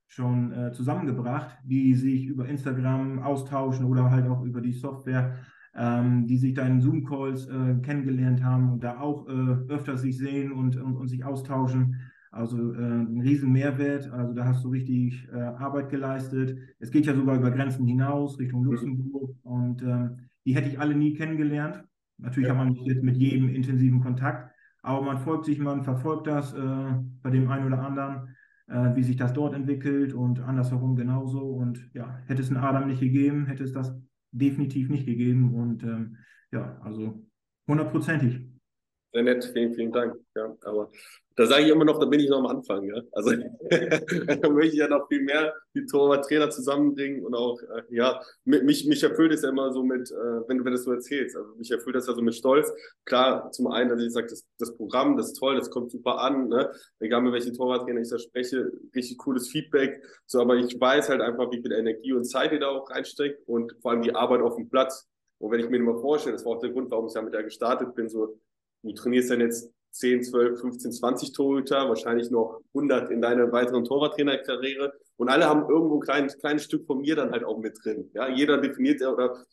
schon 0.07 0.53
äh, 0.53 0.73
zusammengebracht, 0.73 1.57
die 1.65 1.95
sich 1.95 2.27
über 2.27 2.47
Instagram 2.47 3.23
austauschen 3.23 3.87
oder 3.87 4.11
halt 4.11 4.27
auch 4.27 4.43
über 4.43 4.61
die 4.61 4.73
Software 4.73 5.39
ähm, 5.75 6.27
die 6.27 6.37
sich 6.37 6.55
da 6.55 6.67
in 6.67 6.81
Zoom-Calls 6.81 7.49
äh, 7.49 7.75
kennengelernt 7.83 8.43
haben 8.43 8.73
und 8.73 8.85
da 8.85 9.01
auch 9.01 9.29
äh, 9.29 9.73
öfter 9.73 9.97
sich 9.97 10.19
sehen 10.19 10.53
und, 10.53 10.77
und, 10.77 10.97
und 10.97 11.09
sich 11.09 11.25
austauschen. 11.25 11.97
Also 12.31 12.73
äh, 12.73 12.79
ein 12.79 13.21
riesen 13.21 13.53
Mehrwert. 13.53 14.11
Also 14.11 14.33
da 14.33 14.45
hast 14.47 14.65
du 14.65 14.71
richtig 14.71 15.29
äh, 15.33 15.37
Arbeit 15.39 15.91
geleistet. 15.91 16.59
Es 16.79 16.91
geht 16.91 17.07
ja 17.07 17.15
sogar 17.15 17.37
über 17.37 17.51
Grenzen 17.51 17.87
hinaus, 17.87 18.39
Richtung 18.39 18.65
Luxemburg. 18.65 19.37
Und 19.43 19.83
äh, 19.83 20.09
die 20.45 20.55
hätte 20.55 20.69
ich 20.69 20.81
alle 20.81 20.95
nie 20.95 21.15
kennengelernt. 21.15 21.85
Natürlich 22.19 22.49
ja. 22.49 22.55
hat 22.55 22.65
man 22.65 22.73
nicht 22.73 22.87
jetzt 22.87 23.03
mit 23.03 23.17
jedem 23.17 23.49
intensiven 23.49 24.01
Kontakt, 24.01 24.51
aber 24.83 25.03
man 25.03 25.19
folgt 25.19 25.45
sich, 25.45 25.59
man 25.59 25.83
verfolgt 25.83 26.27
das 26.27 26.55
äh, 26.55 26.95
bei 27.23 27.31
dem 27.31 27.49
einen 27.49 27.67
oder 27.67 27.83
anderen, 27.83 28.35
äh, 28.69 28.95
wie 28.95 29.03
sich 29.03 29.17
das 29.17 29.33
dort 29.33 29.55
entwickelt 29.55 30.13
und 30.13 30.41
andersherum 30.41 30.97
genauso. 30.97 31.41
Und 31.41 31.91
ja, 31.95 32.19
hätte 32.27 32.43
es 32.43 32.49
einen 32.49 32.65
Adam 32.65 32.89
nicht 32.89 33.01
gegeben, 33.01 33.47
hätte 33.47 33.65
es 33.65 33.73
das 33.73 33.95
definitiv 34.33 34.89
nicht 34.89 35.07
gegeben. 35.07 35.55
Und 35.55 35.83
ähm, 35.85 36.17
ja, 36.51 36.79
also 36.83 37.27
hundertprozentig. 37.69 38.52
Sehr 39.13 39.23
nett, 39.23 39.45
vielen, 39.45 39.75
vielen 39.75 39.93
Dank. 39.93 40.17
Ja, 40.35 40.57
aber 40.63 40.91
da 41.37 41.47
sage 41.47 41.65
ich 41.65 41.69
immer 41.71 41.85
noch, 41.85 41.99
da 41.99 42.07
bin 42.07 42.21
ich 42.21 42.29
noch 42.29 42.39
am 42.39 42.47
Anfang. 42.47 42.85
Ja? 42.85 43.01
Also 43.13 43.31
da 43.31 44.49
möchte 44.49 44.73
ich 44.73 44.81
ja 44.81 44.89
noch 44.89 45.07
viel 45.09 45.23
mehr 45.23 45.55
die 45.75 45.87
Torwart-Trainer 45.87 46.51
zusammenbringen 46.51 47.25
und 47.25 47.35
auch, 47.35 47.61
äh, 47.61 47.83
ja, 47.91 48.21
mich, 48.45 48.87
mich 48.87 49.03
erfüllt 49.03 49.33
es 49.33 49.43
ja 49.43 49.51
immer 49.51 49.73
so 49.73 49.83
mit, 49.83 50.11
äh, 50.11 50.49
wenn 50.49 50.59
du 50.59 50.65
wenn 50.65 50.73
das 50.73 50.85
so 50.85 50.93
erzählst, 50.93 51.37
also 51.37 51.55
mich 51.57 51.71
erfüllt 51.71 51.97
das 51.97 52.07
ja 52.07 52.15
so 52.15 52.23
mit 52.23 52.35
Stolz. 52.35 52.71
Klar, 53.05 53.51
zum 53.53 53.67
einen, 53.69 53.91
dass 53.91 54.03
ich 54.03 54.13
sage, 54.13 54.27
das, 54.29 54.47
das 54.59 54.75
Programm, 54.77 55.17
das 55.17 55.29
ist 55.29 55.39
toll, 55.39 55.57
das 55.57 55.71
kommt 55.71 55.91
super 55.91 56.19
an, 56.19 56.49
ne? 56.49 56.71
egal 57.01 57.23
mit 57.23 57.33
welchen 57.33 57.55
Torwarttrainer 57.55 58.01
ich 58.01 58.11
da 58.11 58.19
spreche, 58.19 58.71
richtig 58.95 59.19
cooles 59.19 59.49
Feedback. 59.49 60.03
So, 60.27 60.41
aber 60.41 60.57
ich 60.57 60.79
weiß 60.79 61.09
halt 61.09 61.21
einfach, 61.21 61.51
wie 61.51 61.61
viel 61.63 61.73
Energie 61.73 62.13
und 62.13 62.25
Zeit 62.25 62.53
ihr 62.53 62.61
da 62.61 62.69
auch 62.69 62.91
reinsteckt 62.91 63.47
und 63.47 63.75
vor 63.81 63.93
allem 63.93 64.03
die 64.03 64.15
Arbeit 64.15 64.41
auf 64.41 64.57
dem 64.57 64.69
Platz. 64.69 65.09
Und 65.39 65.51
wenn 65.51 65.61
ich 65.61 65.69
mir 65.69 65.81
mal 65.81 66.01
vorstelle, 66.01 66.35
das 66.35 66.45
war 66.45 66.53
auch 66.53 66.61
der 66.61 66.71
Grund, 66.71 66.91
warum 66.91 67.09
ich 67.09 67.15
ja 67.15 67.23
mit 67.23 67.35
der 67.35 67.43
gestartet 67.43 67.95
bin, 67.95 68.09
so, 68.09 68.39
du 68.83 68.93
trainierst 68.93 69.31
dann 69.31 69.41
jetzt 69.41 69.71
10, 69.93 70.23
12, 70.23 70.61
15, 70.61 70.93
20 70.93 71.33
Torhüter, 71.33 71.89
wahrscheinlich 71.89 72.31
noch 72.31 72.63
100 72.75 73.11
in 73.11 73.21
deiner 73.21 73.53
weiteren 73.53 73.85
Torwarttrainerkarriere. 73.85 74.93
Und 75.17 75.29
alle 75.29 75.47
haben 75.47 75.69
irgendwo 75.69 75.97
ein 75.97 76.01
kleines, 76.01 76.39
kleines 76.39 76.65
Stück 76.65 76.87
von 76.87 77.01
mir 77.01 77.15
dann 77.15 77.31
halt 77.31 77.45
auch 77.45 77.59
mit 77.59 77.79
drin. 77.83 78.11
Ja, 78.15 78.29
jeder 78.29 78.59
definiert 78.59 79.03
oder 79.03 79.45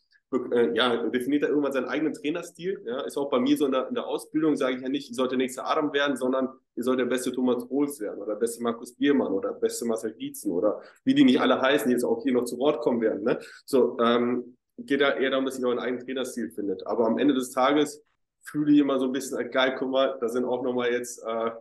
äh, 0.52 0.76
ja, 0.76 1.08
definiert 1.10 1.44
er 1.44 1.50
irgendwann 1.50 1.74
seinen 1.74 1.88
eigenen 1.88 2.14
Trainerstil. 2.14 2.82
Ja, 2.86 3.02
ist 3.02 3.18
auch 3.18 3.30
bei 3.30 3.40
mir 3.40 3.58
so 3.58 3.66
in 3.66 3.72
der, 3.72 3.88
in 3.90 3.96
der 3.96 4.08
Ausbildung, 4.08 4.56
sage 4.56 4.78
ich 4.78 4.82
ja 4.82 4.90
nicht, 4.90 5.10
ich 5.10 5.16
sollte 5.16 5.32
der 5.32 5.40
nächste 5.40 5.66
Adam 5.66 5.92
werden, 5.92 6.16
sondern 6.16 6.50
ihr 6.76 6.84
sollt 6.84 7.00
der 7.00 7.06
beste 7.06 7.32
Thomas 7.32 7.70
Rohls 7.70 8.00
werden 8.00 8.20
oder 8.20 8.34
der 8.34 8.40
beste 8.40 8.64
Markus 8.64 8.94
Biermann 8.94 9.34
oder 9.34 9.52
der 9.52 9.60
beste 9.60 9.86
Marcel 9.86 10.14
Gietzen 10.14 10.52
oder 10.52 10.82
wie 11.04 11.16
die 11.16 11.24
nicht 11.24 11.42
alle 11.42 11.60
heißen, 11.60 11.88
die 11.88 11.94
jetzt 11.94 12.04
auch 12.04 12.22
hier 12.24 12.34
noch 12.34 12.46
zu 12.46 12.58
Wort 12.60 12.82
kommen 12.82 13.02
werden. 13.02 13.24
Ne? 13.24 13.40
So, 13.66 13.98
ähm, 14.00 14.56
geht 14.78 15.02
da 15.02 15.18
eher 15.18 15.32
darum, 15.32 15.46
dass 15.46 15.60
ihr 15.60 15.68
euren 15.68 15.80
eigenen 15.80 16.06
Trainerstil 16.06 16.52
findet. 16.52 16.86
Aber 16.88 17.06
am 17.06 17.18
Ende 17.18 17.34
des 17.34 17.52
Tages 17.52 18.02
fühle 18.42 18.72
ich 18.74 18.80
immer 18.80 19.00
so 19.00 19.06
ein 19.06 19.12
bisschen, 19.12 19.50
geil, 19.52 19.76
guck 19.78 19.90
mal, 19.90 20.18
da 20.20 20.30
sind 20.30 20.46
auch 20.46 20.64
nochmal 20.64 20.92
jetzt 20.92 21.24
äh, 21.26 21.52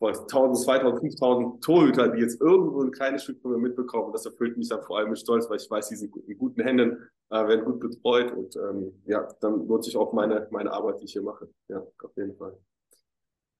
1000, 0.00 0.58
2000, 0.58 1.00
5000 1.00 1.64
Torhüter, 1.64 2.08
die 2.08 2.20
jetzt 2.20 2.40
irgendwo 2.40 2.82
ein 2.82 2.90
kleines 2.90 3.22
Stück 3.22 3.40
von 3.40 3.52
mir 3.52 3.58
mitbekommen. 3.58 4.12
Das 4.12 4.26
erfüllt 4.26 4.56
mich 4.56 4.68
dann 4.68 4.82
vor 4.82 4.98
allem 4.98 5.10
mit 5.10 5.18
Stolz, 5.18 5.48
weil 5.48 5.56
ich 5.56 5.70
weiß, 5.70 5.88
die 5.88 5.96
sind 5.96 6.14
in 6.26 6.36
guten 6.36 6.62
Händen, 6.62 7.08
äh, 7.30 7.46
werden 7.46 7.64
gut 7.64 7.80
betreut 7.80 8.32
und 8.32 8.56
ähm, 8.56 9.02
ja, 9.06 9.26
dann 9.40 9.66
lohnt 9.66 9.84
sich 9.84 9.96
auch 9.96 10.12
meine, 10.12 10.46
meine 10.50 10.72
Arbeit, 10.72 11.00
die 11.00 11.04
ich 11.04 11.12
hier 11.12 11.22
mache. 11.22 11.48
Ja, 11.68 11.78
auf 11.78 12.16
jeden 12.16 12.36
Fall. 12.36 12.58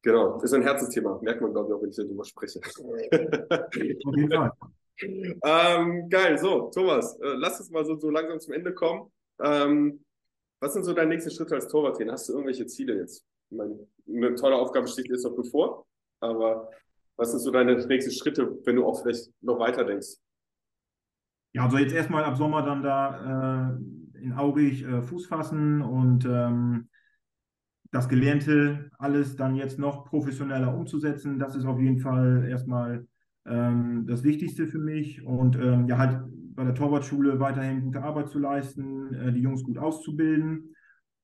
Genau, 0.02 0.34
das 0.34 0.44
ist 0.44 0.52
ein 0.52 0.62
Herzensthema, 0.62 1.18
merkt 1.22 1.40
man, 1.40 1.52
glaube 1.52 1.68
ich, 1.68 1.74
auch, 1.74 1.82
wenn 1.82 1.88
ich 1.88 1.96
darüber 1.96 2.24
spreche. 2.24 2.60
Auf 2.60 4.16
jeden 4.16 4.30
Fall. 4.30 4.52
ähm, 5.00 6.08
geil, 6.10 6.38
so, 6.38 6.70
Thomas, 6.72 7.18
äh, 7.20 7.34
lass 7.36 7.58
uns 7.58 7.70
mal 7.70 7.84
so, 7.84 7.96
so 7.96 8.10
langsam 8.10 8.38
zum 8.38 8.52
Ende 8.52 8.74
kommen. 8.74 9.10
Ähm, 9.42 10.04
was 10.64 10.72
sind 10.72 10.84
so 10.84 10.94
deine 10.94 11.10
nächsten 11.10 11.30
Schritte 11.30 11.56
als 11.56 11.68
Torwarttrainer? 11.68 12.12
Hast 12.12 12.28
du 12.28 12.32
irgendwelche 12.32 12.64
Ziele 12.66 12.96
jetzt? 12.96 13.22
Ich 13.50 13.56
meine, 13.56 13.78
eine 14.08 14.34
tolle 14.34 14.56
Aufgabe 14.56 14.88
steht 14.88 15.08
jetzt 15.08 15.24
noch 15.24 15.36
bevor, 15.36 15.84
aber 16.20 16.70
was 17.16 17.30
sind 17.32 17.40
so 17.40 17.50
deine 17.50 17.76
nächsten 17.86 18.12
Schritte, 18.12 18.58
wenn 18.64 18.76
du 18.76 18.86
auch 18.86 19.02
vielleicht 19.02 19.30
noch 19.42 19.58
weiter 19.58 19.84
denkst? 19.84 20.16
Ja, 21.52 21.64
also 21.64 21.76
jetzt 21.76 21.92
erstmal 21.92 22.24
ab 22.24 22.38
Sommer 22.38 22.62
dann 22.62 22.82
da 22.82 23.74
äh, 23.74 24.22
in 24.22 24.32
Aurich 24.32 24.82
äh, 24.84 25.02
Fuß 25.02 25.26
fassen 25.26 25.82
und 25.82 26.24
ähm, 26.24 26.88
das 27.92 28.08
Gelernte 28.08 28.90
alles 28.98 29.36
dann 29.36 29.54
jetzt 29.56 29.78
noch 29.78 30.06
professioneller 30.06 30.74
umzusetzen. 30.74 31.38
Das 31.38 31.54
ist 31.54 31.66
auf 31.66 31.78
jeden 31.78 31.98
Fall 31.98 32.48
erstmal 32.48 33.06
ähm, 33.46 34.06
das 34.08 34.24
Wichtigste 34.24 34.66
für 34.66 34.78
mich 34.78 35.22
und 35.24 35.56
ähm, 35.56 35.86
ja 35.88 35.98
halt 35.98 36.24
bei 36.54 36.64
der 36.64 36.74
Torwartschule 36.74 37.40
weiterhin 37.40 37.82
gute 37.82 38.02
Arbeit 38.02 38.28
zu 38.28 38.38
leisten, 38.38 39.14
äh, 39.14 39.32
die 39.32 39.40
Jungs 39.40 39.62
gut 39.62 39.78
auszubilden. 39.78 40.74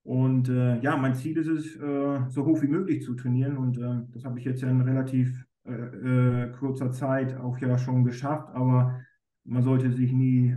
Und 0.02 0.48
äh, 0.48 0.80
ja, 0.80 0.96
mein 0.96 1.14
Ziel 1.14 1.36
ist 1.38 1.48
es, 1.48 1.76
äh, 1.76 2.20
so 2.28 2.44
hoch 2.46 2.62
wie 2.62 2.68
möglich 2.68 3.04
zu 3.04 3.14
trainieren. 3.14 3.56
Und 3.56 3.78
äh, 3.78 4.02
das 4.12 4.24
habe 4.24 4.38
ich 4.38 4.44
jetzt 4.44 4.62
ja 4.62 4.70
in 4.70 4.80
relativ 4.80 5.44
äh, 5.64 5.72
äh, 5.72 6.52
kurzer 6.52 6.90
Zeit 6.90 7.36
auch 7.36 7.58
ja 7.58 7.78
schon 7.78 8.04
geschafft. 8.04 8.48
Aber 8.54 9.00
man 9.44 9.62
sollte 9.62 9.90
sich 9.90 10.12
nie 10.12 10.54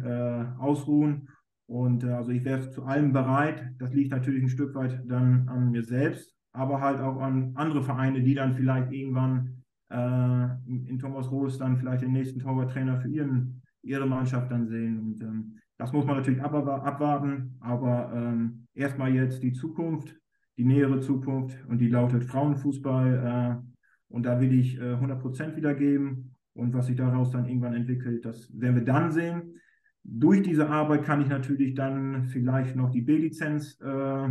ausruhen. 0.59 1.29
Und 1.67 2.03
also 2.03 2.31
ich 2.31 2.43
wäre 2.43 2.69
zu 2.69 2.83
allem 2.83 3.13
bereit. 3.13 3.71
Das 3.79 3.93
liegt 3.93 4.11
natürlich 4.11 4.43
ein 4.43 4.49
Stück 4.49 4.75
weit 4.75 5.01
dann 5.07 5.47
an 5.47 5.71
mir 5.71 5.83
selbst, 5.83 6.35
aber 6.51 6.81
halt 6.81 6.99
auch 6.99 7.19
an 7.21 7.53
andere 7.55 7.81
Vereine, 7.81 8.21
die 8.21 8.35
dann 8.35 8.55
vielleicht 8.55 8.91
irgendwann 8.91 9.63
in 9.89 10.99
Thomas 10.99 11.31
Roos 11.31 11.57
dann 11.57 11.77
vielleicht 11.77 12.03
den 12.03 12.11
nächsten 12.11 12.39
Torwarttrainer 12.39 12.99
für 12.99 13.07
ihren 13.07 13.62
ihre 13.83 14.07
Mannschaft 14.07 14.51
dann 14.51 14.67
sehen. 14.67 14.99
Und 14.99 15.21
ähm, 15.21 15.59
das 15.77 15.91
muss 15.91 16.05
man 16.05 16.17
natürlich 16.17 16.41
ab 16.41 16.53
abwarten, 16.53 17.55
aber 17.59 18.11
ähm, 18.15 18.67
erstmal 18.73 19.13
jetzt 19.13 19.43
die 19.43 19.53
Zukunft, 19.53 20.15
die 20.57 20.65
nähere 20.65 20.99
Zukunft 20.99 21.57
und 21.67 21.79
die 21.79 21.89
lautet 21.89 22.23
Frauenfußball. 22.25 23.61
Äh, 23.61 23.73
und 24.13 24.23
da 24.23 24.39
will 24.39 24.53
ich 24.53 24.77
äh, 24.77 24.93
100% 24.93 25.55
wiedergeben. 25.55 26.35
Und 26.53 26.73
was 26.73 26.85
sich 26.85 26.95
daraus 26.95 27.31
dann 27.31 27.47
irgendwann 27.47 27.73
entwickelt, 27.73 28.25
das 28.25 28.47
werden 28.59 28.75
wir 28.75 28.85
dann 28.85 29.11
sehen. 29.11 29.59
Durch 30.03 30.43
diese 30.43 30.69
Arbeit 30.69 31.03
kann 31.03 31.21
ich 31.21 31.29
natürlich 31.29 31.73
dann 31.73 32.25
vielleicht 32.25 32.75
noch 32.75 32.91
die 32.91 33.01
B-Lizenz 33.01 33.79
äh, 33.81 34.29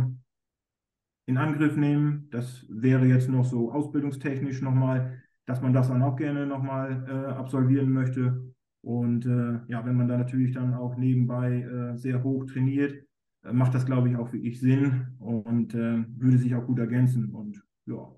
in 1.25 1.37
Angriff 1.37 1.75
nehmen. 1.75 2.29
Das 2.31 2.65
wäre 2.69 3.05
jetzt 3.05 3.29
noch 3.29 3.43
so 3.43 3.71
ausbildungstechnisch 3.71 4.61
nochmal, 4.61 5.21
dass 5.45 5.61
man 5.61 5.73
das 5.73 5.89
dann 5.89 6.01
auch 6.01 6.15
gerne 6.15 6.45
nochmal 6.45 7.05
äh, 7.09 7.33
absolvieren 7.33 7.91
möchte. 7.91 8.52
Und 8.83 9.25
äh, 9.25 9.59
ja, 9.71 9.85
wenn 9.85 9.95
man 9.95 10.09
da 10.09 10.17
natürlich 10.17 10.53
dann 10.53 10.73
auch 10.73 10.97
nebenbei 10.97 11.61
äh, 11.61 11.97
sehr 11.97 12.21
hoch 12.21 12.45
trainiert, 12.45 13.01
äh, 13.43 13.53
macht 13.53 13.73
das, 13.73 13.85
glaube 13.85 14.09
ich, 14.09 14.17
auch 14.17 14.33
wirklich 14.33 14.59
Sinn 14.59 15.07
und 15.19 15.73
äh, 15.73 16.03
würde 16.17 16.37
sich 16.37 16.53
auch 16.53 16.65
gut 16.65 16.79
ergänzen. 16.79 17.33
Und 17.33 17.63
ja, 17.85 18.11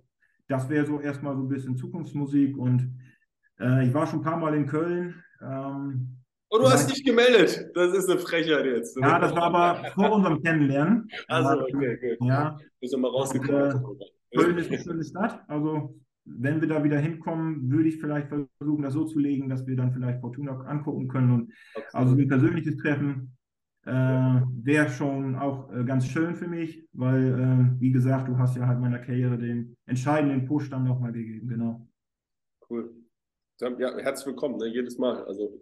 das 0.47 0.68
wäre 0.70 0.86
so 0.86 0.99
erstmal 0.99 1.36
so 1.36 1.43
ein 1.43 1.49
bisschen 1.49 1.78
Zukunftsmusik. 1.78 2.57
Und 2.57 2.97
äh, 3.59 3.88
ich 3.88 3.93
war 3.93 4.07
schon 4.07 4.20
ein 4.20 4.26
paar 4.26 4.38
Mal 4.38 4.55
in 4.55 4.66
Köln. 4.66 5.16
Ähm, 5.41 6.18
Oh, 6.49 6.59
du 6.59 6.70
hast 6.70 6.89
dich 6.89 7.03
gemeldet. 7.03 7.72
Das 7.74 7.91
ist 7.93 8.09
eine 8.09 8.20
Frechheit 8.20 8.66
jetzt. 8.66 8.95
Ja, 8.97 9.20
das 9.20 9.36
war 9.36 9.43
aber 9.43 9.84
vor 9.93 10.11
unserem 10.13 10.41
Kennenlernen. 10.41 11.09
Also, 11.28 11.61
okay, 11.63 11.97
okay. 11.97 12.18
Ja. 12.22 12.57
Bist 12.80 12.93
du 12.93 12.97
mal 12.97 13.09
rausgekommen. 13.09 13.84
Äh, 14.30 14.38
Köln 14.38 14.57
ist 14.57 14.70
eine 14.70 14.80
schöne 14.80 15.03
Stadt. 15.03 15.43
Also 15.47 15.99
wenn 16.26 16.59
wir 16.59 16.67
da 16.67 16.84
wieder 16.84 16.97
hinkommen, 16.97 17.69
würde 17.69 17.88
ich 17.88 17.97
vielleicht 17.99 18.28
versuchen, 18.28 18.82
das 18.82 18.93
so 18.93 19.05
zu 19.05 19.19
legen, 19.19 19.47
dass 19.47 19.65
wir 19.67 19.76
dann 19.76 19.93
vielleicht 19.93 20.21
Fortuna 20.21 20.59
angucken 20.61 21.07
können. 21.07 21.32
Und 21.32 21.53
okay. 21.76 21.86
also 21.93 22.15
ein 22.15 22.28
persönliches 22.28 22.78
Treffen 22.78 23.38
äh, 23.86 23.91
wäre 23.91 24.89
schon 24.89 25.36
auch 25.36 25.71
äh, 25.71 25.84
ganz 25.84 26.07
schön 26.07 26.36
für 26.36 26.47
mich, 26.47 26.84
weil, 26.93 27.39
äh, 27.39 27.80
wie 27.80 27.91
gesagt, 27.91 28.28
du 28.28 28.38
hast 28.38 28.57
ja 28.57 28.65
halt 28.67 28.80
meiner 28.80 28.99
Karriere 28.99 29.38
den 29.38 29.78
entscheidenden 29.86 30.45
Push 30.45 30.69
dann 30.69 30.84
nochmal 30.84 31.11
gegeben, 31.11 31.47
genau. 31.47 31.88
Cool. 32.67 32.91
Ja, 33.59 33.97
herzlich 33.99 34.28
willkommen, 34.28 34.57
ne, 34.57 34.67
jedes 34.67 34.97
Mal. 34.97 35.23
Also 35.26 35.61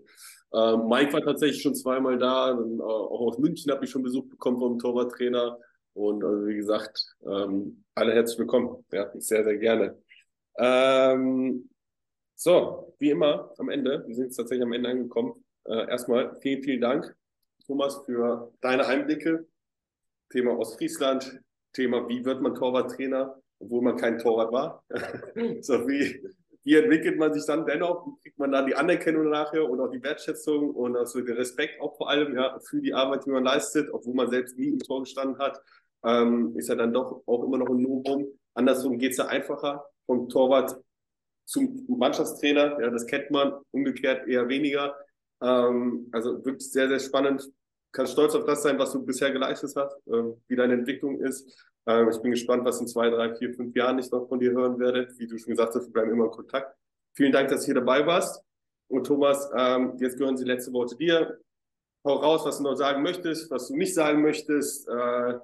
äh, 0.53 0.77
Mike 0.77 1.13
war 1.13 1.21
tatsächlich 1.21 1.61
schon 1.61 1.75
zweimal 1.75 2.17
da, 2.17 2.51
äh, 2.51 2.81
auch 2.81 3.27
aus 3.27 3.37
München 3.39 3.71
habe 3.71 3.83
ich 3.83 3.91
schon 3.91 4.03
Besuch 4.03 4.29
bekommen 4.29 4.57
vom 4.57 4.79
Torwarttrainer. 4.79 5.59
Und 5.93 6.23
also 6.23 6.47
wie 6.47 6.55
gesagt, 6.55 7.15
ähm, 7.23 7.83
alle 7.93 8.13
herzlich 8.13 8.39
willkommen. 8.39 8.83
Ja, 8.91 9.11
sehr, 9.19 9.43
sehr 9.43 9.57
gerne. 9.57 9.97
Ähm, 10.57 11.69
so, 12.35 12.93
wie 12.99 13.09
immer 13.09 13.53
am 13.57 13.69
Ende, 13.69 14.03
wir 14.05 14.15
sind 14.15 14.25
jetzt 14.25 14.35
tatsächlich 14.35 14.65
am 14.65 14.73
Ende 14.73 14.89
angekommen. 14.89 15.43
Äh, 15.65 15.89
erstmal 15.89 16.37
vielen, 16.41 16.63
vielen 16.63 16.81
Dank, 16.81 17.15
Thomas, 17.65 18.03
für 18.05 18.51
deine 18.61 18.85
Einblicke. 18.85 19.47
Thema 20.29 20.57
Ostfriesland, 20.57 21.39
Thema, 21.73 22.07
wie 22.09 22.25
wird 22.25 22.41
man 22.41 22.55
Torwarttrainer, 22.55 23.39
obwohl 23.59 23.81
man 23.83 23.97
kein 23.97 24.17
Torwart 24.17 24.51
war. 24.51 24.83
so, 25.61 25.87
wie, 25.87 26.21
wie 26.63 26.75
entwickelt 26.75 27.17
man 27.17 27.33
sich 27.33 27.45
dann 27.45 27.65
dennoch? 27.65 28.05
Wie 28.07 28.19
kriegt 28.21 28.39
man 28.39 28.51
da 28.51 28.63
die 28.63 28.75
Anerkennung 28.75 29.29
nachher 29.29 29.69
und 29.69 29.79
auch 29.79 29.89
die 29.89 30.03
Wertschätzung 30.03 30.71
und 30.71 30.95
also 30.97 31.21
den 31.21 31.35
Respekt 31.35 31.79
auch 31.81 31.95
vor 31.97 32.09
allem 32.09 32.35
ja, 32.35 32.59
für 32.59 32.81
die 32.81 32.93
Arbeit, 32.93 33.25
die 33.25 33.29
man 33.29 33.43
leistet, 33.43 33.89
obwohl 33.91 34.15
man 34.15 34.29
selbst 34.29 34.57
nie 34.57 34.69
im 34.69 34.79
Tor 34.79 35.03
gestanden 35.03 35.37
hat, 35.37 35.61
ähm, 36.03 36.57
ist 36.57 36.67
ja 36.67 36.75
dann 36.75 36.93
doch 36.93 37.21
auch 37.25 37.43
immer 37.43 37.57
noch 37.57 37.69
ein 37.69 37.81
Novum. 37.81 38.27
Andersrum 38.53 38.97
geht 38.97 39.11
es 39.11 39.17
ja 39.17 39.27
einfacher 39.27 39.85
vom 40.05 40.29
Torwart 40.29 40.75
zum 41.45 41.85
Mannschaftstrainer. 41.87 42.79
Ja, 42.81 42.89
das 42.89 43.05
kennt 43.05 43.31
man, 43.31 43.53
umgekehrt 43.71 44.27
eher 44.27 44.47
weniger. 44.47 44.95
Ähm, 45.41 46.07
also 46.11 46.43
wirklich 46.45 46.71
sehr, 46.71 46.87
sehr 46.87 46.99
spannend. 46.99 47.51
kannst 47.91 48.13
stolz 48.13 48.33
auf 48.33 48.45
das 48.45 48.63
sein, 48.63 48.79
was 48.79 48.91
du 48.91 49.05
bisher 49.05 49.31
geleistet 49.31 49.73
hast, 49.75 49.95
äh, 50.07 50.23
wie 50.47 50.55
deine 50.55 50.73
Entwicklung 50.73 51.19
ist. 51.19 51.47
Äh, 51.85 52.09
ich 52.09 52.21
bin 52.21 52.31
gespannt, 52.31 52.65
was 52.65 52.79
in 52.79 52.87
zwei, 52.87 53.09
drei, 53.09 53.35
vier, 53.35 53.53
fünf 53.53 53.75
Jahren 53.75 53.99
ich 53.99 54.09
noch 54.11 54.27
von 54.27 54.39
dir 54.39 54.51
hören 54.51 54.79
werde. 54.79 55.07
Wie 55.17 55.27
du 55.27 55.37
schon 55.37 55.51
gesagt 55.51 55.75
hast, 55.75 55.85
wir 55.87 55.93
bleiben 55.93 56.11
immer 56.11 56.25
in 56.25 56.31
Kontakt. 56.31 56.75
Vielen 57.13 57.31
Dank, 57.31 57.49
dass 57.49 57.61
du 57.61 57.65
hier 57.65 57.75
dabei 57.75 58.05
warst. 58.05 58.43
Und 58.87 59.05
Thomas, 59.05 59.49
ähm, 59.55 59.97
jetzt 59.99 60.17
gehören 60.17 60.35
die 60.35 60.43
letzten 60.43 60.73
Worte 60.73 60.95
dir. 60.95 61.39
Hau 62.05 62.15
raus, 62.15 62.45
was 62.45 62.57
du 62.57 62.63
noch 62.63 62.75
sagen 62.75 63.01
möchtest, 63.01 63.49
was 63.49 63.67
du 63.67 63.75
nicht 63.75 63.93
sagen 63.93 64.21
möchtest. 64.21 64.87
Äh, 64.87 65.39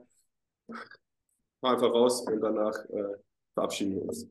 einfach 1.62 1.92
raus 1.92 2.22
und 2.28 2.42
danach 2.42 2.78
äh, 2.90 3.16
verabschieden 3.54 3.96
wir 3.96 4.04
uns. 4.04 4.30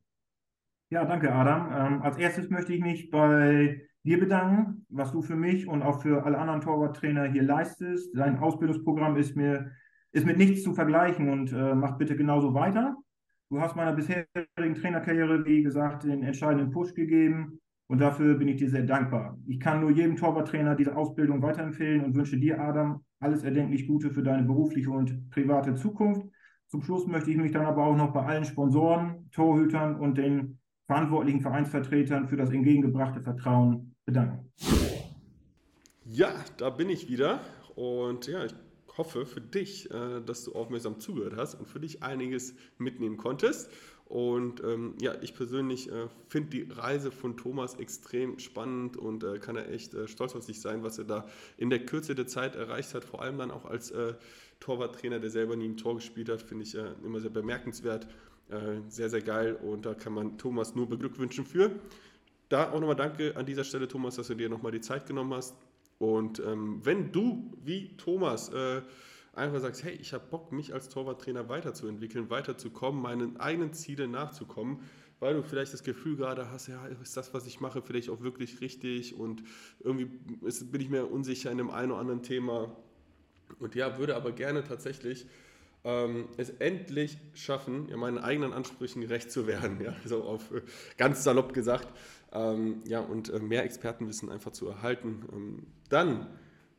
Ja, 0.90 1.04
danke, 1.04 1.32
Adam. 1.32 1.70
Ähm, 1.70 2.02
als 2.02 2.16
erstes 2.16 2.48
möchte 2.48 2.72
ich 2.72 2.80
mich 2.80 3.10
bei 3.10 3.82
dir 4.04 4.18
bedanken, 4.18 4.86
was 4.88 5.12
du 5.12 5.20
für 5.20 5.36
mich 5.36 5.68
und 5.68 5.82
auch 5.82 6.00
für 6.00 6.24
alle 6.24 6.38
anderen 6.38 6.62
Torwarttrainer 6.62 7.24
hier 7.26 7.42
leistest. 7.42 8.16
Dein 8.16 8.38
Ausbildungsprogramm 8.38 9.16
ist 9.16 9.36
mir 9.36 9.70
ist 10.12 10.24
mit 10.24 10.38
nichts 10.38 10.62
zu 10.62 10.72
vergleichen 10.72 11.28
und 11.28 11.52
äh, 11.52 11.74
macht 11.74 11.98
bitte 11.98 12.16
genauso 12.16 12.54
weiter. 12.54 12.96
Du 13.50 13.60
hast 13.60 13.76
meiner 13.76 13.92
bisherigen 13.92 14.74
Trainerkarriere, 14.74 15.44
wie 15.44 15.62
gesagt, 15.62 16.04
den 16.04 16.22
entscheidenden 16.22 16.70
Push 16.70 16.94
gegeben 16.94 17.60
und 17.86 17.98
dafür 18.00 18.34
bin 18.36 18.48
ich 18.48 18.56
dir 18.56 18.70
sehr 18.70 18.84
dankbar. 18.84 19.38
Ich 19.46 19.60
kann 19.60 19.80
nur 19.80 19.90
jedem 19.90 20.16
Torwarttrainer 20.16 20.74
diese 20.74 20.96
Ausbildung 20.96 21.42
weiterempfehlen 21.42 22.02
und 22.02 22.14
wünsche 22.14 22.38
dir, 22.38 22.60
Adam, 22.60 23.04
alles 23.20 23.44
erdenklich 23.44 23.86
Gute 23.86 24.10
für 24.10 24.22
deine 24.22 24.44
berufliche 24.44 24.90
und 24.90 25.28
private 25.28 25.74
Zukunft. 25.74 26.26
Zum 26.68 26.80
Schluss 26.80 27.06
möchte 27.06 27.30
ich 27.30 27.36
mich 27.36 27.52
dann 27.52 27.66
aber 27.66 27.84
auch 27.84 27.96
noch 27.96 28.12
bei 28.12 28.22
allen 28.22 28.44
Sponsoren, 28.44 29.28
Torhütern 29.32 29.96
und 29.96 30.16
den 30.16 30.58
verantwortlichen 30.88 31.42
Vereinsvertretern 31.42 32.28
für 32.28 32.36
das 32.36 32.50
entgegengebrachte 32.50 33.20
Vertrauen 33.20 33.94
bedanken. 34.06 34.50
Ja, 36.04 36.32
da 36.56 36.70
bin 36.70 36.88
ich 36.88 37.08
wieder. 37.08 37.40
Und 37.76 38.26
ja, 38.26 38.44
ich 38.46 38.54
hoffe 38.96 39.26
für 39.26 39.42
dich, 39.42 39.90
äh, 39.90 40.20
dass 40.24 40.44
du 40.44 40.54
aufmerksam 40.54 40.98
zugehört 40.98 41.36
hast 41.36 41.54
und 41.54 41.68
für 41.68 41.78
dich 41.78 42.02
einiges 42.02 42.54
mitnehmen 42.78 43.18
konntest. 43.18 43.70
Und 44.06 44.64
ähm, 44.64 44.94
ja, 45.02 45.14
ich 45.20 45.34
persönlich 45.34 45.92
äh, 45.92 46.08
finde 46.28 46.48
die 46.48 46.72
Reise 46.72 47.10
von 47.10 47.36
Thomas 47.36 47.74
extrem 47.74 48.38
spannend 48.38 48.96
und 48.96 49.22
äh, 49.22 49.38
kann 49.38 49.56
er 49.56 49.70
echt 49.70 49.92
äh, 49.92 50.08
stolz 50.08 50.34
auf 50.34 50.42
sich 50.42 50.62
sein, 50.62 50.82
was 50.82 50.96
er 50.96 51.04
da 51.04 51.26
in 51.58 51.68
der 51.68 51.84
Kürze 51.84 52.14
der 52.14 52.26
Zeit 52.26 52.56
erreicht 52.56 52.94
hat. 52.94 53.04
Vor 53.04 53.20
allem 53.20 53.36
dann 53.36 53.50
auch 53.50 53.66
als 53.66 53.90
äh, 53.90 54.14
Torwarttrainer, 54.60 55.20
der 55.20 55.28
selber 55.28 55.56
nie 55.56 55.66
im 55.66 55.76
Tor 55.76 55.96
gespielt 55.96 56.30
hat, 56.30 56.40
finde 56.40 56.64
ich 56.64 56.74
äh, 56.74 56.94
immer 57.04 57.20
sehr 57.20 57.30
bemerkenswert. 57.30 58.08
Äh, 58.50 58.80
sehr, 58.88 59.10
sehr 59.10 59.20
geil 59.20 59.54
und 59.56 59.84
da 59.84 59.92
kann 59.92 60.14
man 60.14 60.38
Thomas 60.38 60.74
nur 60.74 60.88
beglückwünschen 60.88 61.44
für. 61.44 61.70
Da 62.48 62.70
auch 62.70 62.80
nochmal 62.80 62.96
danke 62.96 63.36
an 63.36 63.44
dieser 63.44 63.62
Stelle, 63.62 63.88
Thomas, 63.88 64.16
dass 64.16 64.28
du 64.28 64.34
dir 64.34 64.48
nochmal 64.48 64.72
die 64.72 64.80
Zeit 64.80 65.06
genommen 65.06 65.34
hast. 65.34 65.54
Und 65.98 66.40
ähm, 66.40 66.80
wenn 66.82 67.12
du, 67.12 67.52
wie 67.62 67.94
Thomas, 67.98 68.48
äh, 68.48 68.80
einfach 69.34 69.60
sagst, 69.60 69.84
hey, 69.84 69.98
ich 70.00 70.14
habe 70.14 70.24
Bock, 70.30 70.50
mich 70.50 70.72
als 70.72 70.88
Torwarttrainer 70.88 71.50
weiterzuentwickeln, 71.50 72.30
weiterzukommen, 72.30 73.02
meinen 73.02 73.36
eigenen 73.36 73.74
Zielen 73.74 74.12
nachzukommen, 74.12 74.80
weil 75.20 75.34
du 75.34 75.42
vielleicht 75.42 75.74
das 75.74 75.82
Gefühl 75.82 76.16
gerade 76.16 76.50
hast, 76.50 76.68
ja, 76.68 76.86
ist 76.86 77.18
das, 77.18 77.34
was 77.34 77.46
ich 77.46 77.60
mache, 77.60 77.82
vielleicht 77.82 78.08
auch 78.08 78.22
wirklich 78.22 78.62
richtig 78.62 79.14
und 79.14 79.42
irgendwie 79.80 80.08
ist, 80.46 80.72
bin 80.72 80.80
ich 80.80 80.88
mir 80.88 81.04
unsicher 81.04 81.50
in 81.50 81.58
dem 81.58 81.70
einen 81.70 81.92
oder 81.92 82.00
anderen 82.00 82.22
Thema. 82.22 82.74
Und 83.58 83.74
ja, 83.74 83.98
würde 83.98 84.16
aber 84.16 84.32
gerne 84.32 84.64
tatsächlich 84.64 85.26
ähm, 85.84 86.28
es 86.36 86.50
endlich 86.50 87.18
schaffen, 87.34 87.88
ja, 87.88 87.96
meinen 87.96 88.18
eigenen 88.18 88.52
Ansprüchen 88.52 89.02
gerecht 89.02 89.30
zu 89.30 89.46
werden, 89.46 89.80
ja, 89.84 89.94
so 90.04 90.24
auf 90.24 90.50
äh, 90.52 90.62
ganz 90.96 91.24
salopp 91.24 91.52
gesagt, 91.52 91.88
ähm, 92.32 92.82
ja, 92.86 93.00
und 93.00 93.30
äh, 93.30 93.38
mehr 93.38 93.64
Expertenwissen 93.64 94.30
einfach 94.30 94.52
zu 94.52 94.68
erhalten. 94.68 95.24
Ähm, 95.32 95.66
dann 95.88 96.26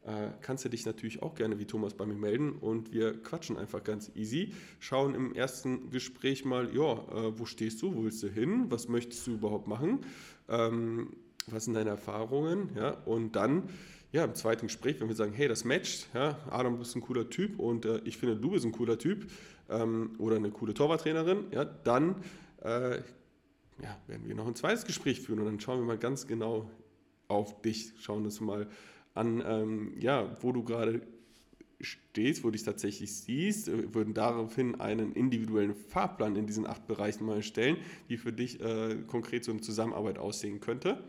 äh, 0.03 0.29
kannst 0.41 0.63
du 0.65 0.69
dich 0.69 0.85
natürlich 0.85 1.21
auch 1.21 1.35
gerne 1.35 1.59
wie 1.59 1.65
Thomas 1.65 1.93
bei 1.93 2.05
mir 2.05 2.15
melden 2.15 2.53
und 2.53 2.93
wir 2.93 3.21
quatschen 3.21 3.57
einfach 3.57 3.83
ganz 3.83 4.11
easy. 4.15 4.53
Schauen 4.79 5.13
im 5.13 5.33
ersten 5.33 5.89
Gespräch 5.89 6.45
mal, 6.45 6.73
ja, 6.75 6.93
äh, 6.93 7.37
wo 7.37 7.45
stehst 7.45 7.81
du, 7.81 7.95
wo 7.95 8.03
willst 8.03 8.23
du 8.23 8.27
hin, 8.27 8.65
was 8.69 8.87
möchtest 8.87 9.27
du 9.27 9.33
überhaupt 9.33 9.67
machen, 9.67 9.99
ähm, 10.47 11.13
was 11.47 11.65
sind 11.65 11.73
deine 11.73 11.89
Erfahrungen, 11.89 12.69
ja, 12.75 12.91
und 13.05 13.35
dann 13.35 13.69
ja, 14.11 14.23
im 14.23 14.33
zweiten 14.33 14.67
Gespräch, 14.67 14.99
wenn 14.99 15.07
wir 15.07 15.15
sagen, 15.15 15.33
hey, 15.33 15.47
das 15.47 15.63
matcht, 15.63 16.07
ja, 16.13 16.39
Adam, 16.49 16.73
du 16.73 16.79
bist 16.79 16.95
ein 16.95 17.01
cooler 17.01 17.29
Typ 17.29 17.59
und 17.59 17.85
äh, 17.85 18.01
ich 18.05 18.17
finde, 18.17 18.35
du 18.35 18.51
bist 18.51 18.65
ein 18.65 18.71
cooler 18.71 18.97
Typ 18.97 19.29
ähm, 19.69 20.15
oder 20.17 20.37
eine 20.37 20.49
coole 20.49 20.73
Torwarttrainerin, 20.73 21.45
ja, 21.51 21.65
dann 21.65 22.15
äh, 22.63 22.97
ja, 23.81 23.97
werden 24.07 24.27
wir 24.27 24.35
noch 24.35 24.47
ein 24.47 24.55
zweites 24.55 24.85
Gespräch 24.85 25.21
führen 25.21 25.39
und 25.39 25.45
dann 25.45 25.59
schauen 25.59 25.79
wir 25.79 25.85
mal 25.85 25.97
ganz 25.97 26.27
genau 26.27 26.69
auf 27.27 27.61
dich, 27.61 27.93
schauen 27.99 28.25
uns 28.25 28.41
mal 28.41 28.67
an, 29.13 29.43
ähm, 29.45 29.93
ja, 29.99 30.35
wo 30.41 30.51
du 30.51 30.63
gerade 30.63 31.01
stehst, 31.81 32.43
wo 32.43 32.47
du 32.47 32.53
dich 32.53 32.63
tatsächlich 32.63 33.15
siehst, 33.15 33.67
würden 33.93 34.13
daraufhin 34.13 34.81
einen 34.81 35.13
individuellen 35.13 35.75
Fahrplan 35.75 36.35
in 36.35 36.45
diesen 36.45 36.67
acht 36.67 36.87
Bereichen 36.87 37.25
mal 37.25 37.41
stellen, 37.41 37.77
wie 38.07 38.17
für 38.17 38.33
dich 38.33 38.59
äh, 38.59 38.97
konkret 39.07 39.45
so 39.45 39.51
eine 39.51 39.61
Zusammenarbeit 39.61 40.17
aussehen 40.17 40.59
könnte. 40.59 41.01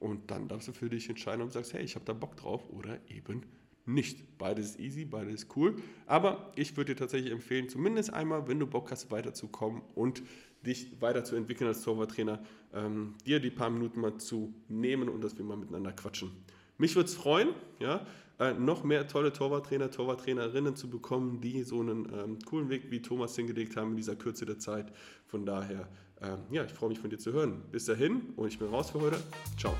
Und 0.00 0.30
dann 0.30 0.48
darfst 0.48 0.66
du 0.66 0.72
für 0.72 0.88
dich 0.88 1.08
entscheiden 1.08 1.42
und 1.42 1.52
sagst, 1.52 1.74
hey, 1.74 1.84
ich 1.84 1.94
habe 1.94 2.04
da 2.04 2.14
Bock 2.14 2.36
drauf 2.36 2.68
oder 2.70 2.98
eben 3.08 3.42
nicht. 3.86 4.38
Beides 4.38 4.70
ist 4.70 4.80
easy, 4.80 5.04
beides 5.04 5.42
ist 5.42 5.56
cool. 5.56 5.76
Aber 6.06 6.52
ich 6.56 6.76
würde 6.76 6.94
dir 6.94 6.98
tatsächlich 6.98 7.32
empfehlen, 7.32 7.68
zumindest 7.68 8.12
einmal, 8.12 8.48
wenn 8.48 8.58
du 8.58 8.66
Bock 8.66 8.90
hast, 8.90 9.10
weiterzukommen 9.10 9.82
und 9.94 10.22
dich 10.64 11.00
weiterzuentwickeln 11.00 11.68
als 11.68 11.82
Torwarttrainer, 11.82 12.42
ähm, 12.74 13.14
dir 13.26 13.40
die 13.40 13.50
paar 13.50 13.70
Minuten 13.70 14.00
mal 14.00 14.16
zu 14.18 14.54
nehmen 14.68 15.08
und 15.08 15.22
dass 15.22 15.36
wir 15.36 15.44
mal 15.44 15.56
miteinander 15.56 15.92
quatschen. 15.92 16.32
Mich 16.78 16.96
würde 16.96 17.08
es 17.08 17.14
freuen, 17.14 17.50
ja, 17.78 18.06
äh, 18.38 18.54
noch 18.54 18.84
mehr 18.84 19.06
tolle 19.06 19.32
Torwarttrainer, 19.32 19.90
Torwarttrainerinnen 19.90 20.76
zu 20.76 20.88
bekommen, 20.88 21.42
die 21.42 21.62
so 21.62 21.80
einen 21.80 22.10
ähm, 22.12 22.38
coolen 22.46 22.70
Weg 22.70 22.90
wie 22.90 23.02
Thomas 23.02 23.36
hingelegt 23.36 23.76
haben 23.76 23.90
in 23.90 23.96
dieser 23.96 24.16
Kürze 24.16 24.46
der 24.46 24.58
Zeit. 24.58 24.92
Von 25.26 25.44
daher 25.44 25.88
ähm, 26.22 26.38
ja, 26.50 26.64
ich 26.64 26.72
freue 26.72 26.90
mich 26.90 26.98
von 26.98 27.10
dir 27.10 27.18
zu 27.18 27.32
hören. 27.32 27.62
Bis 27.70 27.86
dahin 27.86 28.32
und 28.36 28.48
ich 28.48 28.58
bin 28.58 28.68
raus 28.68 28.90
für 28.90 29.00
heute. 29.00 29.18
Ciao. 29.58 29.74